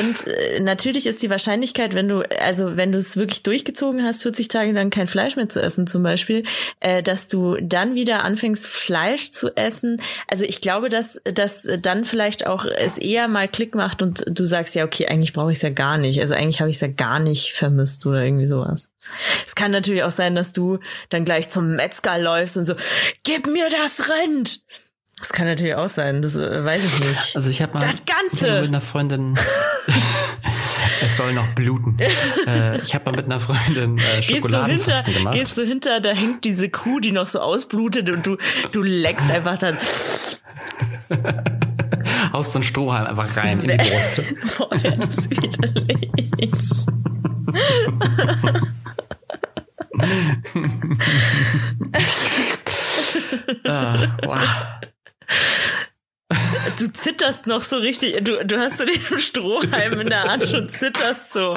und 0.00 0.26
äh, 0.26 0.58
natürlich 0.58 1.06
ist 1.06 1.22
die 1.22 1.30
Wahrscheinlichkeit, 1.30 1.94
wenn 1.94 2.08
du 2.08 2.22
also 2.40 2.76
wenn 2.76 2.90
du 2.90 2.98
es 2.98 3.16
wirklich 3.16 3.44
durchgezogen 3.44 4.04
hast, 4.04 4.22
40 4.22 4.48
Tage 4.48 4.72
lang 4.72 4.90
kein 4.90 5.06
Fleisch 5.06 5.36
mehr 5.36 5.48
zu 5.48 5.62
essen 5.62 5.86
zum 5.86 6.02
Beispiel, 6.02 6.42
äh, 6.80 7.04
dass 7.04 7.28
du 7.28 7.56
dann 7.62 7.94
wieder 7.94 8.24
anfängst 8.24 8.66
Fleisch 8.66 9.30
zu 9.30 9.54
essen. 9.56 10.02
Also 10.26 10.44
ich 10.44 10.60
glaube, 10.60 10.88
dass 10.88 11.20
dass 11.22 11.68
dann 11.80 12.04
vielleicht 12.04 12.48
auch 12.48 12.64
es 12.64 12.98
eher 12.98 13.28
mal 13.28 13.46
Klick 13.46 13.76
macht 13.76 14.02
und 14.02 14.24
du 14.26 14.44
sagst 14.44 14.74
ja 14.74 14.84
okay, 14.84 15.06
eigentlich 15.06 15.32
brauche 15.32 15.52
ich 15.52 15.58
es 15.58 15.62
ja 15.62 15.70
gar 15.70 15.98
nicht. 15.98 16.20
Also 16.20 16.34
eigentlich 16.34 16.60
habe 16.60 16.70
ich 16.70 16.76
es 16.76 16.82
ja 16.82 16.88
gar 16.88 17.20
nicht 17.20 17.52
vermisst 17.52 18.04
oder 18.06 18.24
irgendwie 18.24 18.48
sowas. 18.48 18.90
Es 19.46 19.54
kann 19.54 19.70
natürlich 19.70 20.02
auch 20.02 20.10
sein, 20.10 20.34
dass 20.34 20.52
du 20.52 20.78
dann 21.10 21.24
gleich 21.24 21.48
zum 21.48 21.76
Metzger 21.76 22.18
läufst 22.18 22.56
und 22.56 22.64
so, 22.64 22.74
gib 23.22 23.46
mir 23.46 23.68
das 23.70 24.08
Rind. 24.08 24.64
Das 25.20 25.32
kann 25.32 25.46
natürlich 25.46 25.74
auch 25.74 25.88
sein, 25.88 26.22
das 26.22 26.34
äh, 26.36 26.64
weiß 26.64 26.82
ich 26.82 26.98
nicht. 27.06 27.36
Also 27.36 27.50
ich 27.50 27.60
habe 27.62 27.74
mal 27.74 27.80
das 27.80 28.02
Ganze. 28.06 28.62
mit 28.62 28.68
einer 28.70 28.80
Freundin, 28.80 29.38
es 31.06 31.16
soll 31.16 31.34
noch 31.34 31.46
bluten. 31.54 31.98
äh, 32.46 32.80
ich 32.80 32.94
habe 32.94 33.10
mal 33.10 33.16
mit 33.16 33.26
einer 33.26 33.38
Freundin 33.38 33.98
äh, 33.98 34.22
Schokoladenfasten 34.22 35.12
gemacht. 35.14 35.34
Gehst 35.34 35.58
du 35.58 35.62
hinter, 35.62 36.00
da 36.00 36.10
hängt 36.10 36.44
diese 36.44 36.70
Kuh, 36.70 37.00
die 37.00 37.12
noch 37.12 37.28
so 37.28 37.40
ausblutet 37.40 38.08
und 38.08 38.26
du, 38.26 38.38
du 38.72 38.82
leckst 38.82 39.30
einfach 39.30 39.58
dann. 39.58 39.76
Aus 42.32 42.52
so 42.52 42.58
ein 42.60 42.62
Strohhalm 42.62 43.06
einfach 43.06 43.36
rein 43.36 43.60
in 43.60 43.68
die 43.68 43.76
Brust. 43.90 44.34
Boah, 44.56 44.70
das 45.00 45.18
ist 45.18 45.30
widerlich. 45.30 46.08
ah, 53.64 54.16
wow. 54.24 54.79
Du 56.78 56.92
zitterst 56.92 57.46
noch 57.46 57.62
so 57.62 57.76
richtig. 57.76 58.24
Du, 58.24 58.44
du 58.44 58.58
hast 58.58 58.78
so 58.78 58.84
den 58.84 59.00
Strohhalm 59.18 60.00
in 60.00 60.08
der 60.08 60.24
Hand 60.24 60.52
und 60.52 60.70
zitterst 60.70 61.32
so. 61.32 61.56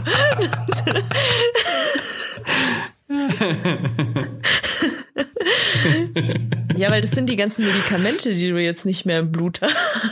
ja, 6.76 6.90
weil 6.90 7.02
das 7.02 7.12
sind 7.12 7.30
die 7.30 7.36
ganzen 7.36 7.66
Medikamente, 7.66 8.34
die 8.34 8.50
du 8.50 8.58
jetzt 8.58 8.86
nicht 8.86 9.06
mehr 9.06 9.20
im 9.20 9.32
Blut 9.32 9.62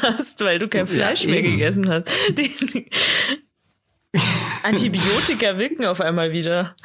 hast, 0.01 0.39
weil 0.41 0.59
du 0.59 0.67
kein 0.67 0.85
Fleisch 0.85 1.23
ja, 1.23 1.31
mehr 1.31 1.41
gegessen 1.41 1.89
hast. 1.89 2.11
Die 2.29 2.51
Antibiotika 4.63 5.57
wirken 5.57 5.85
auf 5.85 6.01
einmal 6.01 6.31
wieder. 6.31 6.75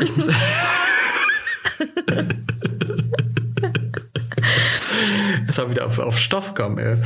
Ich 0.00 0.16
muss 0.16 0.28
Es 5.50 5.58
war 5.58 5.68
wieder 5.68 5.86
auf, 5.86 5.98
auf 5.98 6.18
Stoff 6.18 6.54
kommen, 6.54 6.78
ey. 6.78 6.96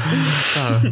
Ah. 0.56 0.82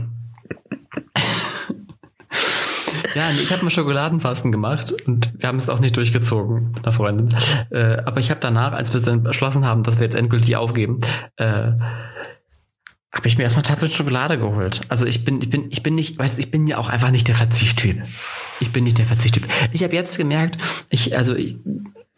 Ja, 3.15 3.31
ich 3.31 3.53
habe 3.53 3.63
mal 3.63 3.71
Schokoladenfasten 3.71 4.51
gemacht 4.51 4.95
und 5.07 5.35
wir 5.37 5.47
haben 5.47 5.59
es 5.59 5.69
auch 5.69 5.81
nicht 5.81 5.95
durchgezogen 5.99 6.75
einer 6.83 6.93
Freundin. 6.93 7.29
Äh, 7.71 7.99
aber 8.07 8.21
ich 8.21 8.31
habe 8.31 8.41
danach, 8.41 8.73
als 8.73 8.95
wir 8.95 9.01
dann 9.03 9.23
beschlossen 9.23 9.67
haben, 9.67 9.83
dass 9.83 9.99
wir 9.99 10.05
jetzt 10.05 10.15
endgültig 10.15 10.57
aufgeben, 10.57 10.99
äh, 11.37 11.73
habe 13.13 13.27
ich 13.27 13.37
mir 13.37 13.45
erstmal 13.45 13.65
Tafeln 13.65 13.91
Schokolade 13.91 14.39
geholt. 14.39 14.81
Also 14.89 15.05
ich 15.05 15.27
bin, 15.27 15.43
ich 15.43 15.51
bin, 15.51 15.71
ich 15.71 15.83
bin 15.83 15.95
nicht, 15.95 16.19
weißt, 16.19 16.39
ich 16.39 16.51
bin 16.51 16.67
ja 16.67 16.79
auch 16.79 16.89
einfach 16.89 17.11
nicht 17.11 17.29
der 17.29 17.35
Verzichttyp. 17.35 18.03
Ich 18.61 18.73
bin 18.73 18.85
nicht 18.85 18.97
der 18.97 19.05
Verzichttyp. 19.05 19.47
Ich 19.73 19.85
habe 19.85 19.95
jetzt 19.95 20.17
gemerkt, 20.17 20.57
ich, 20.89 21.15
also 21.15 21.35
ich, 21.35 21.59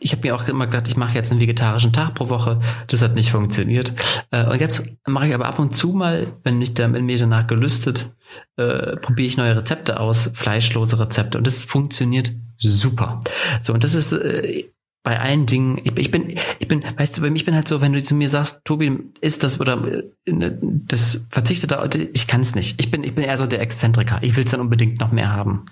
ich 0.04 0.12
habe 0.12 0.20
mir 0.22 0.36
auch 0.36 0.46
immer 0.48 0.66
gedacht, 0.66 0.86
ich 0.86 0.98
mache 0.98 1.14
jetzt 1.14 1.32
einen 1.32 1.40
vegetarischen 1.40 1.94
Tag 1.94 2.14
pro 2.14 2.28
Woche. 2.28 2.60
Das 2.88 3.00
hat 3.00 3.14
nicht 3.14 3.30
funktioniert. 3.30 3.94
Äh, 4.30 4.44
und 4.44 4.60
jetzt 4.60 4.86
mache 5.06 5.28
ich 5.28 5.34
aber 5.34 5.46
ab 5.46 5.58
und 5.58 5.74
zu 5.74 5.94
mal, 5.94 6.30
wenn 6.44 6.58
mich 6.58 6.74
da 6.74 6.84
in 6.84 7.06
mir 7.06 7.16
danach 7.16 7.46
gelüstet, 7.46 8.12
äh, 8.58 8.96
probiere 8.96 9.28
ich 9.28 9.38
neue 9.38 9.56
Rezepte 9.56 9.98
aus, 9.98 10.30
fleischlose 10.34 11.00
Rezepte. 11.00 11.38
Und 11.38 11.46
das 11.46 11.62
funktioniert 11.62 12.32
super. 12.58 13.20
So, 13.62 13.72
und 13.72 13.82
das 13.82 13.94
ist 13.94 14.12
äh, 14.12 14.64
bei 15.02 15.18
allen 15.18 15.46
Dingen, 15.46 15.80
ich, 15.82 15.96
ich, 15.96 16.10
bin, 16.10 16.38
ich 16.58 16.68
bin, 16.68 16.84
weißt 16.84 17.16
du, 17.16 17.22
bei 17.22 17.30
mir, 17.30 17.36
ich 17.36 17.46
bin 17.46 17.54
halt 17.54 17.66
so, 17.66 17.80
wenn 17.80 17.94
du 17.94 18.04
zu 18.04 18.14
mir 18.14 18.28
sagst, 18.28 18.62
Tobi, 18.66 18.98
ist 19.22 19.42
das 19.42 19.58
oder 19.58 19.86
äh, 19.86 20.02
das 20.26 21.28
verzichtet 21.30 21.72
da, 21.72 21.88
ich 22.12 22.26
kann 22.26 22.42
es 22.42 22.54
nicht. 22.54 22.78
Ich 22.78 22.90
bin, 22.90 23.04
ich 23.04 23.14
bin 23.14 23.24
eher 23.24 23.38
so 23.38 23.46
der 23.46 23.62
Exzentriker. 23.62 24.18
Ich 24.20 24.36
will 24.36 24.44
es 24.44 24.50
dann 24.50 24.60
unbedingt 24.60 25.00
noch 25.00 25.12
mehr 25.12 25.32
haben. 25.32 25.64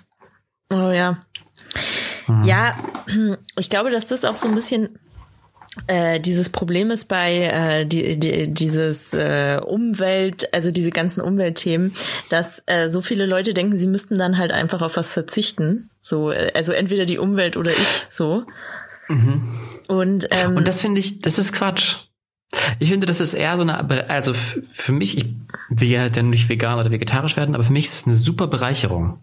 Oh 0.71 0.89
ja. 0.89 1.21
Hm. 2.25 2.43
Ja, 2.43 2.77
ich 3.57 3.69
glaube, 3.69 3.89
dass 3.89 4.07
das 4.07 4.25
auch 4.25 4.35
so 4.35 4.47
ein 4.47 4.55
bisschen 4.55 4.97
äh, 5.87 6.19
dieses 6.19 6.49
Problem 6.49 6.91
ist 6.91 7.05
bei 7.05 7.45
äh, 7.45 7.85
die, 7.85 8.19
die, 8.19 8.53
dieses 8.53 9.13
äh, 9.13 9.59
Umwelt, 9.63 10.53
also 10.53 10.71
diese 10.71 10.91
ganzen 10.91 11.21
Umweltthemen, 11.21 11.95
dass 12.29 12.63
äh, 12.67 12.89
so 12.89 13.01
viele 13.01 13.25
Leute 13.25 13.53
denken, 13.53 13.77
sie 13.77 13.87
müssten 13.87 14.17
dann 14.17 14.37
halt 14.37 14.51
einfach 14.51 14.81
auf 14.81 14.97
was 14.97 15.11
verzichten. 15.13 15.89
So, 15.99 16.31
äh, 16.31 16.51
also 16.53 16.73
entweder 16.73 17.05
die 17.05 17.17
Umwelt 17.17 17.57
oder 17.57 17.71
ich 17.71 18.05
so. 18.07 18.43
Mhm. 19.07 19.47
Und, 19.87 20.27
ähm, 20.31 20.57
und 20.57 20.67
das 20.67 20.81
finde 20.81 20.99
ich, 20.99 21.19
das 21.19 21.39
ist 21.39 21.53
Quatsch. 21.53 21.95
Ich 22.77 22.89
finde, 22.89 23.07
das 23.07 23.19
ist 23.19 23.33
eher 23.33 23.55
so 23.55 23.63
eine, 23.63 24.09
also 24.09 24.35
für 24.35 24.91
mich, 24.91 25.17
ich 25.17 25.25
will 25.69 25.89
ja 25.89 26.09
dann 26.09 26.29
nicht 26.29 26.49
vegan 26.49 26.79
oder 26.79 26.91
vegetarisch 26.91 27.35
werden, 27.35 27.55
aber 27.55 27.63
für 27.63 27.73
mich 27.73 27.85
ist 27.85 27.93
es 27.93 28.05
eine 28.05 28.15
super 28.15 28.45
Bereicherung. 28.45 29.19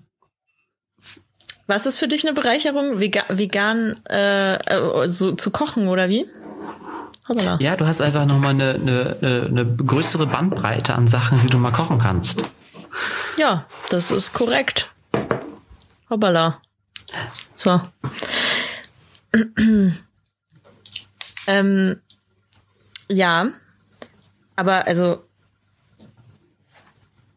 Was 1.71 1.87
ist 1.87 1.99
für 1.99 2.09
dich 2.09 2.27
eine 2.27 2.35
Bereicherung, 2.35 2.99
vegan, 2.99 3.27
vegan 3.29 4.05
äh, 4.09 4.55
äh, 4.57 5.07
so 5.07 5.31
zu 5.37 5.53
kochen 5.53 5.87
oder 5.87 6.09
wie? 6.09 6.27
Hoppala. 7.29 7.59
Ja, 7.61 7.77
du 7.77 7.87
hast 7.87 8.01
einfach 8.01 8.27
nochmal 8.27 8.55
eine, 8.55 8.75
eine, 8.75 9.47
eine 9.49 9.77
größere 9.77 10.27
Bandbreite 10.27 10.97
an 10.97 11.07
Sachen, 11.07 11.41
die 11.43 11.47
du 11.47 11.59
mal 11.59 11.71
kochen 11.71 12.01
kannst. 12.01 12.43
Ja, 13.37 13.67
das 13.89 14.11
ist 14.11 14.33
korrekt. 14.33 14.91
Hoppala. 16.11 16.61
So. 17.55 17.81
ähm, 21.47 22.01
ja, 23.09 23.47
aber 24.57 24.89
also, 24.89 25.23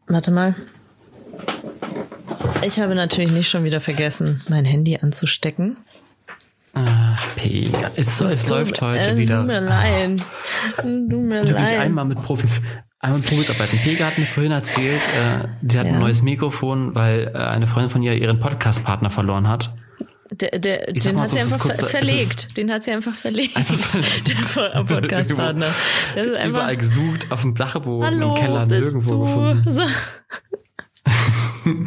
warte 0.08 0.32
mal. 0.32 0.56
Ich 2.62 2.80
habe 2.80 2.94
natürlich 2.94 3.30
nicht 3.30 3.48
schon 3.48 3.64
wieder 3.64 3.80
vergessen, 3.80 4.42
mein 4.48 4.64
Handy 4.64 4.96
anzustecken. 4.96 5.76
Ach, 6.72 7.26
Pega. 7.36 7.92
Es, 7.94 8.20
es 8.20 8.48
läuft 8.48 8.80
heute 8.80 9.12
äh, 9.12 9.16
wieder. 9.16 9.42
Du 9.42 9.46
mir 9.46 9.60
leid. 9.60 10.22
Du 10.82 11.20
mir 11.20 11.42
leid. 11.42 11.48
Wirklich 11.48 11.78
einmal 11.78 12.04
mit 12.04 12.20
Profis, 12.22 12.62
einmal 12.98 13.20
mit 13.20 13.28
Profis 13.28 13.50
arbeiten. 13.50 13.78
Pega 13.78 14.06
hat 14.06 14.18
mir 14.18 14.26
vorhin 14.26 14.52
erzählt, 14.52 15.00
äh, 15.16 15.46
sie 15.68 15.78
hat 15.78 15.86
ja. 15.86 15.92
ein 15.92 16.00
neues 16.00 16.22
Mikrofon, 16.22 16.94
weil 16.94 17.30
äh, 17.32 17.38
eine 17.38 17.66
Freundin 17.66 17.90
von 17.90 18.02
ihr 18.02 18.14
ihren 18.14 18.40
Podcast-Partner 18.40 19.10
verloren 19.10 19.46
hat. 19.46 19.72
Der, 20.30 20.58
der, 20.58 20.86
den 20.92 21.20
hat 21.20 21.28
so, 21.28 21.36
sie 21.36 21.42
einfach 21.42 21.58
kurz, 21.60 21.76
ver 21.78 21.86
verlegt. 21.86 22.56
Den 22.56 22.72
hat 22.72 22.82
sie 22.82 22.90
einfach 22.90 23.14
verlegt. 23.14 23.56
Einfach 23.56 23.76
der 24.56 24.84
Podcast-Partner. 24.84 25.66
Ist 26.16 26.36
einfach 26.36 26.48
überall 26.48 26.76
gesucht, 26.76 27.30
auf 27.30 27.42
dem 27.42 27.54
Dachboden, 27.54 28.06
Hallo, 28.06 28.34
im 28.34 28.42
Keller, 28.42 28.66
nirgendwo 28.66 29.10
du? 29.10 29.20
gefunden. 29.20 29.70
So. 29.70 29.82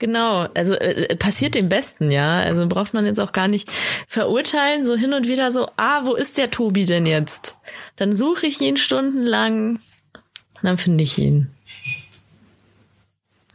Genau, 0.00 0.46
also 0.54 0.74
äh, 0.74 1.16
passiert 1.16 1.56
dem 1.56 1.68
Besten, 1.68 2.10
ja. 2.12 2.38
Also 2.38 2.68
braucht 2.68 2.94
man 2.94 3.04
jetzt 3.04 3.18
auch 3.18 3.32
gar 3.32 3.48
nicht 3.48 3.68
verurteilen, 4.06 4.84
so 4.84 4.94
hin 4.94 5.12
und 5.12 5.26
wieder 5.26 5.50
so, 5.50 5.68
ah, 5.76 6.04
wo 6.04 6.14
ist 6.14 6.38
der 6.38 6.52
Tobi 6.52 6.86
denn 6.86 7.04
jetzt? 7.04 7.58
Dann 7.96 8.14
suche 8.14 8.46
ich 8.46 8.60
ihn 8.60 8.76
stundenlang 8.76 9.70
und 9.74 10.62
dann 10.62 10.78
finde 10.78 11.02
ich 11.02 11.18
ihn. 11.18 11.50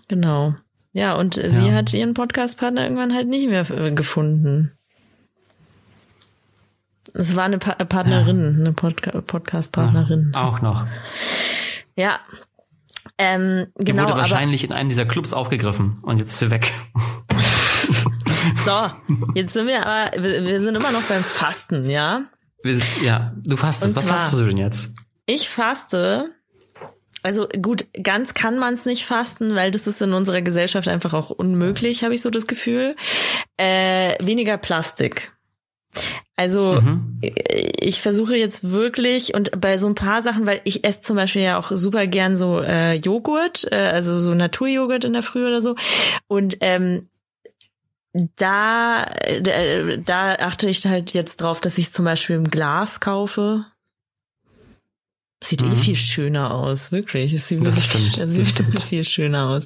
Genau. 0.10 0.56
Ja, 0.92 1.14
und 1.14 1.38
ja. 1.38 1.50
sie 1.50 1.72
hat 1.72 1.94
ihren 1.94 2.14
Podcast-Partner 2.14 2.84
irgendwann 2.84 3.14
halt 3.14 3.28
nicht 3.28 3.48
mehr 3.48 3.70
äh, 3.72 3.92
gefunden. 3.92 4.74
Es 7.14 7.36
war 7.36 7.46
eine 7.46 7.58
pa 7.58 7.76
Partnerin, 7.76 8.42
ja. 8.42 8.60
eine 8.60 8.74
Podca 8.74 9.22
Podcast-Partnerin. 9.22 10.32
Ja, 10.34 10.48
auch 10.48 10.62
noch. 10.62 10.86
Ja, 11.96 12.20
ähm, 13.24 13.68
Die 13.80 13.86
genau, 13.86 14.04
wurde 14.04 14.18
wahrscheinlich 14.18 14.64
in 14.64 14.74
einem 14.74 14.90
dieser 14.90 15.06
Clubs 15.06 15.34
aufgegriffen 15.34 16.00
und 16.02 16.20
jetzt 16.20 16.32
ist 16.32 16.40
sie 16.40 16.52
weg. 16.52 16.72
so, 18.66 18.92
jetzt 19.36 19.54
sind 19.54 19.68
wir 19.68 19.86
aber, 19.86 20.22
wir 20.22 20.60
sind 20.62 20.76
immer 20.76 20.92
noch 20.92 21.04
beim 21.04 21.24
Fasten, 21.24 21.90
ja? 21.90 22.24
Wir, 22.64 22.80
ja, 23.02 23.34
du 23.46 23.56
fastest. 23.56 23.96
Was 23.96 24.08
fastest 24.08 24.42
du 24.42 24.46
denn 24.48 24.58
jetzt? 24.58 24.96
Ich 25.26 25.50
faste. 25.50 26.32
Also 27.22 27.48
gut, 27.48 27.88
ganz 28.02 28.34
kann 28.34 28.60
man 28.60 28.74
es 28.74 28.86
nicht 28.86 29.06
fasten, 29.06 29.56
weil 29.56 29.72
das 29.72 29.88
ist 29.88 30.02
in 30.02 30.12
unserer 30.12 30.42
Gesellschaft 30.42 30.90
einfach 30.90 31.14
auch 31.14 31.30
unmöglich, 31.30 32.04
habe 32.04 32.14
ich 32.14 32.22
so 32.22 32.30
das 32.30 32.48
Gefühl. 32.48 32.98
Äh, 33.56 34.16
weniger 34.24 34.58
Plastik. 34.58 35.32
Also 36.36 36.82
mhm. 36.82 37.20
ich 37.22 38.02
versuche 38.02 38.36
jetzt 38.36 38.72
wirklich 38.72 39.36
und 39.36 39.52
bei 39.62 39.78
so 39.78 39.88
ein 39.88 39.96
paar 39.96 40.24
Sachen, 40.24 40.48
weil 40.48 40.62
ich 40.64 40.84
esse 40.84 41.02
zum 41.02 41.16
Beispiel 41.16 41.44
ja 41.44 41.60
auch 41.60 41.72
super 41.74 42.08
gern 42.08 42.36
so 42.36 42.60
äh, 42.60 42.96
Joghurt, 42.96 43.72
äh, 43.72 43.76
also 43.76 44.20
so 44.20 44.34
Naturjoghurt 44.34 45.06
in 45.06 45.14
der 45.14 45.22
Früh 45.22 45.46
oder 45.48 45.62
so. 45.62 45.76
Und 46.28 46.58
ähm, 46.62 47.08
da, 48.14 49.12
da, 49.42 49.98
da 49.98 50.36
achte 50.36 50.70
ich 50.70 50.86
halt 50.86 51.14
jetzt 51.14 51.38
drauf, 51.38 51.62
dass 51.62 51.78
ich 51.78 51.92
zum 51.92 52.06
Beispiel 52.06 52.36
im 52.36 52.50
Glas 52.50 53.00
kaufe. 53.00 53.66
Sieht 55.44 55.62
eh 55.62 55.66
mhm. 55.66 55.74
eh 55.74 55.78
viel 55.78 55.96
schöner 55.96 56.54
aus, 56.54 56.92
wirklich. 56.92 57.34
Es 57.34 57.48
sieht, 57.48 57.66
das 57.66 57.84
stimmt. 57.86 58.18
Es 58.18 58.32
sieht 58.32 58.48
stimmt. 58.48 58.82
viel 58.82 59.04
schöner 59.04 59.50
aus. 59.50 59.66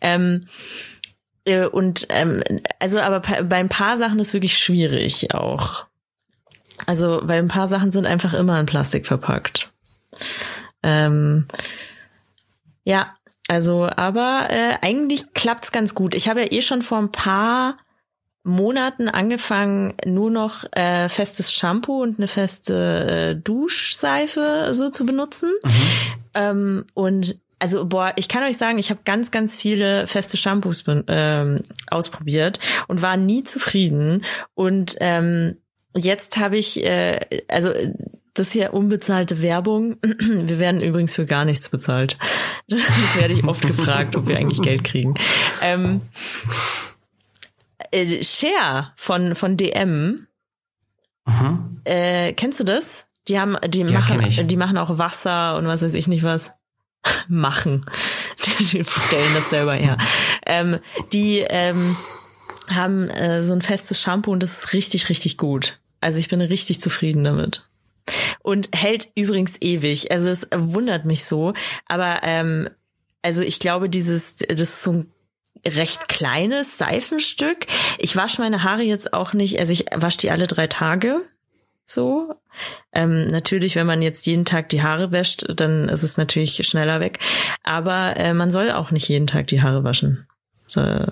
Ähm, 0.00 0.46
äh, 1.44 1.66
und 1.66 2.06
ähm, 2.10 2.42
also 2.78 3.00
aber 3.00 3.20
bei 3.20 3.56
ein 3.56 3.68
paar 3.68 3.96
Sachen 3.98 4.20
ist 4.20 4.32
wirklich 4.32 4.56
schwierig 4.56 5.34
auch. 5.34 5.86
Also, 6.86 7.20
weil 7.22 7.38
ein 7.38 7.48
paar 7.48 7.68
Sachen 7.68 7.92
sind 7.92 8.06
einfach 8.06 8.34
immer 8.34 8.58
in 8.58 8.66
Plastik 8.66 9.06
verpackt. 9.06 9.70
Ähm, 10.82 11.46
ja, 12.84 13.14
also, 13.48 13.88
aber 13.88 14.48
äh, 14.50 14.76
eigentlich 14.82 15.32
klappt's 15.34 15.72
ganz 15.72 15.94
gut. 15.94 16.14
Ich 16.14 16.28
habe 16.28 16.40
ja 16.40 16.52
eh 16.52 16.62
schon 16.62 16.82
vor 16.82 16.98
ein 16.98 17.12
paar 17.12 17.78
Monaten 18.42 19.08
angefangen, 19.08 19.94
nur 20.04 20.30
noch 20.30 20.64
äh, 20.72 21.08
festes 21.08 21.52
Shampoo 21.52 22.02
und 22.02 22.18
eine 22.18 22.28
feste 22.28 23.34
äh, 23.34 23.36
Duschseife 23.36 24.68
so 24.72 24.90
zu 24.90 25.06
benutzen. 25.06 25.50
Mhm. 25.62 25.70
Ähm, 26.34 26.84
und 26.92 27.38
also 27.58 27.86
boah, 27.86 28.12
ich 28.16 28.28
kann 28.28 28.42
euch 28.42 28.58
sagen, 28.58 28.78
ich 28.78 28.90
habe 28.90 29.00
ganz, 29.04 29.30
ganz 29.30 29.56
viele 29.56 30.06
feste 30.06 30.36
Shampoos 30.36 30.84
ähm, 31.08 31.62
ausprobiert 31.90 32.60
und 32.88 33.00
war 33.00 33.16
nie 33.16 33.44
zufrieden. 33.44 34.24
Und 34.52 34.96
ähm, 35.00 35.56
jetzt 35.94 36.36
habe 36.36 36.56
ich, 36.56 36.84
äh, 36.84 37.42
also 37.48 37.70
das 38.34 38.50
hier 38.50 38.74
unbezahlte 38.74 39.40
Werbung. 39.42 39.96
Wir 40.02 40.58
werden 40.58 40.82
übrigens 40.82 41.14
für 41.14 41.24
gar 41.24 41.44
nichts 41.44 41.68
bezahlt. 41.68 42.18
Das 42.66 43.16
werde 43.20 43.34
ich 43.34 43.44
oft 43.44 43.66
gefragt, 43.66 44.16
ob 44.16 44.26
wir 44.26 44.38
eigentlich 44.38 44.62
Geld 44.62 44.84
kriegen. 44.84 45.12
Ähm, 45.60 46.00
äh, 47.90 48.22
Share 48.22 48.92
von 48.96 49.34
von 49.34 49.58
DM. 49.58 50.26
Mhm. 51.26 51.80
Äh, 51.84 52.32
kennst 52.32 52.58
du 52.58 52.64
das? 52.64 53.06
Die 53.28 53.38
haben, 53.38 53.58
die 53.68 53.80
ja, 53.80 53.90
machen, 53.90 54.48
die 54.48 54.56
machen 54.56 54.78
auch 54.78 54.96
Wasser 54.96 55.58
und 55.58 55.66
was 55.66 55.82
weiß 55.82 55.92
ich 55.92 56.08
nicht 56.08 56.22
was 56.22 56.52
machen. 57.28 57.84
Die 58.58 58.64
stellen 58.84 59.34
das 59.34 59.50
selber 59.50 59.74
her. 59.74 59.98
Ähm, 60.46 60.78
die 61.12 61.40
ähm, 61.40 61.96
haben 62.68 63.08
äh, 63.10 63.42
so 63.42 63.52
ein 63.52 63.62
festes 63.62 64.00
Shampoo 64.00 64.32
und 64.32 64.42
das 64.42 64.58
ist 64.58 64.72
richtig, 64.72 65.08
richtig 65.08 65.38
gut. 65.38 65.80
Also 66.04 66.18
ich 66.18 66.28
bin 66.28 66.40
richtig 66.40 66.80
zufrieden 66.80 67.24
damit. 67.24 67.68
Und 68.40 68.68
hält 68.74 69.08
übrigens 69.14 69.56
ewig. 69.62 70.10
Also 70.12 70.28
es 70.28 70.46
wundert 70.54 71.06
mich 71.06 71.24
so. 71.24 71.54
Aber 71.86 72.20
ähm, 72.22 72.68
also 73.22 73.42
ich 73.42 73.58
glaube, 73.58 73.88
dieses, 73.88 74.36
das 74.36 74.60
ist 74.60 74.82
so 74.82 74.92
ein 74.92 75.12
recht 75.66 76.08
kleines 76.08 76.76
Seifenstück. 76.76 77.66
Ich 77.98 78.16
wasche 78.16 78.42
meine 78.42 78.62
Haare 78.62 78.82
jetzt 78.82 79.14
auch 79.14 79.32
nicht, 79.32 79.58
also 79.58 79.72
ich 79.72 79.86
wasche 79.94 80.18
die 80.18 80.30
alle 80.30 80.46
drei 80.46 80.66
Tage 80.66 81.22
so. 81.86 82.34
Ähm, 82.92 83.26
natürlich, 83.26 83.76
wenn 83.76 83.86
man 83.86 84.02
jetzt 84.02 84.26
jeden 84.26 84.44
Tag 84.44 84.68
die 84.68 84.82
Haare 84.82 85.10
wäscht, 85.10 85.46
dann 85.56 85.88
ist 85.88 86.02
es 86.02 86.16
natürlich 86.16 86.66
schneller 86.66 87.00
weg. 87.00 87.18
Aber 87.62 88.16
äh, 88.16 88.34
man 88.34 88.50
soll 88.50 88.70
auch 88.70 88.90
nicht 88.90 89.08
jeden 89.08 89.26
Tag 89.26 89.46
die 89.48 89.62
Haare 89.62 89.84
waschen. 89.84 90.26
So, 90.66 90.80
äh, 90.82 91.06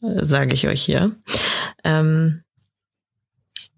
sage 0.00 0.54
ich 0.54 0.66
euch 0.68 0.82
hier. 0.82 1.12
Ähm, 1.82 2.43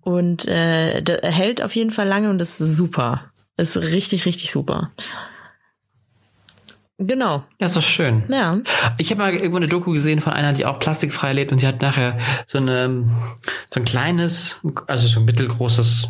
und 0.07 0.47
äh, 0.47 1.03
hält 1.23 1.61
auf 1.65 1.75
jeden 1.75 1.91
Fall 1.91 2.07
lange 2.07 2.31
und 2.31 2.41
ist 2.41 2.59
super. 2.59 3.25
Ist 3.57 3.77
richtig, 3.77 4.25
richtig 4.25 4.53
super. 4.53 4.93
Genau. 6.97 7.43
Ja, 7.59 7.67
ist 7.67 7.77
doch 7.77 7.83
schön. 7.83 8.23
Ja. 8.29 8.61
Ich 8.99 9.11
habe 9.11 9.21
mal 9.21 9.33
irgendwo 9.35 9.57
eine 9.57 9.67
Doku 9.67 9.91
gesehen 9.91 10.21
von 10.21 10.33
einer, 10.33 10.53
die 10.53 10.65
auch 10.65 10.79
plastikfrei 10.79 11.33
lebt 11.33 11.51
und 11.51 11.59
sie 11.59 11.67
hat 11.67 11.83
nachher 11.83 12.19
so 12.47 12.59
eine 12.59 13.05
so 13.75 13.81
ein 13.81 13.85
kleines, 13.85 14.65
also 14.87 15.09
so 15.09 15.19
ein 15.19 15.27
mittelgroßes, 15.27 16.09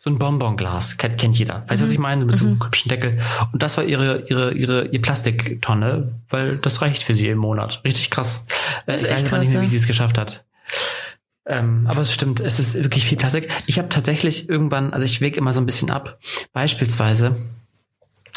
so 0.00 0.10
ein 0.10 0.18
Bonbonglas, 0.18 0.96
kennt, 0.96 1.18
kennt 1.18 1.38
jeder. 1.38 1.64
Weißt 1.68 1.80
du, 1.80 1.84
mhm. 1.84 1.88
was 1.88 1.92
ich 1.92 1.98
meine? 2.00 2.24
Mit 2.24 2.38
so 2.38 2.44
einem 2.44 2.56
mhm. 2.56 2.64
hübschen 2.64 2.88
Deckel. 2.88 3.20
Und 3.52 3.62
das 3.62 3.76
war 3.76 3.84
ihre, 3.84 4.22
ihre, 4.22 4.52
ihre, 4.52 4.88
ihr 4.88 5.00
Plastiktonne, 5.00 6.12
weil 6.28 6.58
das 6.58 6.82
reicht 6.82 7.04
für 7.04 7.14
sie 7.14 7.28
im 7.28 7.38
Monat. 7.38 7.82
Richtig 7.84 8.10
krass. 8.10 8.48
Das 8.86 9.04
ist 9.04 9.08
echt 9.08 9.26
ich 9.26 9.32
weiß 9.32 9.38
nicht 9.38 9.52
mehr, 9.52 9.62
wie 9.62 9.68
sie 9.68 9.76
es 9.76 9.86
geschafft 9.86 10.18
hat. 10.18 10.44
Ähm, 11.48 11.86
aber 11.88 12.02
es 12.02 12.12
stimmt, 12.12 12.40
es 12.40 12.58
ist 12.58 12.74
wirklich 12.84 13.06
viel 13.06 13.16
Plastik. 13.16 13.48
Ich 13.66 13.78
habe 13.78 13.88
tatsächlich 13.88 14.50
irgendwann, 14.50 14.92
also 14.92 15.06
ich 15.06 15.22
wege 15.22 15.38
immer 15.38 15.54
so 15.54 15.60
ein 15.60 15.66
bisschen 15.66 15.90
ab. 15.90 16.18
Beispielsweise, 16.52 17.36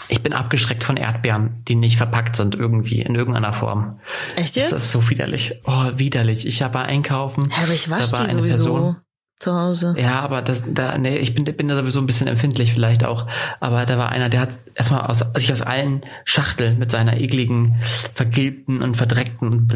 ich 0.08 0.24
bin 0.24 0.34
abgeschreckt 0.34 0.84
von 0.84 0.96
Erdbeeren, 0.96 1.62
die 1.68 1.76
nicht 1.76 1.98
verpackt 1.98 2.38
sind 2.38 2.56
irgendwie 2.56 3.02
in 3.02 3.16
irgendeiner 3.16 3.52
Form. 3.52 4.00
Echt 4.38 4.56
jetzt? 4.56 4.72
Das 4.72 4.84
ist 4.84 4.92
so 4.94 5.10
widerlich. 5.10 5.60
Oh, 5.66 5.92
widerlich. 5.96 6.48
Ich 6.48 6.64
habe 6.64 6.80
einkaufen. 6.80 7.44
Ja, 7.52 7.64
aber 7.64 7.74
ich 7.74 7.90
wasche 7.90 8.24
die 8.24 8.30
sowieso 8.30 8.74
Person, 8.74 8.96
zu 9.40 9.54
Hause. 9.54 9.96
Ja, 9.98 10.22
aber 10.22 10.42
das, 10.42 10.64
da, 10.68 10.98
nee, 10.98 11.18
ich 11.18 11.36
bin, 11.36 11.44
bin 11.44 11.68
da 11.68 11.76
sowieso 11.76 12.00
ein 12.00 12.06
bisschen 12.06 12.28
empfindlich 12.28 12.74
vielleicht 12.74 13.04
auch. 13.04 13.28
Aber 13.60 13.86
da 13.86 13.98
war 13.98 14.10
einer, 14.10 14.30
der 14.30 14.40
hat 14.40 14.50
erstmal 14.76 15.02
aus, 15.02 15.20
sich 15.36 15.52
aus 15.52 15.62
allen 15.62 16.04
Schachteln 16.24 16.80
mit 16.80 16.92
seiner 16.92 17.20
ekligen, 17.20 17.76
vergilbten 18.14 18.82
und 18.82 18.96
verdreckten 18.96 19.50
und 19.50 19.68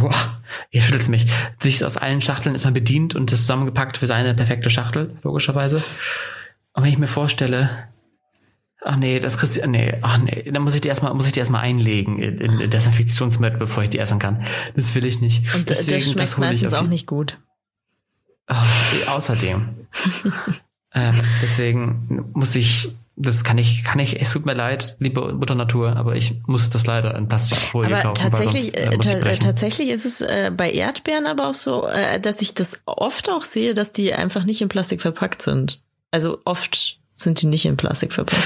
boah, 0.00 0.40
ihr 0.70 0.82
schüttelt 0.82 1.08
mich, 1.08 1.26
sich 1.60 1.84
aus 1.84 1.96
allen 1.96 2.20
Schachteln 2.20 2.54
ist 2.54 2.64
man 2.64 2.74
bedient 2.74 3.14
und 3.14 3.32
das 3.32 3.40
zusammengepackt 3.40 3.96
für 3.96 4.06
seine 4.06 4.34
perfekte 4.34 4.70
Schachtel, 4.70 5.16
logischerweise. 5.22 5.82
Und 6.72 6.82
wenn 6.82 6.90
ich 6.90 6.98
mir 6.98 7.06
vorstelle, 7.06 7.88
Ach 8.86 8.96
nee, 8.96 9.18
das 9.18 9.38
kriegst 9.38 9.56
du, 9.56 9.66
nee, 9.66 9.94
ach 10.02 10.18
nee, 10.18 10.50
dann 10.52 10.62
muss 10.62 10.74
ich 10.74 10.82
die 10.82 10.88
erstmal, 10.88 11.14
muss 11.14 11.26
ich 11.26 11.32
die 11.32 11.38
erstmal 11.38 11.62
einlegen 11.62 12.18
in, 12.18 12.60
in 12.60 12.70
Desinfektionsmittel, 12.70 13.58
bevor 13.58 13.82
ich 13.82 13.88
die 13.88 13.98
essen 13.98 14.18
kann. 14.18 14.44
Das 14.76 14.94
will 14.94 15.06
ich 15.06 15.22
nicht. 15.22 15.54
Und 15.54 15.70
Deswegen, 15.70 16.00
das 16.00 16.04
schmeckt 16.04 16.20
das 16.20 16.36
meistens 16.36 16.74
auch 16.74 16.86
nicht 16.86 17.06
gut. 17.06 17.38
Ach, 18.46 19.08
außerdem. 19.08 19.86
ähm, 20.94 21.20
deswegen 21.40 22.30
muss 22.34 22.54
ich, 22.56 22.94
das 23.16 23.44
kann 23.44 23.58
ich, 23.58 23.84
kann 23.84 24.00
ich, 24.00 24.20
es 24.20 24.32
tut 24.32 24.44
mir 24.44 24.54
leid, 24.54 24.96
liebe 24.98 25.32
Mutter 25.34 25.54
Natur, 25.54 25.96
aber 25.96 26.16
ich 26.16 26.42
muss 26.46 26.70
das 26.70 26.86
leider 26.86 27.14
in 27.16 27.28
Plastikfolie 27.28 27.94
aber 27.94 28.02
kaufen. 28.02 28.22
Tatsächlich, 28.22 28.72
sonst, 28.74 29.14
äh, 29.14 29.36
tatsächlich 29.36 29.90
ist 29.90 30.04
es 30.04 30.20
äh, 30.20 30.50
bei 30.54 30.70
Erdbeeren 30.72 31.26
aber 31.26 31.48
auch 31.48 31.54
so, 31.54 31.86
äh, 31.86 32.18
dass 32.18 32.42
ich 32.42 32.54
das 32.54 32.82
oft 32.86 33.30
auch 33.30 33.42
sehe, 33.42 33.74
dass 33.74 33.92
die 33.92 34.12
einfach 34.12 34.44
nicht 34.44 34.60
in 34.62 34.68
Plastik 34.68 35.00
verpackt 35.00 35.42
sind. 35.42 35.82
Also 36.10 36.38
oft 36.44 36.98
sind 37.12 37.40
die 37.40 37.46
nicht 37.46 37.66
in 37.66 37.76
Plastik 37.76 38.12
verpackt. 38.12 38.42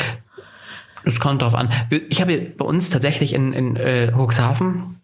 Es 1.05 1.21
kommt 1.21 1.41
drauf 1.41 1.55
an. 1.55 1.71
Ich 2.11 2.21
habe 2.21 2.39
bei 2.39 2.65
uns 2.65 2.91
tatsächlich 2.91 3.33
in, 3.33 3.55
in 3.55 3.77
äh, 3.77 4.13
Cuxhaven, 4.15 5.01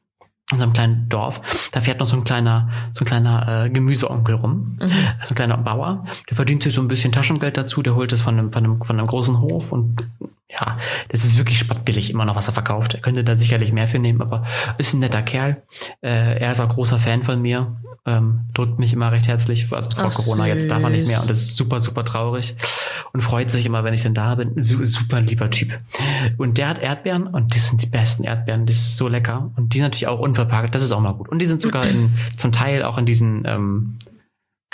unserem 0.53 0.73
kleinen 0.73 1.09
Dorf, 1.09 1.41
da 1.73 1.81
fährt 1.81 2.01
noch 2.01 2.07
so 2.07 2.17
ein 2.17 2.25
kleiner, 2.25 2.69
so 2.93 3.05
ein 3.05 3.07
kleiner 3.07 3.65
äh, 3.65 3.71
Gemüseonkel 3.71 4.35
rum, 4.35 4.77
mhm. 4.81 4.91
so 5.23 5.31
ein 5.31 5.35
kleiner 5.35 5.57
Bauer. 5.57 6.05
Der 6.29 6.37
verdient 6.37 6.63
sich 6.63 6.75
so 6.75 6.83
ein 6.83 6.89
bisschen 6.89 7.13
Taschengeld 7.13 7.57
dazu, 7.57 7.83
der 7.83 7.95
holt 7.95 8.13
es 8.13 8.21
von 8.21 8.39
einem, 8.39 8.53
von 8.53 8.65
einem, 8.65 8.83
von 8.83 8.99
einem 8.99 9.07
großen 9.07 9.41
Hof 9.41 9.73
und 9.73 10.07
ja, 10.51 10.79
das 11.09 11.25
ist 11.25 11.39
wirklich 11.39 11.59
spottbillig 11.59 12.11
immer 12.11 12.25
noch, 12.25 12.37
was 12.37 12.47
er 12.47 12.53
verkauft. 12.53 12.95
Er 12.95 13.01
könnte 13.01 13.25
da 13.25 13.37
sicherlich 13.37 13.73
mehr 13.73 13.89
für 13.89 13.99
nehmen, 13.99 14.23
aber 14.23 14.45
ist 14.79 14.95
ein 14.95 15.01
netter 15.01 15.23
Kerl. 15.23 15.63
Äh, 16.01 16.39
er 16.39 16.51
ist 16.53 16.61
auch 16.61 16.69
großer 16.69 16.99
Fan 16.99 17.25
von 17.25 17.41
mir. 17.43 17.77
Ähm, 18.07 18.41
drückt 18.53 18.79
mich 18.79 18.93
immer 18.93 19.13
recht 19.13 19.29
herzlich. 19.29 19.73
Also 19.73 19.91
vor 19.91 20.05
Ach, 20.07 20.15
Corona, 20.15 20.45
süß. 20.45 20.53
jetzt 20.53 20.71
darf 20.71 20.83
er 20.83 20.91
nicht 20.91 21.09
mehr 21.09 21.21
und 21.23 21.31
das 21.31 21.39
ist 21.39 21.57
super, 21.57 21.81
super 21.81 22.05
traurig. 22.05 22.55
Und 23.15 23.23
freut 23.23 23.51
sich 23.51 23.65
immer, 23.65 23.83
wenn 23.83 23.95
ich 23.95 24.03
denn 24.03 24.13
da 24.13 24.35
bin. 24.35 24.53
Super 24.63 25.21
lieber 25.21 25.51
Typ. 25.51 25.79
Und 26.37 26.59
der 26.59 26.69
hat 26.69 26.83
Erdbeeren 26.83 27.27
und 27.27 27.55
das 27.55 27.71
sind 27.71 27.83
die 27.83 27.87
besten 27.87 28.25
Erdbeeren. 28.25 28.67
Das 28.67 28.77
ist 28.77 28.97
so 28.99 29.09
lecker. 29.09 29.51
Und 29.57 29.73
die 29.73 29.79
sind 29.79 29.85
natürlich 29.85 30.09
auch 30.09 30.21
unverpackt. 30.21 30.75
Das 30.75 30.83
ist 30.83 30.93
auch 30.93 31.01
mal 31.01 31.13
gut. 31.13 31.29
Und 31.29 31.41
die 31.41 31.47
sind 31.47 31.63
sogar 31.63 31.87
in, 31.87 32.11
zum 32.37 32.53
Teil 32.53 32.83
auch 32.83 32.99
in 32.99 33.07
diesen 33.07 33.45
ähm, 33.47 33.97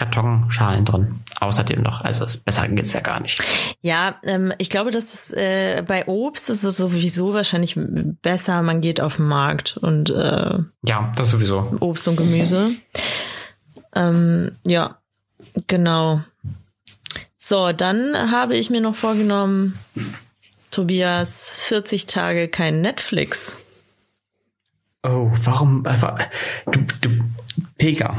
Kartonschalen 0.01 0.87
drin. 0.87 1.21
Außerdem 1.41 1.83
noch. 1.83 2.01
Also 2.01 2.25
besser 2.43 2.69
geht's 2.69 2.95
ja 2.95 3.01
gar 3.01 3.21
nicht. 3.21 3.43
Ja, 3.83 4.17
ähm, 4.25 4.53
ich 4.57 4.71
glaube, 4.71 4.91
dass 4.91 5.13
es, 5.13 5.33
äh, 5.33 5.85
bei 5.87 6.07
Obst 6.07 6.49
ist 6.49 6.65
es 6.65 6.79
sowieso 6.79 7.35
wahrscheinlich 7.35 7.79
besser, 8.23 8.63
man 8.63 8.81
geht 8.81 9.01
auf 9.01 9.17
den 9.17 9.27
Markt 9.27 9.77
und 9.77 10.09
äh, 10.09 10.59
ja, 10.87 11.13
das 11.17 11.31
sowieso. 11.31 11.77
Obst 11.81 12.09
und 12.09 12.17
Gemüse. 12.17 12.71
Ähm, 13.95 14.53
ja, 14.65 14.97
genau. 15.67 16.23
So, 17.37 17.73
dann 17.73 18.31
habe 18.31 18.57
ich 18.57 18.71
mir 18.71 18.81
noch 18.81 18.95
vorgenommen, 18.95 19.79
Tobias, 20.71 21.51
40 21.69 22.07
Tage 22.07 22.49
kein 22.49 22.81
Netflix. 22.81 23.59
Oh, 25.03 25.31
warum? 25.45 25.83
Du, 26.71 26.81
du, 27.01 27.11
Pega. 27.77 28.17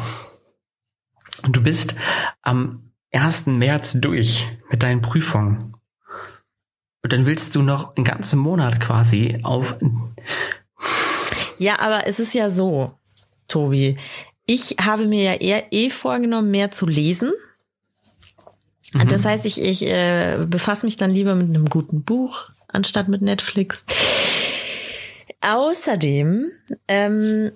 Und 1.44 1.56
du 1.56 1.64
bist 1.64 1.96
am 2.42 2.92
1. 3.12 3.48
März 3.48 3.98
durch 4.00 4.48
mit 4.70 4.84
deinen 4.84 5.02
Prüfungen. 5.02 5.76
Und 7.04 7.14
dann 7.14 7.26
willst 7.26 7.56
du 7.56 7.62
noch 7.62 7.96
einen 7.96 8.06
ganzen 8.06 8.40
Monat 8.40 8.80
quasi 8.80 9.40
auf. 9.44 9.78
Ja, 11.58 11.80
aber 11.80 12.08
es 12.08 12.20
ist 12.20 12.34
ja 12.34 12.50
so, 12.50 12.98
Tobi. 13.48 13.98
Ich 14.46 14.76
habe 14.80 15.06
mir 15.06 15.24
ja 15.24 15.34
eher 15.34 15.72
eh 15.72 15.90
vorgenommen, 15.90 16.52
mehr 16.52 16.72
zu 16.72 16.86
lesen. 16.86 17.32
Mhm. 18.94 19.08
Das 19.08 19.26
heißt, 19.26 19.46
ich, 19.46 19.62
ich 19.62 19.86
äh, 19.88 20.46
befasse 20.48 20.86
mich 20.86 20.98
dann 20.98 21.12
lieber 21.12 21.36
mit 21.36 21.50
einem 21.50 21.70
guten 21.70 22.04
Buch 22.04 22.50
anstatt 22.68 23.08
mit 23.08 23.22
Netflix. 23.22 23.86
Außerdem 25.42 26.52
ähm, 26.88 27.52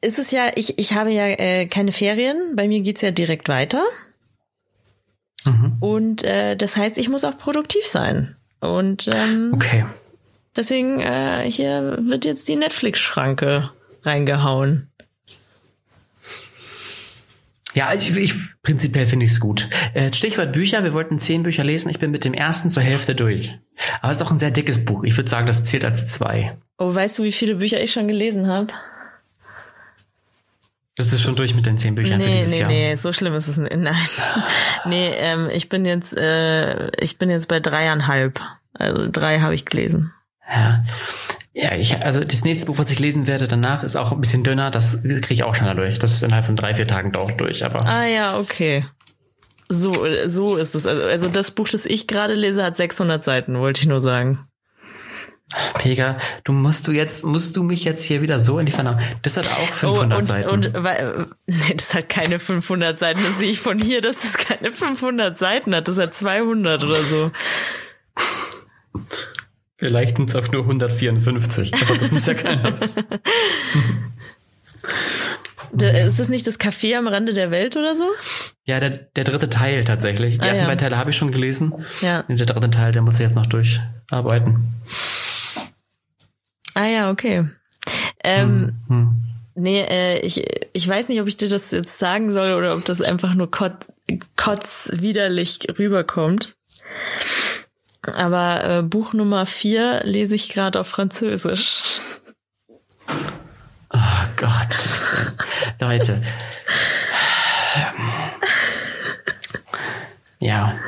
ist 0.00 0.18
es 0.18 0.30
ja, 0.30 0.50
ich, 0.54 0.78
ich 0.78 0.94
habe 0.94 1.12
ja 1.12 1.26
äh, 1.26 1.66
keine 1.66 1.92
Ferien, 1.92 2.54
bei 2.54 2.68
mir 2.68 2.80
geht's 2.80 3.02
ja 3.02 3.10
direkt 3.10 3.48
weiter. 3.48 3.84
Mhm. 5.44 5.76
Und 5.80 6.24
äh, 6.24 6.56
das 6.56 6.76
heißt, 6.76 6.98
ich 6.98 7.08
muss 7.08 7.24
auch 7.24 7.38
produktiv 7.38 7.86
sein. 7.86 8.36
Und 8.60 9.08
ähm, 9.12 9.52
okay. 9.54 9.86
deswegen 10.56 11.00
äh, 11.00 11.38
hier 11.44 11.98
wird 12.00 12.24
jetzt 12.24 12.48
die 12.48 12.56
Netflix-Schranke 12.56 13.70
reingehauen. 14.02 14.90
Ja, 17.74 17.92
ich, 17.94 18.16
ich 18.16 18.34
prinzipiell 18.62 19.06
finde 19.06 19.26
ich 19.26 19.32
es 19.32 19.40
gut. 19.40 19.68
Äh, 19.94 20.12
Stichwort 20.12 20.52
Bücher, 20.52 20.82
wir 20.82 20.94
wollten 20.94 21.18
zehn 21.20 21.44
Bücher 21.44 21.62
lesen. 21.62 21.90
Ich 21.90 22.00
bin 22.00 22.10
mit 22.10 22.24
dem 22.24 22.34
ersten 22.34 22.70
zur 22.70 22.82
Hälfte 22.82 23.14
durch. 23.14 23.56
Aber 24.00 24.10
es 24.10 24.18
ist 24.18 24.26
auch 24.26 24.32
ein 24.32 24.38
sehr 24.38 24.50
dickes 24.50 24.84
Buch. 24.84 25.04
Ich 25.04 25.16
würde 25.16 25.30
sagen, 25.30 25.46
das 25.46 25.64
zählt 25.64 25.84
als 25.84 26.08
zwei. 26.08 26.56
Oh, 26.78 26.92
weißt 26.92 27.18
du, 27.18 27.22
wie 27.22 27.32
viele 27.32 27.56
Bücher 27.56 27.80
ich 27.80 27.92
schon 27.92 28.08
gelesen 28.08 28.48
habe? 28.48 28.72
Bist 30.98 31.12
du 31.12 31.16
schon 31.16 31.36
durch 31.36 31.54
mit 31.54 31.64
den 31.64 31.78
zehn 31.78 31.94
Büchern 31.94 32.18
nee, 32.18 32.24
für 32.24 32.30
dieses 32.32 32.50
nee, 32.50 32.58
Jahr? 32.58 32.68
Nee, 32.68 32.96
so 32.96 33.12
schlimm 33.12 33.32
ist 33.34 33.46
es 33.46 33.56
nicht. 33.56 33.76
Nein. 33.76 33.94
nee, 34.84 35.12
ähm, 35.14 35.48
ich 35.52 35.68
bin 35.68 35.84
jetzt, 35.84 36.16
äh, 36.16 36.90
ich 37.00 37.18
bin 37.18 37.30
jetzt 37.30 37.46
bei 37.46 37.60
dreieinhalb. 37.60 38.40
Also 38.74 39.08
drei 39.08 39.38
habe 39.38 39.54
ich 39.54 39.64
gelesen. 39.64 40.12
Ja. 40.52 40.82
Ja, 41.52 41.76
ich, 41.76 42.04
also 42.04 42.18
das 42.18 42.42
nächste 42.42 42.66
Buch, 42.66 42.78
was 42.78 42.90
ich 42.90 42.98
lesen 42.98 43.28
werde 43.28 43.46
danach, 43.46 43.84
ist 43.84 43.94
auch 43.94 44.10
ein 44.10 44.20
bisschen 44.20 44.42
dünner. 44.42 44.72
Das 44.72 45.00
kriege 45.02 45.34
ich 45.34 45.44
auch 45.44 45.54
schneller 45.54 45.76
durch. 45.76 46.00
Das 46.00 46.14
ist 46.14 46.24
innerhalb 46.24 46.46
von 46.46 46.56
drei, 46.56 46.74
vier 46.74 46.88
Tagen 46.88 47.14
auch 47.14 47.30
durch. 47.30 47.64
Aber 47.64 47.86
ah 47.86 48.04
ja, 48.04 48.36
okay. 48.36 48.84
So, 49.68 50.04
so 50.26 50.56
ist 50.56 50.74
es. 50.74 50.84
Also, 50.84 51.02
also 51.04 51.28
das 51.28 51.52
Buch, 51.52 51.68
das 51.68 51.86
ich 51.86 52.08
gerade 52.08 52.34
lese, 52.34 52.64
hat 52.64 52.76
600 52.76 53.22
Seiten, 53.22 53.60
wollte 53.60 53.82
ich 53.82 53.86
nur 53.86 54.00
sagen. 54.00 54.48
Pega, 55.78 56.18
du 56.44 56.52
musst 56.52 56.86
du 56.86 56.92
jetzt, 56.92 57.24
musst 57.24 57.56
du 57.56 57.62
mich 57.62 57.84
jetzt 57.84 58.04
hier 58.04 58.20
wieder 58.20 58.38
so 58.38 58.58
in 58.58 58.66
die 58.66 58.72
Vernahmen. 58.72 59.02
Das 59.22 59.38
hat 59.38 59.46
auch 59.46 59.72
500 59.72 60.14
oh, 60.14 60.18
und, 60.18 60.24
Seiten. 60.24 60.48
Und, 60.50 60.74
weil, 60.74 61.28
nee, 61.46 61.74
das 61.74 61.94
hat 61.94 62.10
keine 62.10 62.38
500 62.38 62.98
Seiten. 62.98 63.20
Das 63.22 63.38
sehe 63.38 63.50
ich 63.50 63.60
von 63.60 63.78
hier, 63.78 64.02
dass 64.02 64.24
es 64.24 64.36
keine 64.36 64.72
500 64.72 65.38
Seiten 65.38 65.74
hat. 65.74 65.88
Das 65.88 65.98
hat 65.98 66.14
200 66.14 66.84
oder 66.84 67.02
so. 67.02 67.30
Vielleicht 69.78 70.18
sind 70.18 70.28
es 70.28 70.36
auch 70.36 70.52
nur 70.52 70.62
154, 70.62 71.72
aber 71.74 71.96
das 71.96 72.10
muss 72.10 72.26
ja 72.26 72.34
keiner 72.34 72.80
wissen. 72.80 73.04
ist 75.72 76.20
das 76.20 76.28
nicht 76.28 76.46
das 76.46 76.58
Café 76.58 76.96
am 76.96 77.08
Rande 77.08 77.32
der 77.32 77.50
Welt 77.50 77.76
oder 77.76 77.94
so? 77.94 78.08
Ja, 78.64 78.80
der, 78.80 78.90
der 78.90 79.24
dritte 79.24 79.48
Teil 79.50 79.84
tatsächlich. 79.84 80.38
Die 80.38 80.42
ah, 80.42 80.48
ersten 80.48 80.62
ja. 80.62 80.68
beiden 80.68 80.78
Teile 80.78 80.98
habe 80.98 81.10
ich 81.10 81.16
schon 81.16 81.30
gelesen. 81.30 81.72
Ja. 82.00 82.20
Und 82.28 82.38
der 82.38 82.46
dritte 82.46 82.70
Teil, 82.70 82.92
der 82.92 83.02
muss 83.02 83.14
ich 83.14 83.20
jetzt 83.20 83.34
noch 83.34 83.46
durcharbeiten. 83.46 84.74
Ah 86.74 86.86
ja, 86.86 87.10
okay. 87.10 87.48
Ähm, 88.22 88.78
hm, 88.86 88.96
hm. 88.96 89.24
Nee, 89.54 89.80
äh, 89.80 90.20
ich, 90.20 90.44
ich 90.72 90.88
weiß 90.88 91.08
nicht, 91.08 91.20
ob 91.20 91.26
ich 91.26 91.36
dir 91.36 91.48
das 91.48 91.72
jetzt 91.72 91.98
sagen 91.98 92.30
soll 92.30 92.52
oder 92.52 92.74
ob 92.76 92.84
das 92.84 93.02
einfach 93.02 93.34
nur 93.34 93.50
kot, 93.50 93.74
kotzwiderlich 94.36 95.60
rüberkommt. 95.78 96.56
Aber 98.02 98.64
äh, 98.64 98.82
Buch 98.82 99.12
Nummer 99.14 99.46
vier 99.46 100.02
lese 100.04 100.36
ich 100.36 100.48
gerade 100.48 100.78
auf 100.78 100.86
Französisch. 100.86 101.82
Oh 103.90 104.26
Gott. 104.36 104.76
Leute. 105.80 106.22
Ja. 110.40 110.78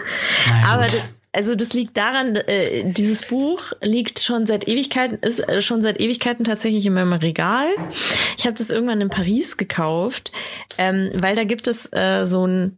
Aber 0.65 0.87
also 1.33 1.55
das 1.55 1.73
liegt 1.73 1.97
daran, 1.97 2.35
äh, 2.35 2.91
dieses 2.93 3.27
Buch 3.29 3.73
liegt 3.83 4.19
schon 4.21 4.47
seit 4.47 4.67
Ewigkeiten, 4.67 5.19
ist 5.19 5.49
äh, 5.49 5.61
schon 5.61 5.81
seit 5.81 6.01
Ewigkeiten 6.01 6.45
tatsächlich 6.45 6.85
in 6.87 6.95
meinem 6.95 7.13
Regal. 7.13 7.69
Ich 8.37 8.47
habe 8.47 8.57
das 8.57 8.71
irgendwann 8.71 9.01
in 9.01 9.11
Paris 9.11 9.57
gekauft, 9.57 10.33
ähm, 10.77 11.11
weil 11.15 11.37
da 11.37 11.45
gibt 11.45 11.69
es 11.69 11.89
äh, 11.93 12.25
so 12.27 12.47
ein 12.47 12.77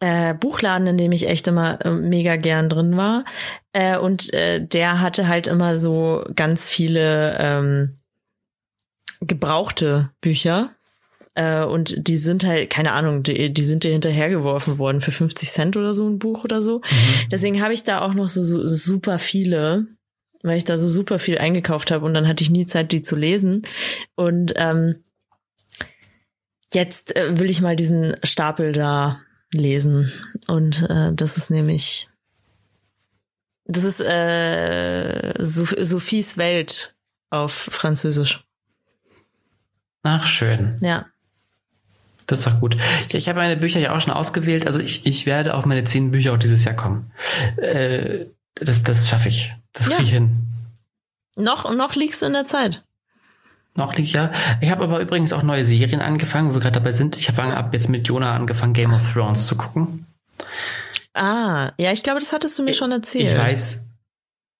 äh, 0.00 0.32
Buchladen, 0.32 0.86
in 0.86 0.96
dem 0.96 1.12
ich 1.12 1.28
echt 1.28 1.48
immer 1.48 1.84
äh, 1.84 1.90
mega 1.90 2.36
gern 2.36 2.70
drin 2.70 2.96
war. 2.96 3.24
Äh, 3.72 3.98
und 3.98 4.32
äh, 4.32 4.64
der 4.64 5.02
hatte 5.02 5.28
halt 5.28 5.46
immer 5.46 5.76
so 5.76 6.24
ganz 6.34 6.64
viele 6.64 7.36
ähm, 7.38 7.98
gebrauchte 9.20 10.10
Bücher. 10.22 10.70
Äh, 11.40 11.64
und 11.64 12.06
die 12.06 12.18
sind 12.18 12.44
halt, 12.44 12.68
keine 12.68 12.92
Ahnung, 12.92 13.22
die, 13.22 13.50
die 13.50 13.62
sind 13.62 13.82
dir 13.82 13.92
hinterhergeworfen 13.92 14.76
worden 14.78 15.00
für 15.00 15.10
50 15.10 15.50
Cent 15.50 15.76
oder 15.78 15.94
so 15.94 16.06
ein 16.06 16.18
Buch 16.18 16.44
oder 16.44 16.60
so. 16.60 16.80
Mhm. 16.80 17.28
Deswegen 17.32 17.62
habe 17.62 17.72
ich 17.72 17.82
da 17.82 18.02
auch 18.02 18.12
noch 18.12 18.28
so, 18.28 18.44
so 18.44 18.66
super 18.66 19.18
viele, 19.18 19.86
weil 20.42 20.58
ich 20.58 20.64
da 20.64 20.76
so 20.76 20.86
super 20.86 21.18
viel 21.18 21.38
eingekauft 21.38 21.90
habe 21.90 22.04
und 22.04 22.12
dann 22.12 22.28
hatte 22.28 22.44
ich 22.44 22.50
nie 22.50 22.66
Zeit, 22.66 22.92
die 22.92 23.00
zu 23.00 23.16
lesen. 23.16 23.62
Und 24.16 24.52
ähm, 24.56 24.96
jetzt 26.74 27.16
äh, 27.16 27.40
will 27.40 27.48
ich 27.48 27.62
mal 27.62 27.74
diesen 27.74 28.16
Stapel 28.22 28.72
da 28.72 29.22
lesen. 29.50 30.12
Und 30.46 30.82
äh, 30.90 31.14
das 31.14 31.38
ist 31.38 31.50
nämlich, 31.50 32.10
das 33.64 33.84
ist 33.84 34.02
äh, 34.02 35.42
Sophies 35.42 36.36
Welt 36.36 36.94
auf 37.30 37.52
Französisch. 37.52 38.44
Ach, 40.02 40.26
schön. 40.26 40.76
Ja. 40.82 41.09
Das 42.30 42.40
ist 42.40 42.46
doch 42.46 42.60
gut. 42.60 42.76
Ich, 43.08 43.14
ich 43.14 43.28
habe 43.28 43.38
meine 43.38 43.56
Bücher 43.56 43.80
ja 43.80 43.94
auch 43.94 44.00
schon 44.00 44.12
ausgewählt. 44.12 44.66
Also 44.66 44.80
ich, 44.80 45.04
ich 45.04 45.26
werde 45.26 45.54
auf 45.54 45.66
meine 45.66 45.84
zehn 45.84 46.12
Bücher 46.12 46.32
auch 46.32 46.38
dieses 46.38 46.64
Jahr 46.64 46.74
kommen. 46.74 47.10
Äh, 47.56 48.26
das 48.54 48.82
das 48.82 49.08
schaffe 49.08 49.28
ich. 49.28 49.52
Das 49.72 49.88
kriege 49.88 50.02
ich 50.02 50.10
hin. 50.10 50.38
Noch, 51.36 51.72
noch 51.74 51.94
liegst 51.94 52.22
du 52.22 52.26
in 52.26 52.32
der 52.32 52.46
Zeit. 52.46 52.84
Noch 53.74 53.94
liegt 53.94 54.10
ja. 54.10 54.32
Ich 54.60 54.70
habe 54.70 54.84
aber 54.84 55.00
übrigens 55.00 55.32
auch 55.32 55.42
neue 55.42 55.64
Serien 55.64 56.00
angefangen, 56.00 56.50
wo 56.50 56.54
wir 56.54 56.60
gerade 56.60 56.78
dabei 56.78 56.92
sind. 56.92 57.16
Ich 57.16 57.28
habe 57.28 57.42
ab 57.42 57.72
jetzt 57.72 57.88
mit 57.88 58.06
Jonah 58.06 58.34
angefangen, 58.34 58.74
Game 58.74 58.92
of 58.92 59.12
Thrones 59.12 59.46
zu 59.46 59.56
gucken. 59.56 60.06
Ah, 61.14 61.72
ja, 61.78 61.92
ich 61.92 62.02
glaube, 62.02 62.20
das 62.20 62.32
hattest 62.32 62.58
du 62.58 62.62
mir 62.62 62.74
schon 62.74 62.92
erzählt. 62.92 63.30
Ich 63.30 63.36
weiß, 63.36 63.86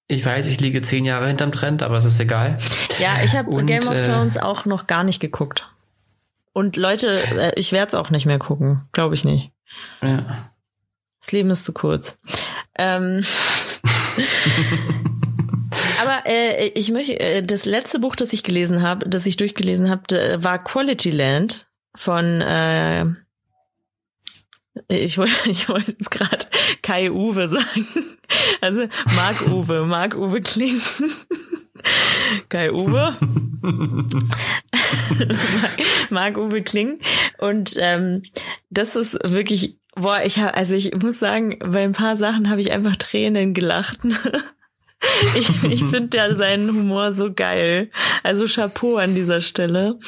ich 0.08 0.24
weiß, 0.24 0.48
ich 0.48 0.60
liege 0.60 0.82
zehn 0.82 1.04
Jahre 1.04 1.28
hinterm 1.28 1.52
Trend, 1.52 1.82
aber 1.82 1.96
es 1.96 2.04
ist 2.04 2.18
egal. 2.18 2.58
Ja, 2.98 3.22
ich 3.22 3.36
habe 3.36 3.64
Game 3.64 3.86
of 3.86 3.94
äh, 3.94 4.06
Thrones 4.06 4.36
äh, 4.36 4.40
auch 4.40 4.64
noch 4.64 4.86
gar 4.86 5.04
nicht 5.04 5.20
geguckt. 5.20 5.68
Und 6.52 6.76
Leute, 6.76 7.22
äh, 7.38 7.52
ich 7.56 7.72
werde 7.72 7.88
es 7.88 7.94
auch 7.94 8.10
nicht 8.10 8.26
mehr 8.26 8.38
gucken. 8.38 8.88
Glaube 8.92 9.14
ich 9.14 9.24
nicht. 9.24 9.52
Ja. 10.02 10.50
Das 11.20 11.32
Leben 11.32 11.50
ist 11.50 11.64
zu 11.64 11.72
kurz. 11.72 12.18
Ähm. 12.76 13.24
Aber 16.02 16.26
äh, 16.26 16.68
ich 16.68 16.90
möchte, 16.90 17.18
äh, 17.20 17.42
das 17.42 17.66
letzte 17.66 17.98
Buch, 17.98 18.16
das 18.16 18.32
ich 18.32 18.42
gelesen 18.42 18.82
habe, 18.82 19.08
das 19.08 19.26
ich 19.26 19.36
durchgelesen 19.36 19.90
habe, 19.90 20.42
war 20.42 20.62
Quality 20.62 21.10
Land 21.10 21.70
von 21.94 22.40
äh, 22.40 23.04
ich 24.88 25.18
wollte 25.18 25.32
ich 25.50 25.68
wollte 25.68 25.92
jetzt 25.92 26.10
gerade 26.10 26.46
Kai 26.82 27.10
Uwe 27.10 27.48
sagen. 27.48 27.86
Also 28.60 28.86
Marc 29.16 29.46
Uwe, 29.48 29.86
Marc 29.86 30.14
Uwe 30.14 30.40
Kling. 30.40 30.80
Kai 32.48 32.72
Uwe. 32.72 33.16
Marc 36.10 36.36
Uwe 36.36 36.62
Kling. 36.62 36.98
Und 37.38 37.76
ähm, 37.78 38.22
das 38.70 38.96
ist 38.96 39.18
wirklich, 39.24 39.76
boah, 39.96 40.20
ich 40.24 40.38
habe, 40.38 40.54
also 40.54 40.74
ich 40.74 40.94
muss 40.94 41.18
sagen, 41.18 41.58
bei 41.58 41.82
ein 41.82 41.92
paar 41.92 42.16
Sachen 42.16 42.50
habe 42.50 42.60
ich 42.60 42.72
einfach 42.72 42.96
Tränen 42.96 43.54
gelacht. 43.54 43.98
ich 45.34 45.64
ich 45.64 45.84
finde 45.84 46.18
ja 46.18 46.34
seinen 46.34 46.68
Humor 46.68 47.12
so 47.12 47.32
geil. 47.32 47.90
Also 48.22 48.46
Chapeau 48.46 48.96
an 48.96 49.14
dieser 49.14 49.40
Stelle. 49.40 49.98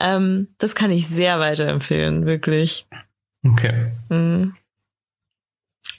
Ähm, 0.00 0.48
das 0.58 0.74
kann 0.74 0.90
ich 0.90 1.06
sehr 1.06 1.38
weiterempfehlen, 1.38 2.26
wirklich. 2.26 2.86
Okay. 3.46 3.92
Mhm. 4.08 4.54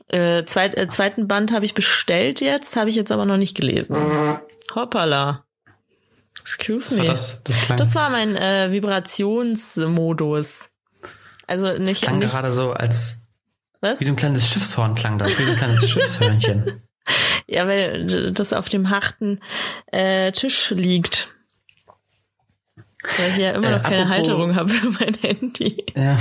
Äh, 0.07 0.45
zweit, 0.45 0.77
äh, 0.77 0.87
zweiten 0.87 1.27
Band 1.27 1.51
habe 1.51 1.65
ich 1.65 1.73
bestellt 1.73 2.39
jetzt, 2.39 2.75
habe 2.75 2.89
ich 2.89 2.95
jetzt 2.95 3.11
aber 3.11 3.25
noch 3.25 3.37
nicht 3.37 3.55
gelesen. 3.55 3.97
Hoppala. 4.75 5.45
Excuse 6.39 6.97
me. 6.97 7.07
Das, 7.07 7.43
das, 7.43 7.67
das, 7.75 7.95
war 7.95 8.09
mein 8.09 8.35
äh, 8.35 8.71
Vibrationsmodus. 8.71 10.71
Also 11.47 11.77
nicht. 11.77 11.95
Das 11.95 12.01
klang 12.01 12.19
nicht, 12.19 12.31
gerade 12.31 12.51
so 12.51 12.73
als. 12.73 13.19
Was? 13.81 13.99
Wie 13.99 14.07
ein 14.07 14.15
kleines 14.15 14.47
Schiffshorn 14.47 14.95
klang 14.95 15.17
das, 15.17 15.37
wie 15.39 15.43
ein 15.43 15.57
kleines 15.57 15.89
Schiffshörnchen. 15.89 16.83
Ja, 17.47 17.67
weil 17.67 18.31
das 18.31 18.53
auf 18.53 18.69
dem 18.69 18.89
harten 18.89 19.39
äh, 19.91 20.31
Tisch 20.31 20.71
liegt. 20.71 21.29
Weil 23.17 23.31
ich 23.31 23.37
ja 23.37 23.51
immer 23.51 23.69
noch 23.69 23.83
äh, 23.83 23.89
keine 23.89 24.09
Halterung 24.09 24.55
habe 24.55 24.69
für 24.69 24.89
mein 24.91 25.13
Handy. 25.15 25.83
Ja. 25.95 26.17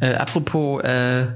äh, 0.00 0.14
apropos 0.14 0.82
äh, 0.82 1.26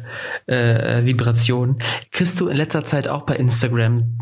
äh, 0.47 1.05
Vibration, 1.05 1.79
kriegst 2.13 2.41
du 2.41 2.49
in 2.49 2.57
letzter 2.57 2.85
Zeit 2.85 3.09
auch 3.09 3.23
bei 3.23 3.37
Instagram 3.37 4.19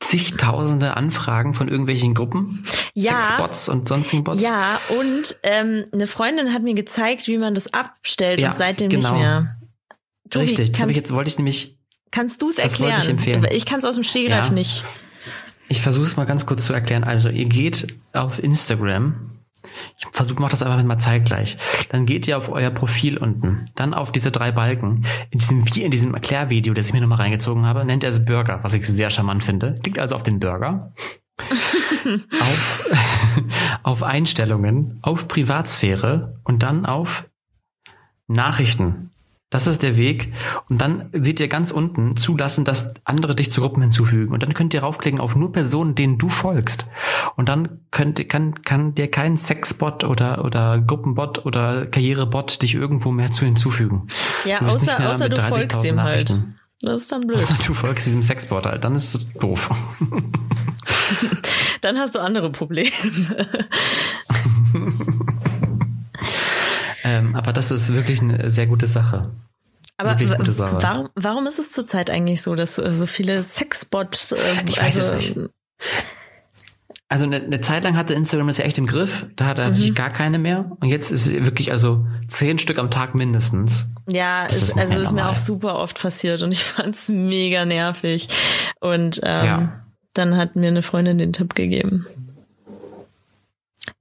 zigtausende 0.00 0.96
Anfragen 0.96 1.54
von 1.54 1.68
irgendwelchen 1.68 2.14
Gruppen? 2.14 2.62
Ja. 2.94 3.24
Sexbots 3.24 3.68
und 3.68 3.88
sonstigen 3.88 4.24
Bots? 4.24 4.42
Ja, 4.42 4.78
und 4.98 5.36
ähm, 5.42 5.86
eine 5.92 6.06
Freundin 6.06 6.52
hat 6.52 6.62
mir 6.62 6.74
gezeigt, 6.74 7.26
wie 7.28 7.38
man 7.38 7.54
das 7.54 7.72
abstellt 7.72 8.42
ja, 8.42 8.48
und 8.48 8.54
seitdem 8.54 8.90
genau. 8.90 9.12
nicht 9.12 9.20
mehr. 9.20 9.56
Tobi, 10.30 10.44
Richtig, 10.44 10.72
das 10.72 10.86
ich 10.88 10.96
jetzt 10.96 11.12
wollte 11.12 11.30
ich 11.30 11.36
nämlich. 11.38 11.78
Kannst 12.10 12.42
du 12.42 12.48
es 12.48 12.58
erklären? 12.58 13.00
Ich, 13.02 13.08
empfehlen. 13.08 13.46
ich 13.50 13.66
kann 13.66 13.78
es 13.78 13.84
aus 13.84 13.94
dem 13.94 14.04
Stegreif 14.04 14.46
ja. 14.46 14.52
nicht. 14.52 14.84
Ich 15.68 15.80
versuche 15.80 16.06
es 16.06 16.16
mal 16.16 16.26
ganz 16.26 16.46
kurz 16.46 16.64
zu 16.64 16.72
erklären. 16.72 17.04
Also 17.04 17.28
ihr 17.28 17.46
geht 17.46 17.96
auf 18.12 18.42
Instagram. 18.42 19.32
Ich 19.98 20.06
versuche, 20.12 20.40
mach 20.40 20.50
das 20.50 20.62
einfach 20.62 20.82
mal 20.84 20.98
zeitgleich. 20.98 21.58
Dann 21.90 22.06
geht 22.06 22.28
ihr 22.28 22.38
auf 22.38 22.48
euer 22.48 22.70
Profil 22.70 23.18
unten, 23.18 23.64
dann 23.74 23.94
auf 23.94 24.12
diese 24.12 24.30
drei 24.30 24.52
Balken. 24.52 25.04
In 25.30 25.38
diesem, 25.38 25.66
wie 25.74 25.82
in 25.82 25.90
diesem 25.90 26.14
Erklärvideo, 26.14 26.72
das 26.72 26.88
ich 26.88 26.92
mir 26.92 27.00
nochmal 27.00 27.20
reingezogen 27.20 27.66
habe, 27.66 27.84
nennt 27.84 28.04
er 28.04 28.10
es 28.10 28.24
Burger, 28.24 28.60
was 28.62 28.74
ich 28.74 28.86
sehr 28.86 29.10
charmant 29.10 29.42
finde. 29.42 29.78
Klickt 29.82 29.98
also 29.98 30.14
auf 30.14 30.22
den 30.22 30.38
Burger. 30.38 30.92
auf, 32.40 32.84
auf 33.82 34.02
Einstellungen, 34.02 34.98
auf 35.02 35.28
Privatsphäre 35.28 36.40
und 36.44 36.62
dann 36.62 36.86
auf 36.86 37.28
Nachrichten. 38.28 39.10
Das 39.48 39.68
ist 39.68 39.84
der 39.84 39.96
Weg. 39.96 40.32
Und 40.68 40.80
dann 40.80 41.08
seht 41.12 41.38
ihr 41.38 41.46
ganz 41.46 41.70
unten 41.70 42.16
zulassen, 42.16 42.64
dass 42.64 42.94
andere 43.04 43.36
dich 43.36 43.50
zu 43.50 43.60
Gruppen 43.60 43.80
hinzufügen. 43.80 44.34
Und 44.34 44.42
dann 44.42 44.54
könnt 44.54 44.74
ihr 44.74 44.80
raufklicken 44.80 45.20
auf 45.20 45.36
nur 45.36 45.52
Personen, 45.52 45.94
denen 45.94 46.18
du 46.18 46.28
folgst. 46.28 46.90
Und 47.36 47.48
dann 47.48 47.80
könnt, 47.92 48.28
kann, 48.28 48.62
kann 48.62 48.94
dir 48.94 49.08
kein 49.08 49.36
Sexbot 49.36 50.02
oder, 50.02 50.44
oder 50.44 50.80
Gruppenbot 50.80 51.46
oder 51.46 51.86
Karrierebot 51.86 52.60
dich 52.62 52.74
irgendwo 52.74 53.12
mehr 53.12 53.30
zu 53.30 53.44
hinzufügen. 53.44 54.08
Ja, 54.44 54.58
du 54.58 54.66
außer, 54.66 55.08
außer 55.08 55.28
du 55.28 55.40
folgst 55.40 55.84
dem 55.84 56.02
halt. 56.02 56.36
Das 56.82 57.02
ist 57.02 57.12
dann 57.12 57.20
blöd. 57.20 57.38
Außer 57.38 57.56
du 57.64 57.72
folgst 57.72 58.06
diesem 58.06 58.22
Sexbot 58.22 58.66
halt. 58.66 58.84
Dann 58.84 58.96
ist 58.96 59.14
es 59.14 59.32
doof. 59.34 59.70
dann 61.80 61.98
hast 61.98 62.16
du 62.16 62.18
andere 62.18 62.50
Probleme. 62.50 62.90
Ähm, 67.18 67.34
aber 67.34 67.52
das 67.52 67.70
ist 67.70 67.94
wirklich 67.94 68.20
eine 68.20 68.50
sehr 68.50 68.66
gute 68.66 68.86
Sache. 68.86 69.30
Aber 69.98 70.18
warum, 70.20 71.08
warum 71.14 71.46
ist 71.46 71.58
es 71.58 71.72
zurzeit 71.72 72.10
eigentlich 72.10 72.42
so, 72.42 72.54
dass 72.54 72.78
äh, 72.78 72.90
so 72.90 73.06
viele 73.06 73.42
Sexbots? 73.42 74.32
Äh, 74.32 74.36
ich 74.68 74.80
weiß 74.80 74.98
also, 74.98 75.12
es 75.12 75.36
nicht. 75.36 75.50
Also 77.08 77.24
eine, 77.24 77.36
eine, 77.36 77.60
Zeit 77.60 77.84
lang 77.84 77.96
hatte 77.96 78.14
Instagram 78.14 78.48
das 78.48 78.58
ja 78.58 78.64
echt 78.64 78.78
im 78.78 78.86
Griff. 78.86 79.26
Da 79.36 79.46
hatte 79.46 79.64
mhm. 79.66 79.72
sich 79.72 79.94
gar 79.94 80.10
keine 80.10 80.38
mehr. 80.38 80.72
Und 80.80 80.88
jetzt 80.88 81.12
ist 81.12 81.26
es 81.26 81.32
wirklich 81.32 81.70
also 81.70 82.04
zehn 82.26 82.58
Stück 82.58 82.78
am 82.78 82.90
Tag 82.90 83.14
mindestens. 83.14 83.92
Ja, 84.08 84.46
ist, 84.46 84.62
ist 84.62 84.78
also 84.78 85.00
ist 85.00 85.12
mir 85.12 85.28
auch 85.28 85.38
super 85.38 85.76
oft 85.76 85.98
passiert 86.00 86.42
und 86.42 86.52
ich 86.52 86.64
fand's 86.64 87.08
mega 87.08 87.64
nervig. 87.64 88.28
Und 88.80 89.20
ähm, 89.22 89.44
ja. 89.46 89.86
dann 90.14 90.36
hat 90.36 90.56
mir 90.56 90.68
eine 90.68 90.82
Freundin 90.82 91.18
den 91.18 91.32
Tipp 91.32 91.54
gegeben. 91.54 92.06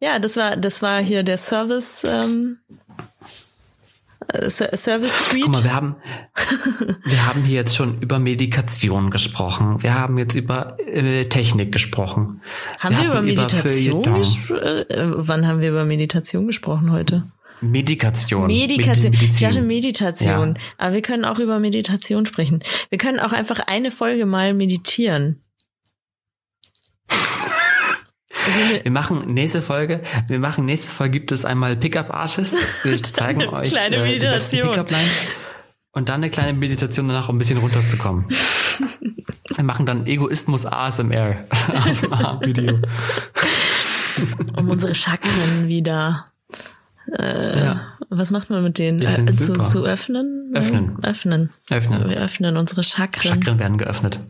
Ja, 0.01 0.19
das 0.19 0.35
war 0.35 0.57
das 0.57 0.81
war 0.81 0.99
hier 1.01 1.23
der 1.23 1.37
Service 1.37 2.03
ähm, 2.03 2.57
äh, 2.69 2.84
Service 4.47 5.29
Suite. 5.29 5.43
Guck 5.43 5.53
mal, 5.53 5.63
wir 5.63 5.73
haben, 5.73 5.95
wir 7.03 7.25
haben 7.27 7.43
hier 7.43 7.55
jetzt 7.55 7.75
schon 7.75 8.01
über 8.01 8.19
Medikation 8.19 9.11
gesprochen. 9.11 9.81
Wir 9.83 9.93
haben 9.93 10.17
jetzt 10.17 10.35
über 10.35 10.77
äh, 10.79 11.25
Technik 11.25 11.71
gesprochen. 11.71 12.41
Haben 12.79 12.95
wir, 12.95 13.03
wir 13.03 13.11
über 13.11 13.21
Meditation 13.21 14.03
gesprochen? 14.03 14.61
Äh, 14.61 14.85
wann 14.99 15.47
haben 15.47 15.61
wir 15.61 15.69
über 15.69 15.85
Meditation 15.85 16.47
gesprochen 16.47 16.91
heute? 16.91 17.23
Medikation. 17.61 18.47
Medikation. 18.47 19.11
Medizin. 19.11 19.29
Ich 19.29 19.39
dachte 19.39 19.61
Meditation. 19.61 20.55
Ja. 20.55 20.61
Aber 20.77 20.93
wir 20.93 21.01
können 21.01 21.25
auch 21.25 21.39
über 21.39 21.59
Meditation 21.59 22.25
sprechen. 22.25 22.61
Wir 22.89 22.97
können 22.97 23.19
auch 23.19 23.31
einfach 23.31 23.59
eine 23.59 23.91
Folge 23.91 24.25
mal 24.25 24.53
meditieren. 24.53 25.41
Also 28.45 28.83
wir 28.83 28.91
machen 28.91 29.33
nächste 29.33 29.61
Folge, 29.61 30.01
wir 30.27 30.39
machen 30.39 30.65
nächste 30.65 30.89
Folge 30.89 31.19
gibt 31.19 31.31
es 31.31 31.45
einmal 31.45 31.75
Pickup 31.75 32.13
Artists. 32.13 32.65
Wir 32.83 33.01
zeigen 33.03 33.47
euch 33.47 33.71
kleine 33.71 33.97
äh, 33.97 34.03
Meditation. 34.03 34.69
Pickup 34.69 34.91
Lines. 34.91 35.11
und 35.91 36.09
dann 36.09 36.15
eine 36.15 36.29
kleine 36.29 36.53
Meditation 36.53 37.07
danach, 37.07 37.29
um 37.29 37.35
ein 37.35 37.39
bisschen 37.39 37.57
runterzukommen. 37.57 38.25
Wir 39.55 39.63
machen 39.63 39.85
dann 39.85 40.05
Egoismus 40.05 40.65
ASMR. 40.65 41.45
ASMR-Video. 41.73 42.79
Um 44.57 44.69
unsere 44.69 44.95
Chakren 44.95 45.67
wieder. 45.67 46.25
Äh, 47.19 47.65
ja. 47.65 47.81
Was 48.09 48.31
macht 48.31 48.49
man 48.49 48.63
mit 48.63 48.77
denen? 48.77 49.01
Äh, 49.01 49.33
zu, 49.33 49.61
zu, 49.63 49.83
öffnen? 49.83 50.51
Öffnen. 50.53 50.97
Öffnen. 51.03 51.51
Öffnen. 51.69 52.09
Wir 52.09 52.17
öffnen 52.17 52.55
unsere 52.55 52.83
Chakren. 52.83 53.23
Chakren 53.23 53.59
werden 53.59 53.77
geöffnet. 53.77 54.21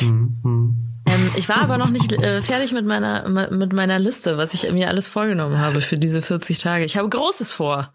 Mhm. 0.00 0.76
Ähm, 1.06 1.30
ich 1.36 1.48
war 1.48 1.58
aber 1.58 1.78
noch 1.78 1.90
nicht 1.90 2.12
äh, 2.12 2.40
fertig 2.40 2.72
mit 2.72 2.86
meiner 2.86 3.28
mit 3.50 3.72
meiner 3.72 3.98
Liste, 3.98 4.38
was 4.38 4.54
ich 4.54 4.70
mir 4.70 4.88
alles 4.88 5.08
vorgenommen 5.08 5.58
habe 5.58 5.80
für 5.80 5.96
diese 5.96 6.22
40 6.22 6.58
Tage. 6.58 6.84
Ich 6.84 6.96
habe 6.96 7.08
Großes 7.08 7.52
vor. 7.52 7.92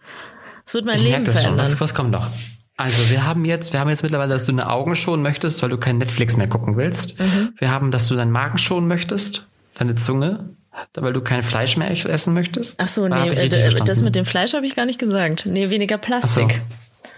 Es 0.65 0.73
wird 0.73 0.85
mein 0.85 0.95
ich 0.95 1.03
Leben 1.03 1.25
verändern. 1.25 1.57
Was, 1.57 1.79
was 1.79 1.95
kommt 1.95 2.11
noch? 2.11 2.27
Also 2.75 3.09
wir 3.09 3.25
haben 3.25 3.43
jetzt, 3.43 3.73
wir 3.73 3.79
haben 3.79 3.89
jetzt 3.89 4.03
mittlerweile, 4.03 4.33
dass 4.33 4.45
du 4.45 4.51
eine 4.51 4.69
Augen 4.69 4.95
schonen 4.95 5.23
möchtest, 5.23 5.63
weil 5.63 5.69
du 5.69 5.77
kein 5.77 5.97
Netflix 5.97 6.37
mehr 6.37 6.47
gucken 6.47 6.77
willst. 6.77 7.19
Mhm. 7.19 7.53
Wir 7.57 7.71
haben, 7.71 7.89
dass 7.89 8.07
du 8.07 8.15
deinen 8.15 8.31
Magen 8.31 8.59
schonen 8.59 8.87
möchtest, 8.87 9.47
deine 9.75 9.95
Zunge, 9.95 10.51
weil 10.93 11.11
du 11.11 11.21
kein 11.21 11.41
Fleisch 11.41 11.75
mehr 11.77 11.89
essen 11.89 12.35
möchtest. 12.35 12.75
Ach 12.79 12.87
so, 12.87 13.07
nee, 13.07 13.29
äh, 13.29 13.49
das 13.83 14.03
mit 14.03 14.15
dem 14.15 14.25
Fleisch 14.25 14.53
habe 14.53 14.65
ich 14.65 14.75
gar 14.75 14.85
nicht 14.85 14.99
gesagt. 14.99 15.47
Nee, 15.47 15.71
weniger 15.71 15.97
Plastik. 15.97 16.61
Ach, 16.61 17.09
so. 17.09 17.11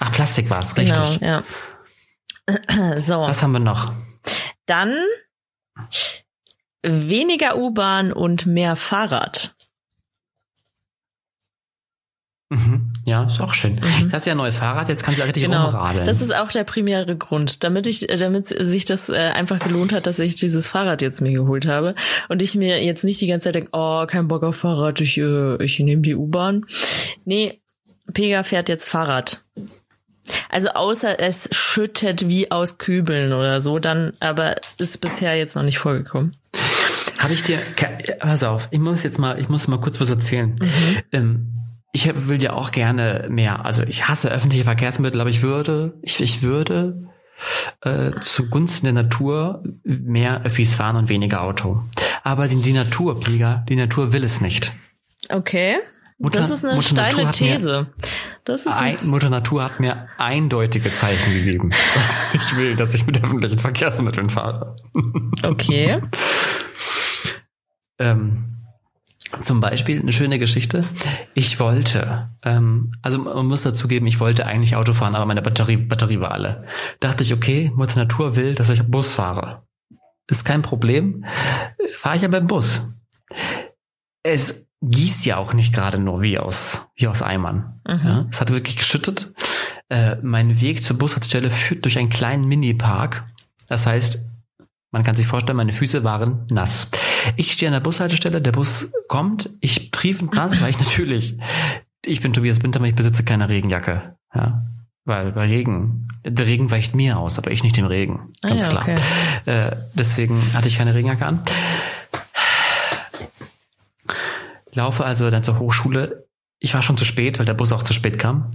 Ach 0.00 0.12
Plastik 0.12 0.50
war 0.50 0.60
es, 0.60 0.76
richtig. 0.76 1.20
Genau, 1.20 1.42
ja. 2.48 2.98
so. 3.00 3.20
Was 3.20 3.42
haben 3.42 3.52
wir 3.52 3.60
noch? 3.60 3.92
Dann 4.66 4.96
weniger 6.82 7.56
U-Bahn 7.56 8.12
und 8.12 8.46
mehr 8.46 8.76
Fahrrad. 8.76 9.54
Mhm. 12.50 12.92
Ja, 13.04 13.24
ist 13.24 13.40
auch 13.40 13.54
schön. 13.54 13.76
Mhm. 13.76 14.08
Du 14.08 14.12
hast 14.12 14.26
ja 14.26 14.32
ein 14.34 14.36
neues 14.36 14.58
Fahrrad, 14.58 14.88
jetzt 14.88 15.02
kannst 15.02 15.18
du 15.18 15.22
ja 15.22 15.26
richtig 15.26 15.44
genau. 15.44 15.66
rumradeln. 15.66 16.04
Das 16.04 16.20
ist 16.20 16.34
auch 16.34 16.52
der 16.52 16.64
primäre 16.64 17.16
Grund, 17.16 17.64
damit 17.64 17.86
ich, 17.86 18.08
äh, 18.08 18.16
damit 18.16 18.46
sich 18.46 18.84
das 18.84 19.08
äh, 19.08 19.14
einfach 19.14 19.58
gelohnt 19.58 19.92
hat, 19.92 20.06
dass 20.06 20.18
ich 20.18 20.36
dieses 20.36 20.68
Fahrrad 20.68 21.02
jetzt 21.02 21.20
mir 21.20 21.32
geholt 21.32 21.66
habe 21.66 21.94
und 22.28 22.42
ich 22.42 22.54
mir 22.54 22.82
jetzt 22.84 23.02
nicht 23.02 23.20
die 23.20 23.26
ganze 23.26 23.44
Zeit 23.44 23.56
denke, 23.56 23.70
oh, 23.72 24.06
kein 24.06 24.28
Bock 24.28 24.42
auf 24.42 24.56
Fahrrad, 24.56 25.00
ich, 25.00 25.18
äh, 25.18 25.62
ich 25.62 25.78
nehme 25.80 26.02
die 26.02 26.14
U-Bahn. 26.14 26.66
Nee, 27.24 27.60
Pega 28.12 28.42
fährt 28.42 28.68
jetzt 28.68 28.88
Fahrrad. 28.88 29.44
Also 30.48 30.70
außer 30.70 31.20
es 31.20 31.48
schüttet 31.52 32.28
wie 32.28 32.50
aus 32.50 32.78
Kübeln 32.78 33.32
oder 33.32 33.60
so, 33.60 33.78
dann, 33.78 34.12
aber 34.20 34.56
ist 34.78 35.00
bisher 35.00 35.36
jetzt 35.36 35.56
noch 35.56 35.62
nicht 35.62 35.78
vorgekommen. 35.78 36.36
Habe 37.18 37.32
ich 37.32 37.42
dir, 37.42 37.58
pass 38.20 38.42
auf, 38.42 38.68
ich 38.70 38.80
muss 38.80 39.02
jetzt 39.02 39.18
mal, 39.18 39.38
ich 39.40 39.48
muss 39.48 39.68
mal 39.68 39.80
kurz 39.80 40.00
was 40.00 40.10
erzählen. 40.10 40.54
Mhm. 40.60 40.98
Ähm, 41.12 41.54
ich 41.92 42.10
will 42.28 42.42
ja 42.42 42.52
auch 42.54 42.72
gerne 42.72 43.28
mehr. 43.30 43.64
Also 43.64 43.84
ich 43.84 44.08
hasse 44.08 44.30
öffentliche 44.30 44.64
Verkehrsmittel, 44.64 45.20
aber 45.20 45.30
ich 45.30 45.42
würde, 45.42 45.94
ich, 46.02 46.20
ich 46.20 46.42
würde 46.42 47.08
äh, 47.82 48.12
zugunsten 48.20 48.86
der 48.86 49.04
Natur 49.04 49.62
mehr 49.84 50.42
Öffis 50.42 50.74
fahren 50.74 50.96
und 50.96 51.08
weniger 51.08 51.42
Auto. 51.42 51.82
Aber 52.24 52.48
die, 52.48 52.56
die 52.56 52.72
Natur, 52.72 53.20
Pieger, 53.20 53.64
die 53.68 53.76
Natur 53.76 54.12
will 54.12 54.24
es 54.24 54.40
nicht. 54.40 54.72
Okay. 55.28 55.76
Mutter, 56.18 56.40
das 56.40 56.50
ist 56.50 56.64
eine 56.64 56.74
Mutter 56.74 56.88
steile 56.88 57.30
These. 57.30 57.86
Das 58.44 58.66
ist 58.66 58.76
ein, 58.76 58.98
Mutter 59.02 59.30
Natur 59.30 59.64
hat 59.64 59.80
mir 59.80 60.06
eindeutige 60.18 60.92
Zeichen 60.92 61.32
gegeben, 61.32 61.70
dass 61.94 62.14
ich 62.34 62.56
will, 62.56 62.76
dass 62.76 62.92
ich 62.92 63.06
mit 63.06 63.22
öffentlichen 63.22 63.58
Verkehrsmitteln 63.58 64.28
fahre. 64.28 64.76
Okay. 65.42 65.98
ähm, 67.98 68.54
zum 69.40 69.60
Beispiel 69.60 70.00
eine 70.00 70.12
schöne 70.12 70.38
Geschichte. 70.38 70.84
Ich 71.32 71.58
wollte, 71.58 72.30
ähm, 72.42 72.92
also 73.00 73.18
man 73.18 73.46
muss 73.46 73.62
dazu 73.62 73.88
geben, 73.88 74.06
ich 74.06 74.20
wollte 74.20 74.44
eigentlich 74.44 74.76
Auto 74.76 74.92
fahren, 74.92 75.14
aber 75.14 75.24
meine 75.24 75.42
Batterie, 75.42 75.78
Batterie 75.78 76.20
war 76.20 76.32
alle. 76.32 76.66
Dachte 77.00 77.24
ich, 77.24 77.32
okay, 77.32 77.72
Mutter 77.74 77.98
Natur 77.98 78.36
will, 78.36 78.54
dass 78.54 78.68
ich 78.68 78.82
Bus 78.82 79.14
fahre. 79.14 79.62
Ist 80.28 80.44
kein 80.44 80.62
Problem. 80.62 81.24
Fahre 81.96 82.16
ich 82.16 82.22
ja 82.22 82.28
beim 82.28 82.46
Bus. 82.46 82.92
Es 84.22 84.63
gießt 84.90 85.26
ja 85.26 85.36
auch 85.36 85.52
nicht 85.54 85.72
gerade 85.72 85.98
nur 85.98 86.22
wie 86.22 86.38
aus, 86.38 86.88
wie 86.96 87.08
aus 87.08 87.22
Eimern. 87.22 87.80
Mhm. 87.86 88.00
Ja, 88.04 88.26
es 88.30 88.40
hat 88.40 88.50
wirklich 88.50 88.76
geschüttet. 88.76 89.32
Äh, 89.88 90.16
mein 90.22 90.60
Weg 90.60 90.82
zur 90.82 90.98
Bushaltestelle 90.98 91.50
führt 91.50 91.84
durch 91.84 91.98
einen 91.98 92.08
kleinen 92.08 92.46
Mini-Park. 92.46 93.24
Das 93.68 93.86
heißt, 93.86 94.18
man 94.90 95.02
kann 95.02 95.16
sich 95.16 95.26
vorstellen, 95.26 95.56
meine 95.56 95.72
Füße 95.72 96.04
waren 96.04 96.46
nass. 96.50 96.90
Ich 97.36 97.52
stehe 97.52 97.68
an 97.68 97.72
der 97.72 97.80
Bushaltestelle, 97.80 98.40
der 98.40 98.52
Bus 98.52 98.92
kommt, 99.08 99.50
ich 99.60 99.90
triefend 99.90 100.34
nass, 100.34 100.60
weil 100.62 100.70
ich 100.70 100.78
natürlich, 100.84 101.36
ich 102.04 102.20
bin 102.20 102.32
Tobias 102.32 102.62
Wintermann, 102.62 102.90
ich 102.90 102.94
besitze 102.94 103.24
keine 103.24 103.48
Regenjacke. 103.48 104.16
Ja. 104.34 104.64
Weil 105.04 105.32
bei 105.32 105.46
Regen, 105.46 106.08
der 106.24 106.46
Regen 106.46 106.70
weicht 106.70 106.94
mir 106.94 107.18
aus, 107.18 107.38
aber 107.38 107.50
ich 107.50 107.62
nicht 107.62 107.76
dem 107.76 107.86
Regen. 107.86 108.32
Ganz 108.40 108.68
ah, 108.68 108.72
ja, 108.72 108.80
klar. 108.80 108.96
Äh, 109.46 109.76
deswegen 109.94 110.54
hatte 110.54 110.68
ich 110.68 110.78
keine 110.78 110.94
Regenjacke 110.94 111.26
an. 111.26 111.42
Laufe 114.74 115.04
also 115.04 115.30
dann 115.30 115.44
zur 115.44 115.58
Hochschule. 115.58 116.26
Ich 116.58 116.74
war 116.74 116.82
schon 116.82 116.96
zu 116.96 117.04
spät, 117.04 117.38
weil 117.38 117.46
der 117.46 117.54
Bus 117.54 117.72
auch 117.72 117.82
zu 117.82 117.92
spät 117.92 118.18
kam. 118.18 118.50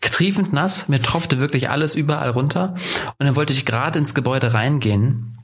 Triefend 0.00 0.52
nass, 0.52 0.88
mir 0.88 1.00
tropfte 1.00 1.40
wirklich 1.40 1.70
alles 1.70 1.94
überall 1.94 2.30
runter. 2.30 2.74
Und 3.18 3.26
dann 3.26 3.36
wollte 3.36 3.52
ich 3.52 3.66
gerade 3.66 3.98
ins 3.98 4.14
Gebäude 4.14 4.54
reingehen 4.54 5.38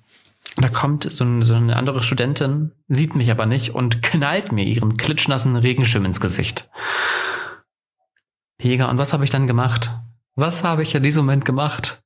da 0.56 0.68
kommt 0.68 1.10
so, 1.10 1.24
ein, 1.24 1.44
so 1.44 1.54
eine 1.54 1.76
andere 1.76 2.02
Studentin, 2.02 2.72
sieht 2.88 3.16
mich 3.16 3.30
aber 3.30 3.46
nicht 3.46 3.74
und 3.74 4.02
knallt 4.02 4.52
mir 4.52 4.64
ihren 4.64 4.96
klitschnassen 4.96 5.56
Regenschirm 5.56 6.04
ins 6.04 6.20
Gesicht. 6.20 6.70
Jäger, 8.60 8.88
und 8.88 8.98
was 8.98 9.12
habe 9.12 9.24
ich 9.24 9.30
dann 9.30 9.48
gemacht? 9.48 9.90
Was 10.36 10.62
habe 10.62 10.82
ich 10.82 10.94
in 10.94 11.02
diesem 11.02 11.26
Moment 11.26 11.44
gemacht? 11.44 12.03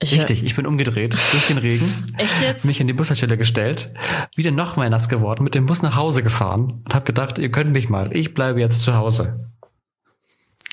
Ich, 0.00 0.14
Richtig, 0.14 0.44
ich 0.44 0.56
bin 0.56 0.66
umgedreht 0.66 1.14
durch 1.14 1.46
den 1.46 1.58
Regen, 1.58 1.92
Echt 2.16 2.40
jetzt? 2.40 2.64
mich 2.64 2.80
in 2.80 2.86
die 2.86 2.92
Bushaltestelle 2.92 3.38
gestellt, 3.38 3.94
wieder 4.34 4.50
noch 4.50 4.76
mal 4.76 4.90
nass 4.90 5.08
geworden, 5.08 5.44
mit 5.44 5.54
dem 5.54 5.66
Bus 5.66 5.82
nach 5.82 5.96
Hause 5.96 6.22
gefahren 6.22 6.82
und 6.84 6.94
habe 6.94 7.04
gedacht, 7.04 7.38
ihr 7.38 7.50
könnt 7.50 7.72
mich 7.72 7.88
mal, 7.88 8.14
ich 8.14 8.34
bleibe 8.34 8.60
jetzt 8.60 8.82
zu 8.82 8.94
Hause. 8.94 9.50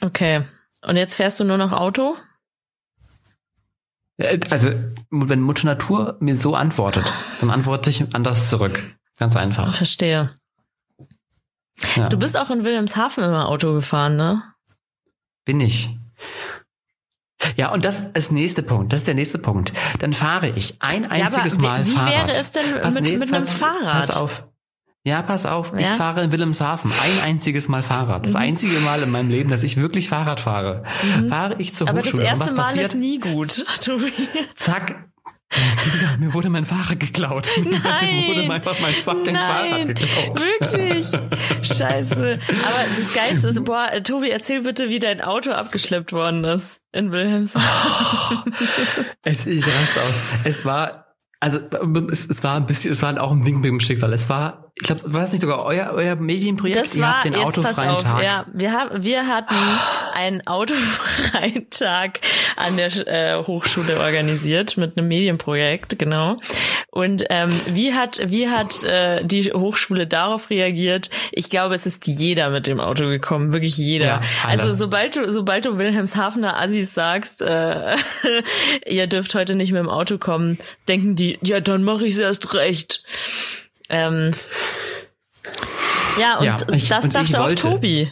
Okay, 0.02 0.44
und 0.82 0.98
jetzt 0.98 1.16
fährst 1.16 1.40
du 1.40 1.44
nur 1.44 1.58
noch 1.58 1.72
Auto? 1.72 2.16
Äh, 4.18 4.40
also, 4.50 4.72
wenn 5.10 5.42
Mutter 5.42 5.66
Natur 5.66 6.18
mir 6.20 6.36
so 6.36 6.56
antwortet, 6.56 7.14
dann 7.40 7.50
antworte 7.50 7.90
ich 7.90 8.14
anders 8.14 8.50
zurück. 8.50 8.96
Ganz 9.18 9.36
einfach. 9.36 9.74
Verstehe. 9.76 10.36
Ja. 11.96 12.10
Du 12.10 12.18
bist 12.18 12.38
auch 12.38 12.50
in 12.50 12.64
Wilhelmshaven 12.64 13.24
immer 13.24 13.48
Auto 13.50 13.74
gefahren, 13.74 14.16
ne? 14.16 14.44
Bin 15.46 15.60
ich. 15.60 15.90
Ja, 17.58 17.72
und 17.72 17.86
das 17.86 18.02
ist 18.14 18.32
der 18.32 18.38
nächste 18.38 18.64
Punkt. 18.64 18.94
Das 18.94 19.02
ist 19.02 19.08
der 19.08 19.16
nächste 19.16 19.38
Punkt. 19.38 19.74
Dann 20.00 20.14
fahre 20.14 20.50
ich 20.50 20.78
ein 20.80 21.10
einziges 21.10 21.56
ja, 21.56 21.62
Mal 21.62 21.86
wie, 21.86 21.92
Fahrrad. 21.92 22.10
Wie 22.12 22.28
wäre 22.28 22.40
es 22.40 22.52
denn 22.52 22.82
pass, 22.82 22.94
mit, 22.96 23.04
nee, 23.04 23.18
mit 23.18 23.32
pass, 23.32 23.38
einem 23.38 23.48
Fahrrad? 23.48 24.00
Pass 24.00 24.12
auf. 24.12 24.48
Ja, 25.04 25.24
pass 25.24 25.48
auf, 25.48 25.72
ja? 25.74 25.80
ich 25.80 25.88
fahre 25.88 26.24
in 26.24 26.32
Wilhelmshaven 26.32 26.92
ein 26.92 27.30
einziges 27.30 27.68
Mal 27.68 27.82
Fahrrad. 27.82 28.24
Das 28.24 28.34
mhm. 28.34 28.42
einzige 28.42 28.80
Mal 28.82 29.02
in 29.02 29.10
meinem 29.10 29.32
Leben, 29.32 29.50
dass 29.50 29.64
ich 29.64 29.78
wirklich 29.78 30.10
Fahrrad 30.10 30.40
fahre. 30.40 30.84
Mhm. 31.04 31.28
Fahre 31.28 31.56
ich 31.58 31.74
zur 31.74 31.90
Aber 31.90 32.00
Hochschule. 32.00 32.24
Aber 32.24 32.32
das 32.32 32.40
erste 32.40 32.56
Mal 32.56 32.64
passiert? 32.64 32.86
ist 32.88 32.96
nie 32.96 33.20
gut, 33.20 33.66
Tobi. 33.84 34.12
Zack, 34.54 35.11
mir 36.20 36.34
wurde 36.34 36.50
mein 36.50 36.66
Fahrrad 36.66 37.00
geklaut. 37.00 37.50
Nein. 37.58 37.70
Mir 37.72 38.28
wurde 38.28 38.54
einfach 38.54 38.80
mein 38.80 38.94
fucking 38.94 39.34
Nein, 39.34 39.70
Fahrrad 39.70 39.88
geklaut. 39.88 40.40
Wirklich? 40.40 41.08
Scheiße. 41.78 42.40
Aber 42.48 42.96
das 42.96 43.14
Geilste 43.14 43.48
ist, 43.50 43.64
boah, 43.64 43.90
Tobi, 44.04 44.30
erzähl 44.30 44.62
bitte, 44.62 44.90
wie 44.90 45.00
dein 45.00 45.22
Auto 45.22 45.52
abgeschleppt 45.52 46.14
worden 46.14 46.44
ist 46.44 46.80
in 46.92 47.12
Wilhelmshaven. 47.12 47.68
Oh, 48.46 49.02
es, 49.24 49.46
ich 49.46 49.66
raste 49.66 50.02
aus. 50.02 50.24
Es 50.46 50.66
war 50.66 51.01
also 51.44 51.58
es, 52.12 52.30
es 52.30 52.44
war 52.44 52.56
ein 52.56 52.68
bisschen, 52.68 52.92
es 52.92 53.02
war 53.02 53.20
auch 53.20 53.32
ein 53.32 53.44
Wink 53.44 53.58
mit 53.58 53.66
dem 53.66 53.80
Schicksal. 53.80 54.14
Es 54.14 54.30
war, 54.30 54.72
ich 54.76 54.86
glaube, 54.86 55.02
war 55.12 55.22
das 55.22 55.32
nicht 55.32 55.42
sogar 55.42 55.66
euer, 55.66 55.92
euer 55.92 56.16
Medienprojekt? 56.16 56.80
Das 56.80 56.96
Ihr 56.96 57.02
war, 57.02 57.24
den 57.24 57.34
jetzt 57.34 57.58
autofreien 57.58 57.76
pass 57.76 57.88
auf, 57.88 58.04
Tag. 58.04 58.24
Ja, 58.24 58.46
wir 58.54 58.72
haben, 58.72 59.04
wir 59.04 59.28
hatten 59.28 59.56
einen 60.14 60.46
autofreien 60.46 61.68
Tag 61.72 62.20
an 62.58 62.78
der 62.78 63.08
äh, 63.08 63.44
Hochschule 63.44 64.00
organisiert 64.00 64.78
mit 64.78 64.98
einem 64.98 65.08
Medienprojekt, 65.08 65.98
genau. 65.98 66.40
Und 66.92 67.24
ähm, 67.32 67.50
wie 67.70 67.96
hat, 67.96 68.22
wie 68.28 68.48
hat 68.48 68.84
äh, 68.84 69.26
die 69.26 69.52
Hochschule 69.52 70.06
darauf 70.06 70.52
reagiert? 70.52 71.10
Ich 71.32 71.50
glaube, 71.50 71.74
es 71.74 71.88
ist 71.88 72.06
jeder 72.06 72.52
mit 72.52 72.68
dem 72.68 72.80
Auto 72.80 73.08
gekommen, 73.08 73.52
wirklich 73.52 73.78
jeder. 73.78 74.06
Ja, 74.06 74.22
also 74.46 74.74
sobald 74.74 75.16
du, 75.16 75.32
sobald 75.32 75.66
du 75.66 75.80
Wilhelmshavener 75.80 76.62
Assis 76.62 76.94
sagst, 76.94 77.42
äh, 77.42 77.96
ihr 78.86 79.08
dürft 79.08 79.34
heute 79.34 79.56
nicht 79.56 79.72
mit 79.72 79.80
dem 79.80 79.90
Auto 79.90 80.20
kommen, 80.20 80.60
denken 80.88 81.16
die 81.16 81.31
ja, 81.42 81.60
dann 81.60 81.84
mache 81.84 82.06
ich 82.06 82.14
es 82.14 82.20
erst 82.20 82.54
recht. 82.54 83.04
Ähm, 83.90 84.32
ja, 86.20 86.38
und 86.38 86.46
ja, 86.46 86.58
ich, 86.74 86.88
das 86.88 87.06
und 87.06 87.16
dachte 87.16 87.42
auch 87.42 87.54
Tobi. 87.54 88.12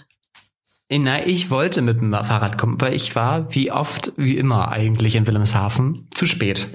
Nein, 0.91 1.23
ich 1.27 1.51
wollte 1.51 1.83
mit 1.83 2.01
dem 2.01 2.11
Fahrrad 2.11 2.57
kommen, 2.57 2.81
weil 2.81 2.95
ich 2.95 3.15
war, 3.15 3.53
wie 3.53 3.71
oft, 3.71 4.11
wie 4.17 4.37
immer 4.37 4.71
eigentlich 4.71 5.15
in 5.15 5.27
Wilhelmshaven, 5.27 6.07
zu 6.15 6.25
spät. 6.25 6.67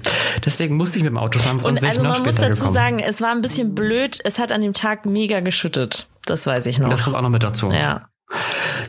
Deswegen 0.44 0.76
musste 0.76 0.98
ich 0.98 1.02
mit 1.02 1.10
dem 1.10 1.18
Auto 1.18 1.40
fahren, 1.40 1.58
sonst 1.58 1.82
wäre 1.82 1.94
ich 1.94 2.00
noch 2.00 2.14
später 2.14 2.26
Also 2.28 2.40
man 2.40 2.48
muss 2.50 2.58
dazu 2.58 2.60
gekommen. 2.60 2.74
sagen, 2.74 2.98
es 3.00 3.20
war 3.20 3.32
ein 3.32 3.40
bisschen 3.40 3.74
blöd. 3.74 4.20
Es 4.22 4.38
hat 4.38 4.52
an 4.52 4.60
dem 4.60 4.72
Tag 4.72 5.04
mega 5.04 5.40
geschüttet. 5.40 6.08
Das 6.26 6.46
weiß 6.46 6.66
ich 6.66 6.78
noch. 6.78 6.90
Das 6.90 7.02
kommt 7.02 7.16
auch 7.16 7.22
noch 7.22 7.30
mit 7.30 7.42
dazu. 7.42 7.70
Ja. 7.72 8.08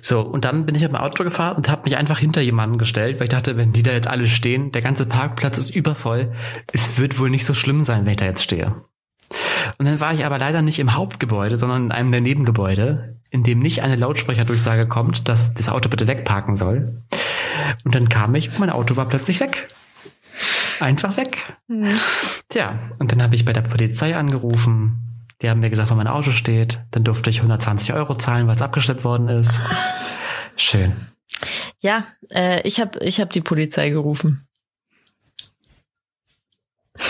So, 0.02 0.22
und 0.22 0.46
dann 0.46 0.66
bin 0.66 0.76
ich 0.76 0.82
mit 0.82 0.92
dem 0.92 0.96
Auto 0.96 1.24
gefahren 1.24 1.58
und 1.58 1.70
habe 1.70 1.84
mich 1.84 1.98
einfach 1.98 2.20
hinter 2.20 2.42
jemanden 2.42 2.78
gestellt, 2.78 3.18
weil 3.18 3.24
ich 3.24 3.30
dachte, 3.30 3.58
wenn 3.58 3.74
die 3.74 3.84
da 3.84 3.92
jetzt 3.92 4.08
alle 4.08 4.28
stehen, 4.28 4.72
der 4.72 4.82
ganze 4.82 5.06
Parkplatz 5.06 5.58
ist 5.58 5.76
übervoll, 5.76 6.34
es 6.72 7.00
wird 7.00 7.20
wohl 7.20 7.30
nicht 7.30 7.46
so 7.46 7.54
schlimm 7.54 7.84
sein, 7.84 8.06
wenn 8.06 8.12
ich 8.12 8.18
da 8.18 8.26
jetzt 8.26 8.44
stehe. 8.44 8.76
Und 9.78 9.86
dann 9.86 10.00
war 10.00 10.14
ich 10.14 10.26
aber 10.26 10.38
leider 10.38 10.62
nicht 10.62 10.80
im 10.80 10.94
Hauptgebäude, 10.94 11.58
sondern 11.58 11.86
in 11.86 11.92
einem 11.92 12.12
der 12.12 12.22
Nebengebäude, 12.22 13.20
in 13.30 13.44
dem 13.44 13.60
nicht 13.60 13.82
eine 13.84 13.96
Lautsprecherdurchsage 13.96 14.88
kommt, 14.88 15.28
dass 15.28 15.54
das 15.54 15.70
Auto 15.70 15.90
bitte 15.90 16.08
wegparken 16.08 16.56
soll. 16.56 17.04
Und 17.84 17.96
dann 17.96 18.10
kam 18.10 18.36
ich, 18.36 18.58
mein 18.60 18.70
Auto 18.70 18.96
war 18.96 19.08
plötzlich 19.08 19.40
weg. 19.40 19.68
Einfach 20.80 21.18
weg. 21.18 21.38
Mhm. 21.68 21.96
Tja, 22.50 22.80
und 23.00 23.12
dann 23.12 23.22
habe 23.24 23.36
ich 23.36 23.46
bei 23.46 23.54
der 23.54 23.62
Polizei 23.62 24.16
angerufen. 24.16 25.15
Die 25.42 25.50
haben 25.50 25.60
mir 25.60 25.70
gesagt, 25.70 25.92
wo 25.92 25.96
mein 25.96 26.08
Auto 26.08 26.32
steht. 26.32 26.80
Dann 26.92 27.04
durfte 27.04 27.30
ich 27.30 27.38
120 27.38 27.94
Euro 27.94 28.16
zahlen, 28.16 28.48
weil 28.48 28.56
es 28.56 28.62
abgeschleppt 28.62 29.04
worden 29.04 29.28
ist. 29.28 29.62
Schön. 30.56 30.94
Ja, 31.80 32.06
äh, 32.32 32.62
ich 32.62 32.80
habe 32.80 33.00
ich 33.04 33.20
hab 33.20 33.32
die 33.32 33.42
Polizei 33.42 33.90
gerufen. 33.90 34.48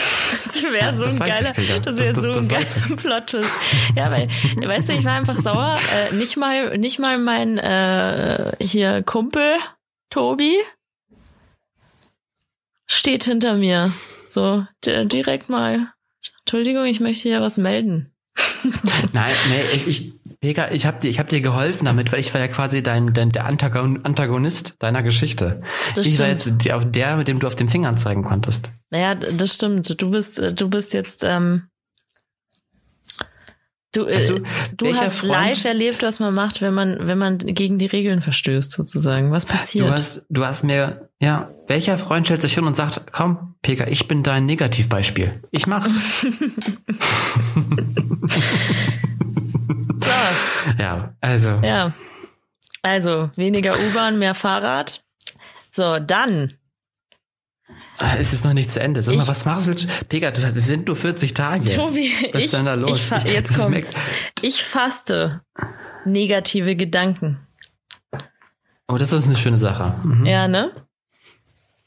Das 0.47 0.63
wäre 0.63 0.77
ja, 0.77 0.93
so 0.93 1.03
ein 1.03 1.19
geiler, 1.19 1.53
das 1.81 1.97
wäre 1.97 2.19
so 2.19 2.31
ein 2.31 2.47
geiler 2.47 2.95
Plot 2.95 3.33
Ja, 3.95 4.09
weil, 4.09 4.29
weißt 4.29 4.89
du, 4.89 4.93
ich 4.93 5.03
war 5.03 5.13
einfach 5.13 5.37
sauer. 5.37 5.77
Äh, 5.93 6.15
nicht 6.15 6.37
mal, 6.37 6.77
nicht 6.77 6.97
mal 6.97 7.19
mein 7.19 7.57
äh, 7.57 8.55
hier 8.61 9.03
Kumpel 9.03 9.57
Tobi 10.09 10.55
steht 12.87 13.25
hinter 13.25 13.55
mir. 13.55 13.93
So 14.29 14.65
direkt 14.85 15.49
mal. 15.49 15.93
Entschuldigung, 16.39 16.85
ich 16.85 16.99
möchte 16.99 17.29
hier 17.29 17.41
was 17.41 17.57
melden. 17.57 18.14
Nein, 19.13 19.31
nee, 19.49 19.63
ich, 19.73 19.87
ich, 19.87 20.13
Vega, 20.41 20.71
ich 20.71 20.85
habe 20.85 20.99
dir, 20.99 21.09
ich 21.09 21.19
hab 21.19 21.29
dir 21.29 21.41
geholfen 21.41 21.85
damit, 21.85 22.11
weil 22.11 22.19
ich 22.19 22.33
war 22.33 22.41
ja 22.41 22.47
quasi 22.47 22.83
dein, 22.83 23.13
dein 23.13 23.29
der 23.29 23.45
Antagonist 23.45 24.75
deiner 24.79 25.03
Geschichte. 25.03 25.61
Das 25.95 26.05
ich 26.05 26.13
stimmt. 26.13 26.19
war 26.19 26.27
jetzt 26.27 26.65
der, 26.65 26.79
der, 26.79 27.17
mit 27.17 27.27
dem 27.27 27.39
du 27.39 27.47
auf 27.47 27.55
den 27.55 27.69
Fingern 27.69 27.97
zeigen 27.97 28.23
konntest. 28.23 28.69
Naja, 28.91 29.15
das 29.15 29.55
stimmt. 29.55 30.01
Du 30.01 30.11
bist, 30.11 30.39
du 30.39 30.69
bist 30.69 30.93
jetzt 30.93 31.23
ähm, 31.23 31.63
Du, 33.95 34.05
äh, 34.05 34.15
also, 34.15 34.39
du 34.75 34.93
hast 34.93 35.13
Freund? 35.13 35.31
live 35.31 35.65
erlebt, 35.65 36.03
was 36.03 36.19
man 36.19 36.33
macht, 36.33 36.61
wenn 36.61 36.73
man, 36.73 37.07
wenn 37.07 37.17
man 37.17 37.37
gegen 37.37 37.77
die 37.77 37.85
Regeln 37.85 38.21
verstößt, 38.21 38.71
sozusagen. 38.71 39.31
Was 39.31 39.45
passiert? 39.45 39.87
Du 39.87 39.91
hast, 39.91 40.25
du 40.29 40.45
hast 40.45 40.63
mir, 40.63 41.09
ja, 41.19 41.49
welcher 41.67 41.97
Freund 41.97 42.25
stellt 42.27 42.41
sich 42.41 42.55
hin 42.55 42.65
und 42.65 42.75
sagt, 42.75 43.13
komm, 43.13 43.55
Pega, 43.61 43.87
ich 43.87 44.07
bin 44.07 44.21
dein 44.21 44.45
Negativbeispiel. 44.45 45.41
Ich 45.51 45.65
mach's. 45.65 45.99
so. 46.21 46.27
Ja, 50.79 51.13
also. 51.21 51.59
Ja. 51.63 51.93
Also, 52.81 53.29
weniger 53.35 53.73
U-Bahn, 53.73 54.19
mehr 54.19 54.33
Fahrrad. 54.33 55.03
So, 55.71 55.99
dann 55.99 56.53
es 58.19 58.33
ist 58.33 58.43
noch 58.43 58.53
nicht 58.53 58.71
zu 58.71 58.79
Ende. 58.79 59.01
Sag 59.01 59.15
mal, 59.15 59.27
was 59.27 59.45
machst 59.45 59.67
du? 59.67 59.87
Pega, 60.09 60.29
es 60.29 60.53
sind 60.65 60.87
nur 60.87 60.95
40 60.95 61.33
Tage. 61.33 61.65
Tobi, 61.65 62.11
was 62.33 62.43
ist 62.43 62.53
denn 62.53 62.65
da 62.65 62.73
los? 62.73 63.09
Ich, 63.25 63.31
jetzt 63.31 63.57
kommt's. 63.57 63.93
Ich 64.41 64.63
faste 64.63 65.41
negative 66.05 66.75
Gedanken. 66.75 67.39
Oh, 68.87 68.97
das 68.97 69.11
ist 69.11 69.25
eine 69.25 69.35
schöne 69.35 69.57
Sache. 69.57 69.95
Mhm. 70.03 70.25
Ja, 70.25 70.47
ne? 70.47 70.71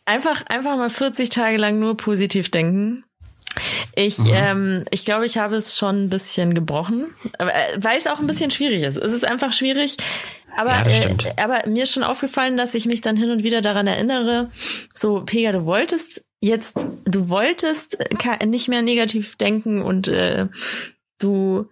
Einfach, 0.04 0.44
einfach 0.46 0.76
mal 0.76 0.90
40 0.90 1.28
Tage 1.28 1.59
lang 1.59 1.78
nur 1.78 1.96
positiv 1.96 2.50
denken. 2.50 3.04
Ich, 3.94 4.18
mhm. 4.18 4.30
ähm, 4.32 4.84
ich 4.90 5.04
glaube, 5.04 5.26
ich 5.26 5.38
habe 5.38 5.56
es 5.56 5.76
schon 5.76 6.04
ein 6.04 6.09
bisschen 6.09 6.54
gebrochen, 6.54 7.06
äh, 7.38 7.46
weil 7.76 7.98
es 7.98 8.06
auch 8.06 8.18
ein 8.18 8.26
bisschen 8.26 8.50
schwierig 8.50 8.82
ist. 8.82 8.96
Es 8.96 9.12
ist 9.12 9.24
einfach 9.24 9.52
schwierig, 9.52 9.96
aber, 10.59 10.90
ja, 10.90 11.06
äh, 11.06 11.40
aber 11.40 11.68
mir 11.68 11.84
ist 11.84 11.92
schon 11.92 12.02
aufgefallen, 12.02 12.56
dass 12.56 12.74
ich 12.74 12.86
mich 12.86 13.00
dann 13.00 13.16
hin 13.16 13.30
und 13.30 13.44
wieder 13.44 13.61
daran 13.61 13.86
erinnere, 13.86 14.50
so, 14.92 15.22
Pega, 15.24 15.52
du 15.52 15.66
wolltest 15.66 16.26
jetzt, 16.40 16.88
du 17.04 17.28
wolltest 17.28 17.98
nicht 18.44 18.66
mehr 18.66 18.82
negativ 18.82 19.36
denken 19.36 19.80
und 19.80 20.09
äh, 20.09 20.48
du 21.18 21.68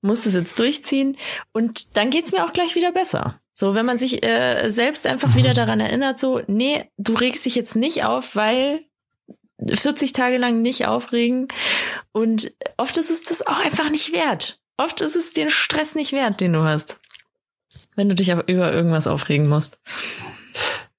musst 0.00 0.26
es 0.26 0.32
jetzt 0.32 0.58
durchziehen 0.58 1.18
und 1.52 1.94
dann 1.98 2.08
geht's 2.08 2.32
mir 2.32 2.46
auch 2.46 2.54
gleich 2.54 2.74
wieder 2.74 2.90
besser. 2.90 3.38
So, 3.52 3.74
wenn 3.74 3.84
man 3.84 3.98
sich 3.98 4.24
äh, 4.24 4.70
selbst 4.70 5.06
einfach 5.06 5.34
mhm. 5.34 5.36
wieder 5.36 5.52
daran 5.52 5.80
erinnert, 5.80 6.18
so, 6.18 6.40
nee, 6.46 6.86
du 6.96 7.12
regst 7.12 7.44
dich 7.44 7.54
jetzt 7.54 7.76
nicht 7.76 8.04
auf, 8.04 8.34
weil 8.34 8.80
40 9.70 10.14
Tage 10.14 10.38
lang 10.38 10.62
nicht 10.62 10.86
aufregen. 10.86 11.48
Und 12.12 12.54
oft 12.78 12.96
ist 12.96 13.10
es 13.10 13.24
das 13.24 13.46
auch 13.46 13.62
einfach 13.62 13.90
nicht 13.90 14.14
wert. 14.14 14.58
Oft 14.78 15.02
ist 15.02 15.16
es 15.16 15.34
den 15.34 15.50
Stress 15.50 15.94
nicht 15.94 16.12
wert, 16.12 16.40
den 16.40 16.54
du 16.54 16.62
hast 16.62 17.01
wenn 17.96 18.08
du 18.08 18.14
dich 18.14 18.30
über 18.30 18.72
irgendwas 18.72 19.06
aufregen 19.06 19.48
musst. 19.48 19.78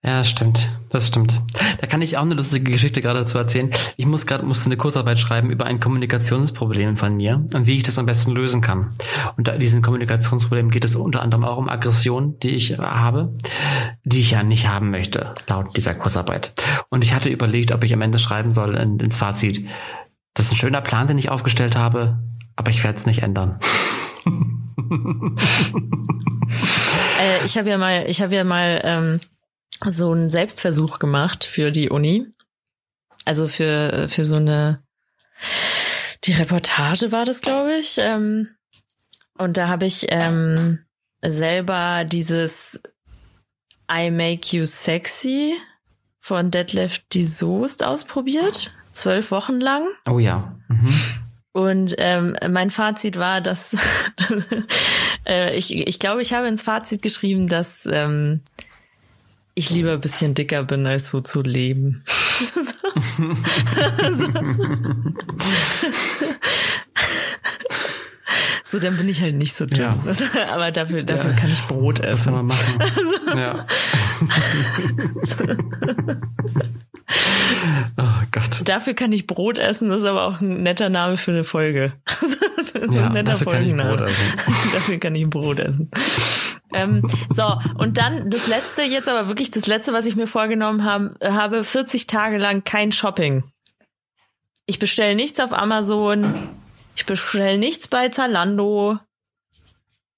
Ja, 0.06 0.18
das 0.18 0.30
stimmt. 0.30 0.70
Das 0.90 1.08
stimmt. 1.08 1.42
Da 1.80 1.88
kann 1.88 2.02
ich 2.02 2.18
auch 2.18 2.24
eine 2.24 2.36
lustige 2.36 2.70
Geschichte 2.70 3.02
gerade 3.02 3.20
dazu 3.20 3.38
erzählen. 3.38 3.72
Ich 3.96 4.06
muss 4.06 4.28
gerade 4.28 4.46
musste 4.46 4.66
eine 4.66 4.76
Kurzarbeit 4.76 5.18
schreiben 5.18 5.50
über 5.50 5.66
ein 5.66 5.80
Kommunikationsproblem 5.80 6.98
von 6.98 7.16
mir 7.16 7.46
und 7.54 7.68
wie 7.68 7.78
ich 7.78 7.84
das 7.84 7.98
am 7.98 8.06
besten 8.06 8.32
lösen 8.32 8.60
kann. 8.60 8.94
Und 9.38 9.48
da 9.48 9.58
diesen 9.58 9.82
Kommunikationsproblem 9.82 10.72
geht 10.72 10.84
es 10.84 10.98
unter 10.98 11.22
anderem 11.22 11.46
auch 11.46 11.58
um 11.58 11.70
Aggression, 11.70 12.38
die 12.40 12.50
ich 12.50 12.80
habe, 12.80 13.34
die 14.04 14.20
ich 14.20 14.32
ja 14.32 14.44
nicht 14.44 14.68
haben 14.68 14.92
möchte, 14.92 15.36
laut 15.48 15.78
dieser 15.78 15.96
Kurzarbeit. 15.96 16.54
Und 16.90 17.06
ich 17.06 17.14
hatte 17.14 17.30
überlegt, 17.30 17.72
ob 17.72 17.86
ich 17.86 17.94
am 17.94 18.02
Ende 18.02 18.20
schreiben 18.20 18.52
soll 18.52 18.76
in, 18.76 19.00
ins 19.00 19.16
Fazit. 19.16 19.66
Das 20.34 20.48
ist 20.48 20.52
ein 20.52 20.58
schöner 20.58 20.82
Plan, 20.82 21.08
den 21.08 21.18
ich 21.18 21.30
aufgestellt 21.30 21.78
habe, 21.78 22.22
aber 22.58 22.72
ich 22.72 22.84
werde 22.84 22.98
es 22.98 23.06
nicht 23.06 23.24
ändern. 23.24 23.58
äh, 27.24 27.46
ich 27.46 27.58
habe 27.58 27.70
ja 27.70 27.78
mal, 27.78 28.10
ich 28.10 28.22
habe 28.22 28.36
ja 28.36 28.44
mal 28.44 28.82
ähm, 28.84 29.22
so 29.90 30.12
einen 30.12 30.30
Selbstversuch 30.30 31.00
gemacht 31.00 31.44
für 31.44 31.72
die 31.72 31.90
Uni. 31.90 32.28
Also 33.26 33.48
für, 33.48 34.08
für 34.10 34.24
so 34.24 34.36
eine, 34.36 34.84
die 36.26 36.34
Reportage 36.34 37.12
war 37.12 37.26
das, 37.26 37.42
glaube 37.42 37.76
ich. 37.76 37.98
Ähm, 38.00 38.50
und 39.38 39.58
da 39.58 39.68
habe 39.68 39.86
ich 39.86 40.08
ähm, 40.10 40.86
selber 41.22 42.04
dieses 42.06 42.82
I 43.92 44.12
Make 44.12 44.56
You 44.56 44.66
Sexy 44.66 45.56
von 46.20 46.52
Deadlift 46.52 47.14
die 47.14 47.24
Soest 47.24 47.84
ausprobiert. 47.84 48.74
Zwölf 48.92 49.32
Wochen 49.32 49.60
lang. 49.60 49.88
Oh 50.06 50.20
ja. 50.20 50.56
Mhm. 50.68 51.23
Und 51.54 51.96
ähm, 52.00 52.36
mein 52.50 52.72
Fazit 52.72 53.18
war, 53.18 53.40
dass 53.40 53.78
äh, 55.28 55.56
ich, 55.56 55.88
ich 55.88 56.00
glaube, 56.00 56.22
ich 56.22 56.34
habe 56.34 56.48
ins 56.48 56.64
Fazit 56.64 57.04
geschrieben, 57.04 57.48
dass 57.48 57.86
ähm, 57.86 58.42
ich 59.54 59.70
lieber 59.70 59.92
ein 59.94 60.02
bisschen 60.02 60.34
dicker 60.34 60.64
bin, 60.64 60.88
als 60.88 61.12
so 61.12 61.22
zu 61.22 61.44
leben. 61.44 62.04
so, 68.64 68.80
dann 68.80 68.98
bin 68.98 69.08
ich 69.08 69.22
halt 69.22 69.36
nicht 69.36 69.54
so 69.54 69.68
dünn. 69.68 69.80
Ja. 69.80 70.04
Aber 70.52 70.72
dafür, 70.72 71.04
dafür 71.04 71.30
ja. 71.32 71.38
kann 71.38 71.52
ich 71.52 71.62
Brot 71.68 72.00
essen. 72.00 72.24
Soll 72.24 72.34
man 72.34 72.48
machen? 72.48 72.80
Also, 72.82 73.00
ja. 73.40 73.68
Gott. 78.34 78.68
Dafür 78.68 78.96
kann 78.96 79.12
ich 79.12 79.28
Brot 79.28 79.60
essen, 79.60 79.90
das 79.90 80.00
ist 80.00 80.06
aber 80.06 80.26
auch 80.26 80.42
ein 80.42 80.64
netter 80.64 80.90
Name 80.90 81.18
für 81.18 81.32
eine 81.32 81.44
Folge. 81.44 81.94
so 82.88 82.96
ja, 82.96 83.06
ein 83.06 83.14
netter 83.14 83.34
dafür 83.34 83.54
Folgenname. 83.54 83.98
Kann 83.98 84.08
ich 84.08 84.16
Brot 84.16 84.36
essen. 84.36 84.72
dafür 84.74 84.98
kann 84.98 85.16
ich 85.16 85.30
Brot 85.30 85.60
essen. 85.60 85.92
ähm, 86.74 87.08
so, 87.30 87.56
und 87.78 87.98
dann 88.00 88.32
das 88.32 88.48
letzte, 88.48 88.82
jetzt 88.82 89.08
aber 89.08 89.28
wirklich 89.28 89.52
das 89.52 89.68
letzte, 89.68 89.94
was 89.94 90.08
ich 90.08 90.16
mir 90.16 90.28
vorgenommen 90.28 90.84
habe, 90.84 91.16
habe 91.24 91.64
40 91.64 92.08
Tage 92.08 92.38
lang 92.38 92.64
kein 92.64 92.92
Shopping. 92.92 93.44
Ich 94.66 94.80
bestelle 94.80 95.16
nichts 95.16 95.40
auf 95.40 95.54
Amazon. 95.54 96.50
Ich 96.96 97.06
bestelle 97.06 97.58
nichts 97.60 97.88
bei 97.88 98.10
Zalando. 98.10 98.98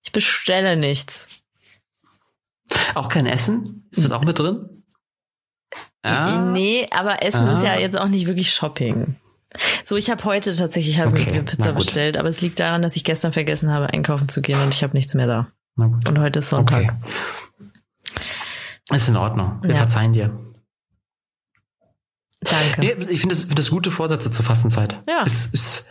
Ich 0.03 0.11
bestelle 0.13 0.77
nichts. 0.77 1.43
Auch 2.93 3.09
kein 3.09 3.25
Essen? 3.25 3.87
Ist 3.91 4.05
das 4.05 4.11
auch 4.11 4.23
mit 4.23 4.39
drin? 4.39 4.83
Ja. 6.05 6.39
Nee, 6.39 6.87
aber 6.91 7.23
Essen 7.23 7.47
ah. 7.47 7.53
ist 7.53 7.63
ja 7.63 7.71
ah. 7.71 7.79
jetzt 7.79 7.99
auch 7.99 8.07
nicht 8.07 8.27
wirklich 8.27 8.53
Shopping. 8.53 9.15
So, 9.83 9.95
ich 9.95 10.09
habe 10.09 10.23
heute 10.25 10.55
tatsächlich 10.55 10.99
hab 10.99 11.07
okay. 11.07 11.41
Pizza 11.41 11.71
bestellt, 11.71 12.17
aber 12.17 12.29
es 12.29 12.41
liegt 12.41 12.59
daran, 12.59 12.81
dass 12.81 12.95
ich 12.95 13.03
gestern 13.03 13.33
vergessen 13.33 13.71
habe, 13.71 13.91
einkaufen 13.91 14.29
zu 14.29 14.41
gehen 14.41 14.61
und 14.61 14.73
ich 14.73 14.83
habe 14.83 14.93
nichts 14.93 15.13
mehr 15.13 15.27
da. 15.27 15.47
Und 15.77 16.19
heute 16.19 16.39
ist 16.39 16.49
Sonntag. 16.49 16.83
Okay. 16.83 16.91
Ist 18.91 19.09
in 19.09 19.15
Ordnung. 19.17 19.59
Wir 19.61 19.71
ja. 19.71 19.77
verzeihen 19.77 20.13
dir. 20.13 20.37
Danke. 22.41 22.81
Nee, 22.81 22.95
ich 23.09 23.19
finde 23.19 23.35
das, 23.35 23.45
find 23.45 23.57
das 23.57 23.71
gute 23.71 23.89
Vorsätze 23.91 24.29
zur 24.29 24.45
Fastenzeit. 24.45 25.01
Ja. 25.07 25.23
Es, 25.25 25.49
es, 25.51 25.85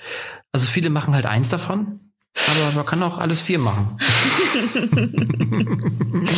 also 0.53 0.69
viele 0.69 0.91
machen 0.91 1.15
halt 1.15 1.27
eins 1.27 1.49
davon, 1.49 2.13
aber 2.49 2.73
man 2.77 2.87
kann 2.87 3.03
auch 3.03 3.19
alles 3.19 3.41
vier 3.41 3.59
machen. 3.59 3.99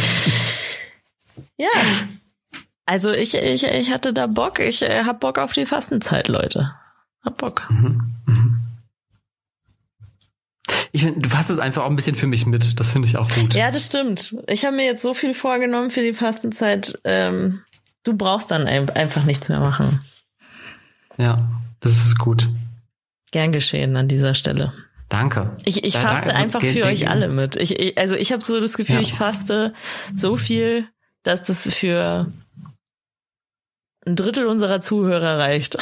ja. 1.59 1.69
Also 2.87 3.13
ich, 3.13 3.35
ich, 3.35 3.65
ich 3.65 3.91
hatte 3.93 4.13
da 4.13 4.29
Bock. 4.29 4.61
Ich 4.61 4.83
äh, 4.83 5.05
hab 5.05 5.21
Bock 5.21 5.39
auf 5.39 5.53
die 5.53 5.67
Fastenzeit, 5.67 6.29
Leute. 6.29 6.73
Hab 7.25 7.37
Bock. 7.37 7.67
Mhm. 7.69 8.15
Mhm. 8.27 8.61
Ich 10.93 11.03
find, 11.03 11.25
du 11.25 11.29
fasst 11.29 11.51
es 11.51 11.59
einfach 11.59 11.85
auch 11.85 11.91
ein 11.91 11.97
bisschen 11.97 12.17
für 12.17 12.29
mich 12.29 12.47
mit. 12.47 12.79
Das 12.79 12.93
finde 12.93 13.09
ich 13.09 13.17
auch 13.17 13.29
gut. 13.29 13.55
Ja, 13.55 13.71
das 13.71 13.87
stimmt. 13.87 14.37
Ich 14.47 14.65
habe 14.65 14.77
mir 14.77 14.87
jetzt 14.87 15.03
so 15.03 15.15
viel 15.15 15.35
vorgenommen 15.35 15.91
für 15.91 16.03
die 16.03 16.15
Fastenzeit. 16.15 16.99
Ähm, 17.05 17.61
du 18.05 18.17
brauchst 18.17 18.51
dann 18.51 18.67
einfach 18.67 19.25
nichts 19.25 19.49
mehr 19.49 19.61
machen. 19.61 20.01
Ja, 21.19 21.39
das 21.81 21.93
ist 21.93 22.19
gut. 22.19 22.49
Gern 23.33 23.53
geschehen 23.53 23.97
an 23.97 24.09
dieser 24.09 24.35
Stelle. 24.35 24.73
Danke. 25.09 25.57
Ich, 25.65 25.85
ich 25.85 25.99
faste 25.99 26.31
da, 26.31 26.35
einfach 26.35 26.63
für 26.63 26.85
euch 26.85 27.09
alle 27.09 27.29
mit. 27.29 27.57
Ich, 27.57 27.79
ich 27.79 27.99
also 27.99 28.17
ich 28.17 28.33
habe 28.33 28.45
so 28.45 28.61
das 28.61 28.77
Gefühl, 28.77 28.97
ja. 28.97 29.03
ich 29.03 29.13
faste 29.13 29.73
so 30.15 30.37
viel, 30.37 30.89
dass 31.23 31.43
das 31.43 31.73
für 31.75 32.33
ein 34.07 34.17
Drittel 34.17 34.47
unserer 34.47 34.81
Zuhörer 34.81 35.39
reicht. 35.39 35.77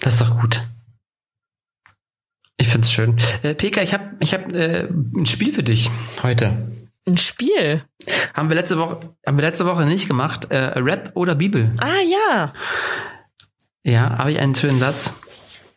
das 0.00 0.14
ist 0.14 0.20
doch 0.20 0.40
gut. 0.40 0.60
Ich 2.56 2.66
find's 2.68 2.90
schön. 2.90 3.20
Äh, 3.42 3.54
Peka, 3.54 3.82
ich 3.82 3.92
habe 3.92 4.16
ich 4.20 4.32
hab, 4.34 4.50
äh, 4.52 4.88
ein 4.88 5.26
Spiel 5.26 5.52
für 5.52 5.62
dich 5.62 5.90
heute. 6.22 6.72
Ein 7.06 7.18
Spiel? 7.18 7.84
Haben 8.34 8.48
wir 8.48 8.56
letzte 8.56 8.78
Woche, 8.78 9.00
haben 9.26 9.36
wir 9.36 9.44
letzte 9.44 9.66
Woche 9.66 9.84
nicht 9.84 10.08
gemacht. 10.08 10.50
Äh, 10.50 10.78
Rap 10.78 11.10
oder 11.14 11.34
Bibel? 11.34 11.74
Ah 11.80 12.00
ja. 12.00 12.54
Ja, 13.84 14.16
habe 14.18 14.32
ich 14.32 14.40
einen 14.40 14.54
schönen 14.54 14.78
Satz. 14.78 15.20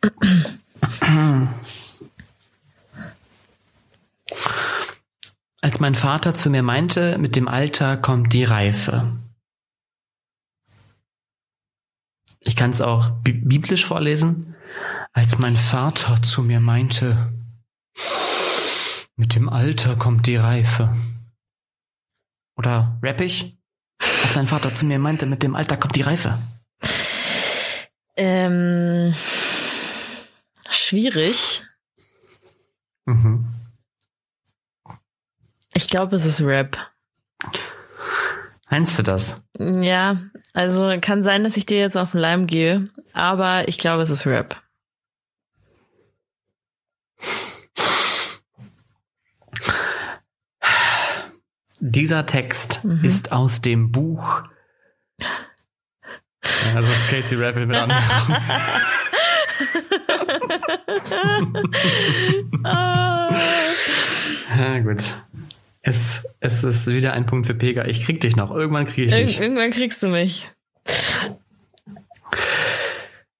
Als 5.63 5.79
mein 5.79 5.93
Vater 5.93 6.33
zu 6.33 6.49
mir 6.49 6.63
meinte, 6.63 7.19
mit 7.19 7.35
dem 7.35 7.47
Alter 7.47 7.95
kommt 7.95 8.33
die 8.33 8.43
Reife. 8.43 9.19
Ich 12.39 12.55
kann 12.55 12.71
es 12.71 12.81
auch 12.81 13.11
bi 13.21 13.33
biblisch 13.33 13.85
vorlesen. 13.85 14.55
Als 15.13 15.37
mein 15.37 15.55
Vater 15.55 16.23
zu 16.23 16.41
mir 16.41 16.59
meinte, 16.59 17.31
mit 19.15 19.35
dem 19.35 19.49
Alter 19.49 19.95
kommt 19.95 20.25
die 20.25 20.37
Reife. 20.37 20.95
Oder 22.57 22.97
rappig? 23.03 23.55
Als 23.99 24.33
mein 24.33 24.47
Vater 24.47 24.73
zu 24.73 24.87
mir 24.87 24.97
meinte, 24.97 25.27
mit 25.27 25.43
dem 25.43 25.55
Alter 25.55 25.77
kommt 25.77 25.95
die 25.95 26.01
Reife. 26.01 26.39
Ähm, 28.17 29.13
schwierig. 30.71 31.63
Mhm. 33.05 33.60
Ich 35.73 35.87
glaube, 35.87 36.15
es 36.15 36.25
ist 36.25 36.41
Rap. 36.41 36.77
Meinst 38.69 38.97
du 38.97 39.03
das? 39.03 39.45
Ja, 39.57 40.17
also 40.53 40.93
kann 41.01 41.23
sein, 41.23 41.43
dass 41.43 41.57
ich 41.57 41.65
dir 41.65 41.79
jetzt 41.79 41.97
auf 41.97 42.11
den 42.11 42.21
Leim 42.21 42.47
gehe, 42.47 42.89
aber 43.13 43.67
ich 43.67 43.77
glaube, 43.77 44.03
es 44.03 44.09
ist 44.09 44.25
Rap. 44.25 44.61
Dieser 51.79 52.25
Text 52.27 52.83
mhm. 52.83 53.03
ist 53.03 53.31
aus 53.31 53.61
dem 53.61 53.91
Buch. 53.91 54.43
Das 56.73 56.87
ist 56.87 57.09
Casey 57.09 57.37
Rappel 57.37 57.65
mit 57.65 57.75
anderen. 57.77 58.01
ja, 64.57 64.79
gut. 64.79 65.03
Es, 65.81 66.27
es 66.39 66.63
ist 66.63 66.87
wieder 66.87 67.13
ein 67.13 67.25
Punkt 67.25 67.47
für 67.47 67.55
Pega. 67.55 67.85
Ich 67.85 68.05
krieg 68.05 68.19
dich 68.19 68.35
noch. 68.35 68.51
Irgendwann 68.51 68.85
krieg 68.85 69.07
ich 69.07 69.13
dich. 69.13 69.39
irgendwann 69.39 69.71
kriegst 69.71 70.03
du 70.03 70.09
mich. 70.09 70.49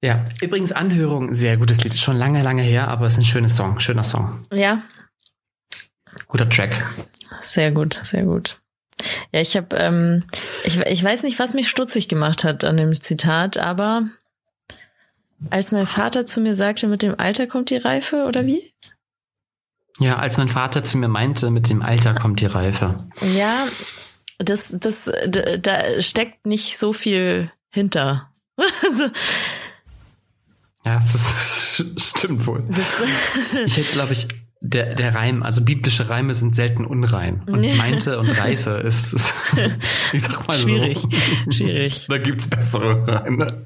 Ja, 0.03 0.25
übrigens 0.41 0.71
Anhörung, 0.71 1.33
sehr 1.33 1.57
gutes 1.57 1.83
Lied. 1.83 1.97
Schon 1.97 2.17
lange, 2.17 2.41
lange 2.41 2.63
her, 2.63 2.87
aber 2.87 3.05
es 3.05 3.13
ist 3.13 3.19
ein 3.19 3.25
schönes 3.25 3.55
Song, 3.55 3.79
schöner 3.79 4.03
Song. 4.03 4.45
Ja. 4.51 4.81
Guter 6.27 6.49
Track. 6.49 6.83
Sehr 7.43 7.71
gut, 7.71 7.99
sehr 8.01 8.23
gut. 8.23 8.61
Ja, 9.31 9.41
ich 9.41 9.55
habe, 9.55 9.75
ähm, 9.77 10.23
ich, 10.63 10.79
ich 10.79 11.03
weiß 11.03 11.23
nicht, 11.23 11.37
was 11.37 11.53
mich 11.53 11.69
stutzig 11.69 12.07
gemacht 12.07 12.43
hat 12.43 12.63
an 12.63 12.77
dem 12.77 12.93
Zitat, 12.95 13.57
aber 13.57 14.09
als 15.49 15.71
mein 15.71 15.87
Vater 15.87 16.25
zu 16.25 16.41
mir 16.41 16.55
sagte, 16.55 16.87
mit 16.87 17.01
dem 17.01 17.19
Alter 17.19 17.47
kommt 17.47 17.69
die 17.69 17.77
Reife, 17.77 18.25
oder 18.25 18.45
wie? 18.45 18.73
Ja, 19.99 20.17
als 20.17 20.37
mein 20.37 20.49
Vater 20.49 20.83
zu 20.83 20.97
mir 20.97 21.07
meinte, 21.07 21.51
mit 21.51 21.69
dem 21.69 21.81
Alter 21.81 22.15
kommt 22.15 22.39
die 22.41 22.45
Reife. 22.45 23.07
Ja, 23.21 23.67
das, 24.39 24.75
das, 24.79 25.11
da 25.59 26.01
steckt 26.01 26.45
nicht 26.45 26.77
so 26.77 26.93
viel 26.93 27.51
hinter. 27.69 28.31
ja, 30.85 30.95
das 30.95 31.83
stimmt 31.97 32.45
wohl. 32.47 32.63
Das 32.69 32.87
ich 33.65 33.77
hätte, 33.77 33.93
glaube 33.93 34.13
ich, 34.13 34.27
der, 34.61 34.93
der 34.95 35.15
Reim, 35.15 35.41
also 35.43 35.63
biblische 35.63 36.09
Reime 36.09 36.33
sind 36.33 36.55
selten 36.55 36.85
unrein. 36.85 37.43
Und 37.47 37.61
meinte 37.77 38.19
und 38.19 38.27
Reife 38.37 38.71
ist, 38.71 39.13
ist 39.13 39.33
ich 40.13 40.21
sag 40.21 40.47
mal 40.47 40.55
schwierig, 40.55 40.99
so. 40.99 41.09
Schwierig. 41.51 42.05
Da 42.07 42.17
gibt's 42.19 42.47
bessere 42.47 43.07
Reime. 43.07 43.65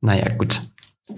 naja, 0.00 0.28
gut. 0.34 0.60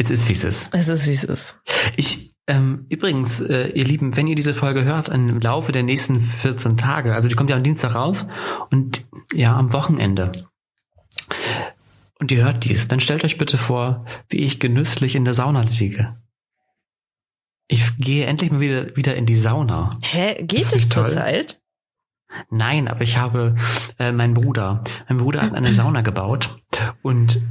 Es 0.01 0.09
ist, 0.11 0.31
wie 0.31 0.33
es 0.33 0.45
ist. 0.45 0.75
Es 0.75 0.89
ist, 0.89 1.07
wie 1.07 1.13
es 1.13 1.25
ist. 1.25 1.61
Ich, 1.95 2.35
ähm, 2.47 2.87
übrigens, 2.89 3.39
äh, 3.43 3.69
ihr 3.69 3.85
Lieben, 3.85 4.17
wenn 4.17 4.29
ihr 4.29 4.35
diese 4.35 4.55
Folge 4.55 4.85
hört, 4.85 5.11
im 5.11 5.39
Laufe 5.41 5.73
der 5.73 5.83
nächsten 5.83 6.23
14 6.23 6.79
Tage, 6.79 7.15
also 7.15 7.29
die 7.29 7.35
kommt 7.35 7.51
ja 7.51 7.57
am 7.57 7.63
Dienstag 7.63 7.95
raus 7.95 8.27
und 8.71 9.07
ja, 9.35 9.55
am 9.55 9.75
Wochenende. 9.75 10.33
Und 12.19 12.33
ihr 12.33 12.43
hört 12.45 12.65
dies, 12.65 12.89
dann 12.89 13.01
stellt 13.01 13.25
euch 13.25 13.37
bitte 13.37 13.59
vor, 13.59 14.07
wie 14.31 14.39
ich 14.39 14.59
genüsslich 14.59 15.15
in 15.17 15.27
der 15.27 15.35
Sauna 15.35 15.67
liege. 15.79 16.17
Ich 17.69 17.99
gehe 17.99 18.25
endlich 18.25 18.51
mal 18.51 18.61
wieder, 18.61 18.97
wieder 18.97 19.15
in 19.17 19.27
die 19.27 19.37
Sauna. 19.37 19.93
Hä? 20.01 20.43
Geht 20.45 20.63
es 20.63 20.89
zurzeit? 20.89 21.61
Nein, 22.49 22.89
aber 22.89 23.03
ich 23.03 23.19
habe 23.19 23.55
äh, 23.99 24.13
meinen 24.13 24.33
Bruder. 24.33 24.83
Mein 25.11 25.19
Bruder 25.19 25.43
hat 25.43 25.53
eine 25.53 25.75
Sauna 25.75 26.01
gebaut 26.01 26.57
und 27.03 27.43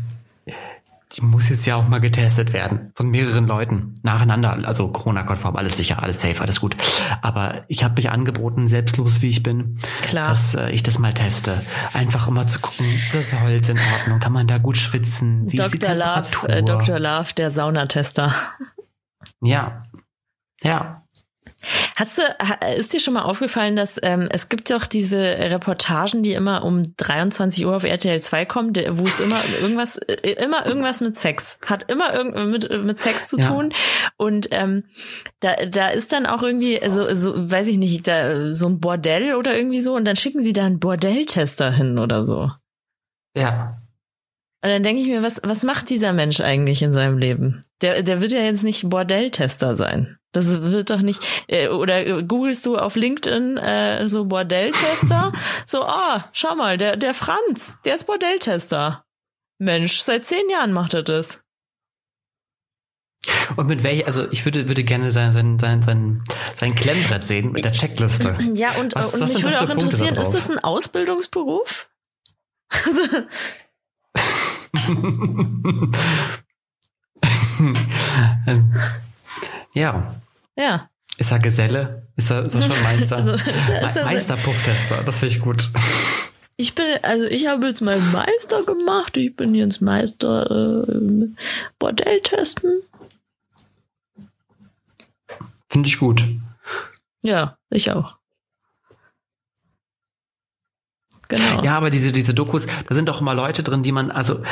die 1.13 1.21
muss 1.21 1.49
jetzt 1.49 1.65
ja 1.65 1.75
auch 1.75 1.87
mal 1.87 1.99
getestet 1.99 2.53
werden 2.53 2.91
von 2.93 3.09
mehreren 3.09 3.47
Leuten 3.47 3.95
nacheinander. 4.03 4.59
Also 4.67 4.89
Corona-konform, 4.89 5.55
alles 5.55 5.75
sicher, 5.77 6.03
alles 6.03 6.21
safe, 6.21 6.39
alles 6.41 6.59
gut. 6.59 6.77
Aber 7.21 7.61
ich 7.67 7.83
habe 7.83 7.95
mich 7.95 8.11
angeboten, 8.11 8.67
selbstlos 8.67 9.21
wie 9.21 9.29
ich 9.29 9.41
bin, 9.41 9.79
Klar. 10.03 10.27
dass 10.27 10.53
äh, 10.53 10.69
ich 10.69 10.83
das 10.83 10.99
mal 10.99 11.13
teste. 11.13 11.63
Einfach 11.93 12.27
immer 12.27 12.45
zu 12.47 12.59
gucken, 12.59 12.85
ist 12.93 13.15
das 13.15 13.39
Holz 13.39 13.69
in 13.69 13.79
Ordnung? 13.99 14.19
Kann 14.19 14.33
man 14.33 14.45
da 14.47 14.59
gut 14.59 14.77
schwitzen? 14.77 15.51
Wie 15.51 15.55
Dr. 15.55 15.95
Love, 15.95 16.47
äh, 16.47 16.61
Dr. 16.61 16.99
Love, 16.99 17.33
der 17.35 17.49
Saunatester. 17.49 18.33
Ja, 19.41 19.83
ja. 20.61 21.03
Hast 21.95 22.17
du, 22.17 22.21
ist 22.77 22.93
dir 22.93 22.99
schon 22.99 23.13
mal 23.13 23.23
aufgefallen, 23.23 23.75
dass 23.75 23.99
ähm, 24.01 24.27
es 24.31 24.49
gibt 24.49 24.71
doch 24.71 24.85
diese 24.85 25.19
Reportagen, 25.19 26.23
die 26.23 26.33
immer 26.33 26.63
um 26.63 26.95
23 26.97 27.65
Uhr 27.65 27.75
auf 27.75 27.83
RTL 27.83 28.21
2 28.21 28.45
kommen, 28.45 28.73
wo 28.75 29.03
es 29.03 29.19
immer 29.19 29.41
irgendwas, 29.61 29.97
äh, 29.97 30.31
immer 30.43 30.65
irgendwas 30.65 31.01
mit 31.01 31.15
Sex 31.15 31.59
hat, 31.65 31.89
immer 31.89 32.13
irgend 32.13 32.51
mit, 32.51 32.83
mit 32.83 32.99
Sex 32.99 33.27
zu 33.27 33.37
tun. 33.37 33.73
Und 34.17 34.47
ähm, 34.51 34.85
da, 35.39 35.55
da 35.67 35.89
ist 35.89 36.11
dann 36.11 36.25
auch 36.25 36.43
irgendwie, 36.43 36.79
so, 36.87 37.13
so, 37.13 37.33
weiß 37.35 37.67
ich 37.67 37.77
nicht, 37.77 38.07
da 38.07 38.51
so 38.51 38.67
ein 38.67 38.79
Bordell 38.79 39.35
oder 39.35 39.55
irgendwie 39.55 39.81
so, 39.81 39.95
und 39.95 40.05
dann 40.05 40.15
schicken 40.15 40.41
sie 40.41 40.53
da 40.53 40.65
einen 40.65 40.79
Bordelltester 40.79 41.71
hin 41.71 41.97
oder 41.97 42.25
so. 42.25 42.51
Ja. 43.35 43.81
Und 44.61 44.69
dann 44.69 44.83
denke 44.83 45.01
ich 45.01 45.07
mir, 45.07 45.23
was, 45.23 45.41
was 45.43 45.63
macht 45.63 45.89
dieser 45.89 46.11
Mensch 46.11 46.41
eigentlich 46.41 46.81
in 46.81 46.91
seinem 46.91 47.17
Leben? 47.17 47.61
Der, 47.81 48.03
der 48.03 48.19
wird 48.19 48.33
ja 48.33 48.41
jetzt 48.41 48.63
nicht 48.63 48.89
Bordelltester 48.89 49.77
sein. 49.77 50.18
Das 50.31 50.61
wird 50.61 50.91
doch 50.91 51.01
nicht, 51.01 51.25
äh, 51.47 51.69
oder 51.69 52.21
googelst 52.21 52.65
du 52.65 52.77
auf 52.77 52.95
LinkedIn 52.95 53.57
äh, 53.57 54.07
so 54.07 54.25
Bordelltester? 54.25 55.33
so, 55.65 55.83
ah, 55.83 56.17
oh, 56.17 56.29
schau 56.33 56.55
mal, 56.55 56.77
der, 56.77 56.97
der 56.97 57.13
Franz, 57.13 57.77
der 57.83 57.95
ist 57.95 58.05
Bordelltester. 58.05 59.05
Mensch, 59.57 60.01
seit 60.01 60.25
zehn 60.25 60.49
Jahren 60.49 60.71
macht 60.71 60.93
er 60.93 61.03
das. 61.03 61.43
Und 63.57 63.67
mit 63.67 63.83
welch, 63.83 64.07
also 64.07 64.31
ich 64.31 64.45
würde, 64.45 64.69
würde 64.69 64.85
gerne 64.85 65.11
sein, 65.11 65.33
sein, 65.33 65.59
sein, 65.59 65.81
sein, 65.81 66.23
sein 66.53 66.73
Klemmbrett 66.75 67.25
sehen 67.25 67.51
mit 67.51 67.65
der 67.65 67.73
Checkliste. 67.73 68.37
Ja, 68.53 68.71
und, 68.79 68.95
was, 68.95 69.15
und 69.15 69.21
was 69.21 69.33
mich 69.33 69.43
würde 69.43 69.59
auch 69.61 69.69
interessieren, 69.69 70.15
ist 70.15 70.31
das 70.31 70.49
ein 70.49 70.59
Ausbildungsberuf? 70.59 71.89
ja. 79.73 80.18
Ja. 80.59 80.89
Ist 81.17 81.31
er 81.31 81.39
Geselle? 81.39 82.07
Ist 82.15 82.29
er, 82.29 82.45
ist 82.45 82.55
er 82.55 82.61
schon 82.61 82.83
Meister? 82.83 83.15
also, 83.15 83.31
ist 83.31 83.47
er, 83.47 83.87
ist 83.87 83.95
er 83.95 84.05
Meister-Pufftester, 84.05 85.03
das 85.03 85.19
finde 85.19 85.35
ich 85.35 85.41
gut. 85.41 85.69
Ich 86.61 86.75
bin, 86.75 86.85
also 87.03 87.23
ich 87.23 87.47
habe 87.47 87.67
jetzt 87.67 87.79
meinen 87.79 88.11
Meister 88.11 88.61
gemacht. 88.65 89.15
Ich 89.15 89.33
bin 89.33 89.55
jetzt 89.55 89.79
Meister 89.79 90.85
äh, 90.89 91.29
Bordelltesten. 91.79 92.81
Finde 95.69 95.87
ich 95.87 95.99
gut. 95.99 96.25
Ja, 97.21 97.57
ich 97.69 97.89
auch. 97.91 98.17
genau. 101.29 101.63
Ja, 101.63 101.77
aber 101.77 101.91
diese, 101.91 102.11
diese 102.11 102.33
Dokus, 102.33 102.65
da 102.65 102.93
sind 102.93 103.07
doch 103.07 103.21
immer 103.21 103.33
Leute 103.33 103.63
drin, 103.63 103.81
die 103.81 103.93
man, 103.93 104.11
also 104.11 104.43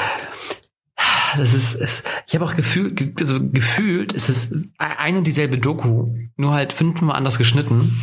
das 1.35 1.53
ist, 1.53 1.75
ist 1.75 2.03
ich 2.27 2.35
habe 2.35 2.45
auch 2.45 2.55
Gefühl, 2.55 2.95
also 3.19 3.39
gefühlt, 3.41 4.13
es 4.13 4.29
ist 4.29 4.69
ein 4.77 5.17
und 5.17 5.25
dieselbe 5.25 5.57
Doku, 5.57 6.13
nur 6.35 6.53
halt 6.53 6.73
fünfmal 6.73 7.15
anders 7.15 7.37
geschnitten. 7.37 7.99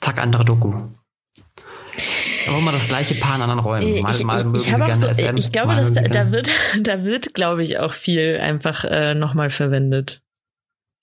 Zack, 0.00 0.18
andere 0.18 0.44
Doku. 0.44 0.74
Aber 2.46 2.58
immer 2.58 2.72
das 2.72 2.88
gleiche 2.88 3.14
Paar 3.14 3.36
in 3.36 3.42
anderen 3.42 3.60
Räumen. 3.60 4.02
Mal, 4.02 4.14
ich, 4.14 4.24
mal 4.24 4.56
ich, 4.56 4.68
ich, 4.68 4.74
gerne 4.74 4.94
so, 4.94 5.12
SM, 5.12 5.36
ich 5.36 5.52
glaube, 5.52 5.74
dass 5.74 5.92
da, 5.92 6.02
da, 6.02 6.32
wird, 6.32 6.50
da 6.80 7.04
wird, 7.04 7.34
glaube 7.34 7.62
ich, 7.62 7.78
auch 7.78 7.94
viel 7.94 8.38
einfach 8.40 8.84
äh, 8.84 9.14
nochmal 9.14 9.50
verwendet. 9.50 10.23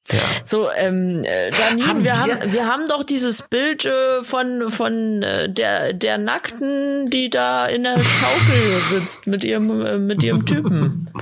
Ja. 0.10 0.20
So, 0.44 0.70
ähm, 0.72 1.24
äh, 1.24 1.52
Janine, 1.52 1.88
haben 1.88 2.04
wir, 2.04 2.12
wir, 2.12 2.18
haben, 2.20 2.54
wir 2.54 2.68
haben 2.68 2.88
doch 2.88 3.04
dieses 3.04 3.44
Bild 3.44 3.86
äh, 3.86 4.24
von, 4.24 4.70
von 4.70 5.24
äh, 5.24 5.48
der, 5.50 5.94
der 5.94 6.18
Nackten, 6.18 7.06
die 7.06 7.30
da 7.30 7.66
in 7.66 7.84
der 7.84 7.98
Schaukel 8.00 9.00
sitzt 9.00 9.28
mit 9.28 9.44
ihrem, 9.44 9.86
äh, 9.86 9.98
mit 9.98 10.24
ihrem 10.24 10.46
Typen. 10.46 11.10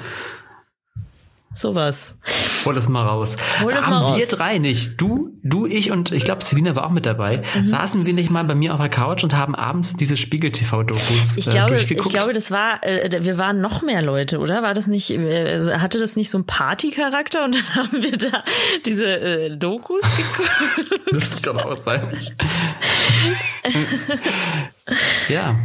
Sowas. 1.60 2.16
Hol 2.64 2.74
das 2.74 2.88
mal 2.88 3.06
raus. 3.06 3.36
Hol 3.62 3.74
das 3.74 3.86
Haben 3.86 3.96
mal 3.96 4.02
raus. 4.04 4.18
wir 4.18 4.28
drei 4.28 4.60
nicht, 4.60 5.02
du, 5.02 5.38
du, 5.44 5.66
ich 5.66 5.92
und 5.92 6.14
ich 6.14 6.24
glaube, 6.24 6.42
Selina 6.42 6.74
war 6.78 6.86
auch 6.86 6.92
mit 6.92 7.06
dabei, 7.06 7.44
mhm. 7.54 7.68
saßen 7.68 8.06
wir 8.06 8.14
nicht 8.14 8.30
mal 8.30 8.46
bei 8.46 8.56
mir 8.56 8.74
auf 8.74 8.80
der 8.80 8.88
Couch 8.88 9.26
und 9.26 9.36
haben 9.36 9.56
abends 9.56 9.98
diese 9.98 10.16
Spiegel-TV-Dokus 10.16 11.36
ich 11.36 11.48
äh, 11.48 11.52
glaube, 11.52 11.72
durchgeguckt? 11.72 12.08
Ich 12.08 12.18
glaube, 12.18 12.32
das 12.32 12.50
war, 12.50 12.82
äh, 12.86 13.26
wir 13.26 13.38
waren 13.38 13.60
noch 13.60 13.82
mehr 13.82 14.02
Leute, 14.02 14.40
oder? 14.40 14.64
War 14.64 14.74
das 14.74 14.88
nicht, 14.88 15.12
äh, 15.12 15.60
hatte 15.80 16.00
das 16.00 16.16
nicht 16.16 16.30
so 16.30 16.38
einen 16.38 16.46
Party-Charakter 16.46 17.44
und 17.44 17.56
dann 17.56 17.76
haben 17.76 18.04
wir 18.04 18.18
da 18.18 18.46
diese 18.86 19.20
äh, 19.20 19.58
Dokus 19.58 20.04
geguckt? 20.16 21.02
das 21.12 21.42
kann 21.42 21.60
auch 21.60 21.76
sein. 21.76 22.18
ja. 25.28 25.60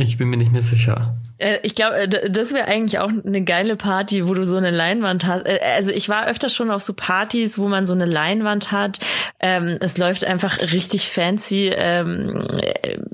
Ich 0.00 0.16
bin 0.16 0.28
mir 0.28 0.36
nicht 0.36 0.52
mehr 0.52 0.62
sicher. 0.62 1.20
Äh, 1.38 1.58
ich 1.62 1.74
glaube, 1.74 1.96
äh, 1.96 2.30
das 2.30 2.52
wäre 2.54 2.66
eigentlich 2.66 2.98
auch 2.98 3.08
eine 3.08 3.42
geile 3.44 3.76
Party, 3.76 4.26
wo 4.26 4.34
du 4.34 4.46
so 4.46 4.56
eine 4.56 4.70
Leinwand 4.70 5.26
hast. 5.26 5.46
Äh, 5.46 5.60
also 5.76 5.90
ich 5.90 6.08
war 6.08 6.26
öfter 6.26 6.48
schon 6.48 6.70
auf 6.70 6.82
so 6.82 6.94
Partys, 6.94 7.58
wo 7.58 7.68
man 7.68 7.86
so 7.86 7.94
eine 7.94 8.06
Leinwand 8.06 8.72
hat. 8.72 9.00
Ähm, 9.40 9.76
es 9.80 9.98
läuft 9.98 10.24
einfach 10.24 10.60
richtig 10.60 11.08
fancy, 11.08 11.70
ähm, 11.74 12.48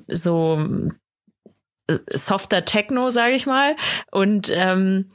so 0.08 0.60
softer 2.08 2.64
Techno, 2.64 3.10
sage 3.10 3.34
ich 3.34 3.46
mal. 3.46 3.76
Und 4.10 4.50
ähm, 4.52 5.06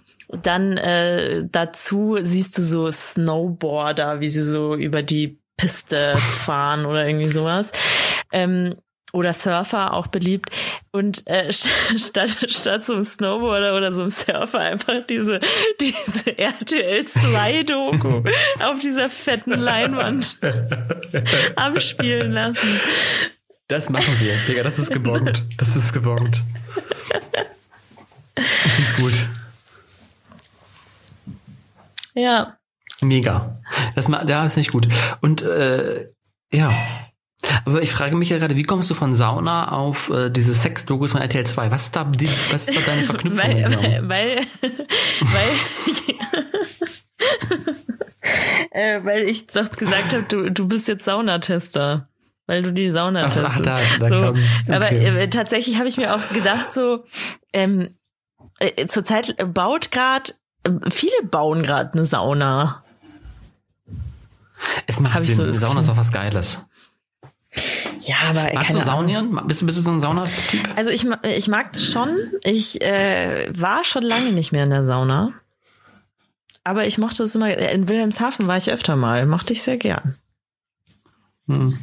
dann 0.41 0.77
äh, 0.77 1.43
dazu 1.49 2.17
siehst 2.21 2.57
du 2.57 2.61
so 2.61 2.89
Snowboarder, 2.89 4.21
wie 4.21 4.29
sie 4.29 4.43
so 4.43 4.75
über 4.75 5.03
die 5.03 5.39
Piste 5.57 6.17
fahren 6.45 6.85
oder 6.85 7.05
irgendwie 7.05 7.29
sowas. 7.29 7.71
Ähm, 8.31 8.75
oder 9.11 9.33
Surfer 9.33 9.93
auch 9.93 10.07
beliebt 10.07 10.49
und 10.91 11.25
äh, 11.27 11.51
statt 11.53 12.37
statt 12.47 12.83
so 12.85 12.93
einem 12.93 13.03
Snowboarder 13.03 13.75
oder 13.75 13.91
so 13.91 14.01
einem 14.01 14.09
Surfer 14.09 14.59
einfach 14.59 15.05
diese 15.07 15.39
diese 15.79 16.37
RTL 16.37 17.05
2 17.05 17.63
Doku 17.63 18.23
auf 18.59 18.79
dieser 18.79 19.09
fetten 19.09 19.53
Leinwand 19.53 20.39
abspielen 21.55 22.31
lassen. 22.31 22.79
Das 23.67 23.89
machen 23.89 24.19
wir, 24.19 24.33
Digga, 24.47 24.63
das 24.63 24.79
ist 24.79 24.91
gebongt. 24.91 25.45
Das 25.57 25.77
ist 25.77 25.93
gebongt. 25.93 26.43
Ich 28.35 28.71
find's 28.73 28.95
gut. 28.95 29.13
Ja. 32.13 32.57
Mega. 33.01 33.61
Das, 33.95 34.07
ja, 34.07 34.23
das 34.25 34.53
ist 34.53 34.57
nicht 34.57 34.71
gut. 34.71 34.87
Und 35.21 35.41
äh, 35.41 36.09
ja, 36.51 36.73
aber 37.65 37.81
ich 37.81 37.91
frage 37.91 38.15
mich 38.15 38.29
ja 38.29 38.37
gerade, 38.37 38.55
wie 38.55 38.63
kommst 38.63 38.89
du 38.89 38.93
von 38.93 39.15
Sauna 39.15 39.71
auf 39.71 40.09
äh, 40.09 40.29
diese 40.29 40.53
Sex-Logos 40.53 41.13
von 41.13 41.21
RTL 41.21 41.45
2? 41.45 41.71
Was 41.71 41.83
ist 41.83 41.95
da, 41.95 42.03
die, 42.03 42.27
was 42.51 42.67
ist 42.67 42.77
da 42.77 42.91
deine 42.91 43.01
Verknüpfung? 43.03 43.41
weil, 43.43 44.07
weil, 44.07 44.07
weil, 44.09 44.47
weil, 45.21 45.49
äh, 48.71 49.03
weil 49.03 49.23
ich 49.23 49.47
gesagt 49.47 50.13
habe, 50.13 50.23
du, 50.23 50.51
du 50.51 50.67
bist 50.67 50.87
jetzt 50.87 51.05
Saunatester. 51.05 52.07
Weil 52.47 52.63
du 52.63 52.73
die 52.73 52.89
Sauna 52.89 53.23
testest. 53.23 53.47
Ach, 53.49 53.61
da, 53.61 53.79
da 53.99 54.09
so. 54.09 54.25
okay. 54.31 54.43
Aber 54.67 54.91
äh, 54.91 55.29
tatsächlich 55.29 55.77
habe 55.77 55.87
ich 55.87 55.97
mir 55.97 56.15
auch 56.15 56.29
gedacht, 56.33 56.73
so, 56.73 57.05
ähm, 57.53 57.89
äh, 58.59 58.87
zurzeit 58.87 59.35
baut 59.53 59.91
gerade, 59.91 60.33
äh, 60.63 60.71
viele 60.89 61.13
bauen 61.23 61.63
gerade 61.63 61.93
eine 61.93 62.03
Sauna. 62.03 62.83
Es 64.87 64.99
macht 64.99 65.23
Sinn. 65.23 65.35
So 65.35 65.53
Sauna 65.53 65.79
ist 65.79 65.89
auch 65.89 65.97
was 65.97 66.11
Geiles. 66.11 66.65
Ja, 67.99 68.15
aber 68.29 68.49
Magst 68.53 68.75
du 68.75 68.81
saunieren? 68.81 69.39
Bist 69.45 69.61
du, 69.61 69.65
bist 69.65 69.77
du 69.77 69.81
so 69.81 69.91
ein 69.91 70.01
Saunatyp? 70.01 70.69
Also 70.75 70.89
ich, 70.89 71.05
ich 71.23 71.47
mag 71.47 71.73
es 71.73 71.85
schon. 71.85 72.09
Ich 72.43 72.81
äh, 72.81 73.51
war 73.53 73.83
schon 73.83 74.03
lange 74.03 74.31
nicht 74.31 74.51
mehr 74.51 74.63
in 74.63 74.69
der 74.69 74.83
Sauna. 74.83 75.33
Aber 76.63 76.85
ich 76.87 76.97
mochte 76.97 77.23
es 77.23 77.35
immer. 77.35 77.55
In 77.55 77.89
Wilhelmshaven 77.89 78.47
war 78.47 78.57
ich 78.57 78.71
öfter 78.71 78.95
mal. 78.95 79.25
Mochte 79.25 79.53
ich 79.53 79.61
sehr 79.61 79.77
gern. 79.77 80.15
Hm. 81.47 81.77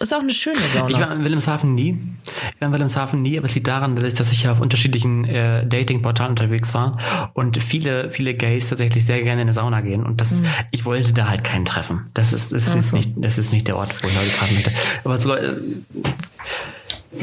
Ist 0.00 0.12
auch 0.12 0.20
eine 0.20 0.32
schöne 0.32 0.58
Sauna. 0.58 0.90
Ich 0.90 0.98
war 0.98 1.12
in 1.12 1.22
Wilhelmshaven 1.22 1.72
nie. 1.72 1.96
Ich 2.26 2.60
war 2.60 2.66
in 2.66 2.72
Wilhelmshaven 2.72 3.22
nie, 3.22 3.38
aber 3.38 3.46
es 3.46 3.54
liegt 3.54 3.68
daran, 3.68 3.94
dass 3.94 4.32
ich 4.32 4.42
ja 4.42 4.50
auf 4.50 4.60
unterschiedlichen 4.60 5.24
äh, 5.24 5.64
Dating-Portalen 5.66 6.30
unterwegs 6.30 6.74
war 6.74 6.98
und 7.34 7.62
viele, 7.62 8.10
viele 8.10 8.34
Gays 8.34 8.70
tatsächlich 8.70 9.06
sehr 9.06 9.18
gerne 9.18 9.42
in 9.42 9.46
eine 9.46 9.52
Sauna 9.52 9.82
gehen. 9.82 10.04
Und 10.04 10.20
das, 10.20 10.40
mhm. 10.40 10.46
ich 10.72 10.84
wollte 10.84 11.12
da 11.12 11.28
halt 11.28 11.44
keinen 11.44 11.64
treffen. 11.64 12.10
Das 12.12 12.32
ist, 12.32 12.52
das 12.52 12.74
ist 12.74 12.90
so. 12.90 12.96
nicht, 12.96 13.12
das 13.16 13.38
ist 13.38 13.52
nicht 13.52 13.68
der 13.68 13.76
Ort, 13.76 14.02
wo 14.02 14.08
ich 14.08 14.18
heute 14.18 14.30
treffen 14.30 14.54
möchte. 14.54 14.72
Aber 15.04 15.18
so 15.18 15.28
Leute, 15.28 15.62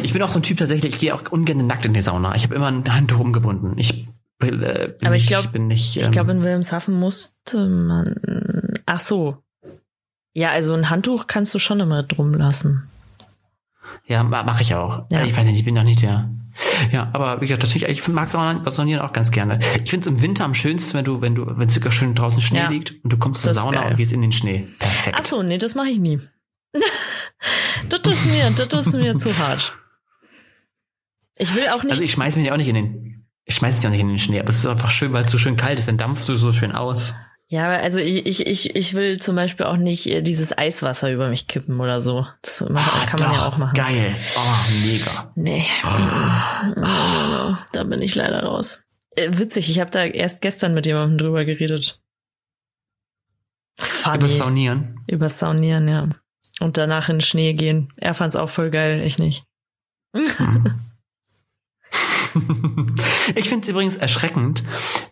ich 0.01 0.13
bin 0.13 0.22
auch 0.22 0.32
so 0.32 0.39
ein 0.39 0.43
Typ 0.43 0.57
tatsächlich, 0.57 0.93
ich 0.93 0.99
gehe 0.99 1.13
auch 1.13 1.30
ungern 1.30 1.67
nackt 1.67 1.86
in 1.86 1.93
die 1.93 2.01
Sauna. 2.01 2.36
Ich 2.36 2.43
habe 2.43 2.55
immer 2.55 2.67
ein 2.67 2.86
Handtuch 2.93 3.19
umgebunden. 3.19 3.74
Ich 3.76 4.07
äh, 4.39 4.93
aber 5.03 5.15
ich 5.15 5.28
glaube, 5.28 5.49
ähm, 5.53 5.69
ich 5.72 5.99
glaube, 6.11 6.32
in 6.32 6.41
Wilhelmshaven 6.41 6.97
musste 6.97 7.67
man. 7.67 8.15
Ach 8.86 8.99
so, 8.99 9.38
ja, 10.34 10.51
also 10.51 10.73
ein 10.73 10.89
Handtuch 10.89 11.27
kannst 11.27 11.53
du 11.53 11.59
schon 11.59 11.79
immer 11.79 12.03
drum 12.03 12.34
lassen. 12.34 12.88
Ja, 14.05 14.23
mache 14.23 14.61
ich 14.61 14.73
auch. 14.75 15.05
Ja. 15.11 15.23
Ich 15.23 15.36
weiß 15.36 15.45
nicht, 15.45 15.59
ich 15.59 15.65
bin 15.65 15.75
noch 15.75 15.84
nicht 15.84 16.01
der. 16.01 16.29
Ja, 16.91 17.09
aber 17.13 17.41
wie 17.41 17.47
gesagt, 17.47 17.63
das 17.63 17.75
ich, 17.75 17.84
ich 17.84 18.07
mag 18.07 18.29
Saunieren 18.29 19.01
auch 19.01 19.13
ganz 19.13 19.32
gerne. 19.32 19.59
Ich 19.84 19.89
finde 19.89 20.01
es 20.01 20.07
im 20.07 20.21
Winter 20.21 20.43
am 20.43 20.53
schönsten, 20.53 20.97
wenn 20.97 21.05
du, 21.05 21.21
wenn 21.21 21.36
du, 21.36 21.45
wenn 21.57 21.69
sogar 21.69 21.91
schön 21.91 22.13
draußen 22.13 22.41
Schnee 22.41 22.59
ja. 22.59 22.69
liegt 22.69 23.03
und 23.03 23.11
du 23.11 23.17
kommst 23.17 23.43
zur 23.43 23.53
Sauna 23.53 23.88
und 23.88 23.95
gehst 23.97 24.11
in 24.11 24.21
den 24.21 24.32
Schnee. 24.32 24.67
Perfekt. 24.79 25.17
Ach 25.19 25.25
so, 25.25 25.43
nee, 25.43 25.57
das 25.57 25.75
mache 25.75 25.89
ich 25.89 25.99
nie. 25.99 26.19
das 27.89 28.01
ist 28.01 28.25
mir, 28.25 28.49
das 28.51 28.88
ist 28.88 28.95
mir 28.95 29.17
zu 29.17 29.38
hart. 29.38 29.77
Ich 31.38 31.55
will 31.55 31.67
auch 31.69 31.84
nicht. 31.84 31.91
Also 31.91 32.03
ich 32.03 32.11
schmeiß 32.11 32.36
mich 32.36 32.51
auch 32.51 32.57
nicht 32.57 32.67
in 32.67 32.75
den, 32.75 33.27
ich 33.45 33.55
schmeiß 33.55 33.77
mich 33.77 33.86
auch 33.86 33.91
nicht 33.91 34.01
in 34.01 34.09
den 34.09 34.19
Schnee, 34.19 34.39
aber 34.39 34.49
es 34.49 34.57
ist 34.57 34.67
einfach 34.67 34.91
schön, 34.91 35.13
weil 35.13 35.25
es 35.25 35.32
so 35.32 35.38
schön 35.38 35.57
kalt 35.57 35.79
ist, 35.79 35.88
dann 35.88 35.97
dampfst 35.97 36.27
du 36.27 36.36
so 36.36 36.51
schön 36.51 36.71
aus. 36.71 37.15
Ja, 37.52 37.68
also 37.68 37.99
ich, 37.99 38.26
ich, 38.26 38.47
ich, 38.47 38.76
ich 38.78 38.93
will 38.93 39.20
zum 39.20 39.36
Beispiel 39.36 39.66
auch 39.66 39.76
nicht 39.76 40.08
äh, 40.08 40.22
dieses 40.22 40.58
Eiswasser 40.58 41.12
über 41.12 41.28
mich 41.28 41.47
kippen 41.47 41.82
oder 41.82 41.99
so. 41.99 42.26
Das 42.41 42.62
ah, 42.62 43.06
kann 43.08 43.20
man 43.20 43.34
ja 43.34 43.45
auch 43.45 43.58
machen. 43.58 43.74
Geil. 43.76 44.16
Oh, 44.38 44.86
mega. 44.86 45.34
Nee. 45.36 45.66
Oh. 45.84 47.58
Da 47.74 47.84
bin 47.84 48.02
ich 48.02 48.16
leider 48.16 48.41
raus. 48.43 48.84
Äh, 49.18 49.32
witzig, 49.34 49.70
ich 49.70 49.82
habe 49.82 49.91
da 49.91 50.06
erst 50.06 50.41
gestern 50.41 50.74
mit 50.74 50.86
jemandem 50.86 51.18
drüber 51.18 51.43
geredet. 51.43 52.02
Funny. 53.78 54.16
Über 54.16 54.28
Saunieren? 54.30 55.02
Über 55.08 55.28
Saunieren, 55.28 55.89
ja. 55.89 56.08
Und 56.62 56.78
danach 56.78 57.10
in 57.10 57.18
den 57.18 57.22
Schnee 57.22 57.52
gehen. 57.52 57.91
Er 57.97 58.14
fand's 58.14 58.38
auch 58.38 58.49
voll 58.49 58.70
geil, 58.70 59.02
ich 59.02 59.20
nicht. 59.20 59.43
Mhm. 60.14 60.80
ich 63.36 63.50
finde 63.50 63.63
es 63.63 63.70
übrigens 63.70 63.97
erschreckend, 63.97 64.63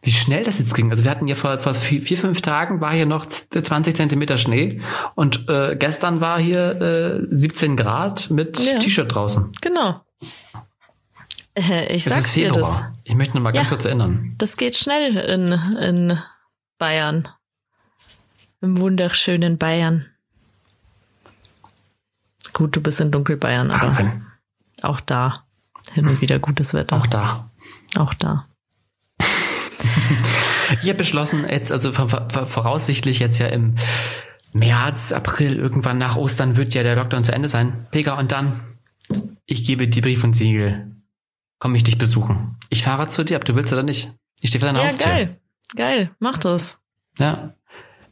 wie 0.01 0.11
schnell 0.11 0.43
das 0.43 0.59
jetzt 0.59 0.73
ging. 0.73 0.89
Also 0.91 1.03
wir 1.03 1.11
hatten 1.11 1.27
ja 1.27 1.35
vor, 1.35 1.59
vor 1.59 1.73
vier, 1.73 2.17
fünf 2.17 2.41
Tagen 2.41 2.81
war 2.81 2.93
hier 2.93 3.05
noch 3.05 3.25
20 3.25 3.95
Zentimeter 3.95 4.37
Schnee 4.37 4.81
und 5.15 5.49
äh, 5.49 5.75
gestern 5.77 6.21
war 6.21 6.39
hier 6.39 6.81
äh, 6.81 7.27
17 7.29 7.75
Grad 7.75 8.29
mit 8.29 8.59
ja. 8.59 8.79
T-Shirt 8.79 9.13
draußen. 9.13 9.51
Genau. 9.61 10.01
Äh, 11.55 11.93
ich 11.93 12.05
das 12.05 12.13
sag's 12.13 12.33
dir 12.33 12.51
das. 12.51 12.83
Ich 13.03 13.15
möchte 13.15 13.35
noch 13.35 13.43
mal 13.43 13.51
ganz 13.51 13.69
ja, 13.69 13.75
kurz 13.75 13.85
erinnern. 13.85 14.35
Das 14.37 14.55
geht 14.55 14.77
schnell 14.77 15.17
in, 15.17 15.51
in 15.77 16.19
Bayern. 16.77 17.27
Im 18.61 18.77
wunderschönen 18.77 19.57
Bayern. 19.57 20.05
Gut, 22.53 22.75
du 22.75 22.81
bist 22.81 22.99
in 22.99 23.11
Dunkelbayern, 23.11 23.69
Wahnsinn. 23.69 24.25
aber 24.81 24.89
auch 24.89 24.99
da 24.99 25.45
hin 25.93 26.07
und 26.07 26.21
wieder 26.21 26.39
gutes 26.39 26.73
Wetter. 26.73 26.95
Auch 26.95 27.07
da. 27.07 27.49
Auch 27.97 28.13
da. 28.13 28.45
ich 30.81 30.89
habe 30.89 30.97
beschlossen, 30.97 31.45
jetzt, 31.49 31.71
also 31.71 31.91
voraussichtlich 31.91 33.19
jetzt 33.19 33.39
ja 33.39 33.47
im 33.47 33.75
März, 34.53 35.11
April, 35.11 35.57
irgendwann 35.57 35.97
nach 35.97 36.15
Ostern 36.15 36.57
wird 36.57 36.73
ja 36.73 36.83
der 36.83 36.95
Lockdown 36.95 37.23
zu 37.23 37.31
Ende 37.31 37.49
sein. 37.49 37.87
Pega, 37.91 38.17
und 38.17 38.31
dann, 38.31 38.61
ich 39.45 39.63
gebe 39.63 39.87
dir 39.87 40.01
Brief 40.01 40.23
und 40.23 40.35
Siegel. 40.35 40.95
Komm 41.59 41.75
ich 41.75 41.83
dich 41.83 41.97
besuchen. 41.97 42.57
Ich 42.69 42.83
fahre 42.83 43.07
zu 43.09 43.23
dir, 43.23 43.37
ob 43.37 43.45
du 43.45 43.55
willst 43.55 43.73
oder 43.73 43.83
nicht. 43.83 44.13
Ich 44.41 44.49
stehe 44.49 44.61
vor 44.61 44.69
deiner 44.69 44.83
ja, 44.83 44.87
Haustür. 44.87 45.11
geil. 45.11 45.37
Geil, 45.75 46.11
mach 46.19 46.37
das. 46.37 46.79
Ja. 47.17 47.53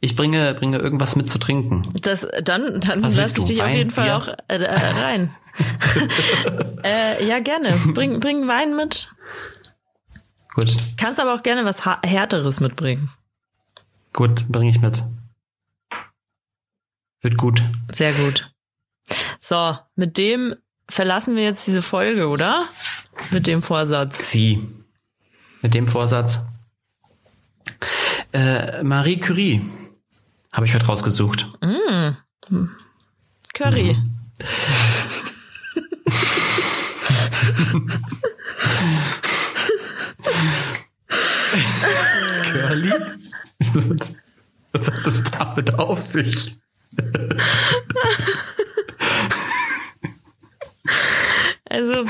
Ich 0.00 0.14
bringe, 0.14 0.54
bringe 0.54 0.78
irgendwas 0.78 1.16
mit 1.16 1.28
zu 1.28 1.38
trinken. 1.38 1.82
Das, 2.02 2.28
dann, 2.42 2.80
dann 2.80 3.00
lass 3.02 3.36
ich 3.36 3.44
dich 3.44 3.58
Wein, 3.58 3.66
auf 3.66 3.74
jeden 3.74 3.90
Fall 3.90 4.04
Bier? 4.04 4.16
auch 4.16 4.28
äh, 4.46 4.62
äh 4.62 4.90
rein. 5.02 5.34
äh, 6.84 7.26
ja, 7.26 7.40
gerne. 7.40 7.76
Bring, 7.94 8.20
bring 8.20 8.46
Wein 8.46 8.76
mit. 8.76 9.10
Gut. 10.54 10.76
Kannst 10.96 11.20
aber 11.20 11.34
auch 11.34 11.42
gerne 11.42 11.64
was 11.64 11.84
Härteres 11.84 12.60
mitbringen. 12.60 13.10
Gut, 14.12 14.48
bringe 14.48 14.70
ich 14.70 14.80
mit. 14.80 15.04
Wird 17.20 17.36
gut. 17.36 17.62
Sehr 17.92 18.12
gut. 18.12 18.50
So, 19.40 19.78
mit 19.96 20.18
dem 20.18 20.54
verlassen 20.88 21.36
wir 21.36 21.44
jetzt 21.44 21.66
diese 21.66 21.82
Folge, 21.82 22.28
oder? 22.28 22.64
Mit 23.30 23.46
dem 23.46 23.62
Vorsatz. 23.62 24.30
Sie. 24.30 24.66
Mit 25.62 25.74
dem 25.74 25.88
Vorsatz. 25.88 26.46
Äh, 28.32 28.82
Marie 28.82 29.18
Curie 29.18 29.64
habe 30.52 30.66
ich 30.66 30.74
heute 30.74 30.86
rausgesucht. 30.86 31.48
Mm. 31.60 32.16
Curry. 33.54 33.94
Mm. 33.94 34.18
Curly? 42.50 42.92
Was 44.72 44.86
hat 44.86 45.06
das 45.06 45.22
damit 45.24 45.74
auf 45.74 46.00
sich? 46.00 46.58
also, 51.68 52.04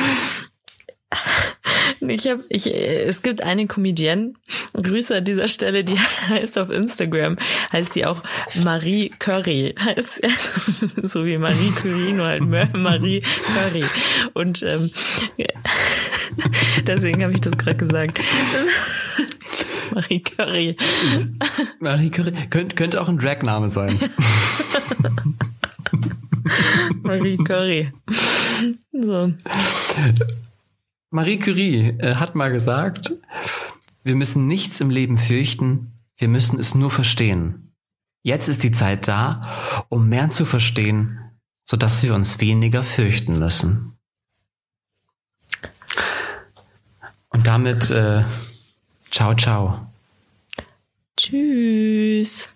ich 2.00 2.26
habe, 2.26 2.44
ich, 2.48 2.66
es 2.66 3.22
gibt 3.22 3.42
eine 3.42 3.66
Comedienne, 3.66 4.34
Grüße 4.74 5.16
an 5.16 5.24
dieser 5.24 5.48
Stelle, 5.48 5.84
die 5.84 5.98
heißt 6.28 6.58
auf 6.58 6.70
Instagram, 6.70 7.36
heißt 7.72 7.92
sie 7.94 8.06
auch 8.06 8.22
Marie 8.64 9.10
Curry, 9.18 9.74
heißt 9.80 10.22
so 11.02 11.24
wie 11.24 11.36
Marie 11.36 11.70
Curie, 11.80 12.12
nur 12.12 12.26
halt 12.26 12.42
Marie 12.42 13.22
Curry. 13.22 13.84
Und 14.34 14.62
ähm, 14.62 14.90
deswegen 16.86 17.22
habe 17.22 17.32
ich 17.32 17.40
das 17.40 17.56
gerade 17.56 17.76
gesagt. 17.76 18.20
Marie 19.94 20.20
Curry. 20.20 20.76
Marie 21.80 22.10
Curry 22.10 22.32
könnte, 22.50 22.76
könnte 22.76 23.00
auch 23.00 23.08
ein 23.08 23.18
Dragname 23.18 23.70
sein. 23.70 23.98
Marie 27.02 27.36
Curry. 27.38 27.92
So. 28.92 29.32
Marie 31.10 31.38
Curie 31.38 31.96
äh, 31.98 32.16
hat 32.16 32.34
mal 32.34 32.52
gesagt, 32.52 33.12
wir 34.04 34.14
müssen 34.14 34.46
nichts 34.46 34.80
im 34.80 34.90
Leben 34.90 35.16
fürchten, 35.18 35.92
wir 36.18 36.28
müssen 36.28 36.58
es 36.58 36.74
nur 36.74 36.90
verstehen. 36.90 37.74
Jetzt 38.22 38.48
ist 38.48 38.62
die 38.62 38.72
Zeit 38.72 39.08
da, 39.08 39.40
um 39.88 40.08
mehr 40.08 40.28
zu 40.28 40.44
verstehen, 40.44 41.18
sodass 41.64 42.02
wir 42.02 42.14
uns 42.14 42.40
weniger 42.40 42.82
fürchten 42.82 43.38
müssen. 43.38 43.98
Und 47.30 47.46
damit 47.46 47.90
äh, 47.90 48.24
ciao, 49.10 49.34
ciao. 49.34 49.90
Tschüss. 51.16 52.52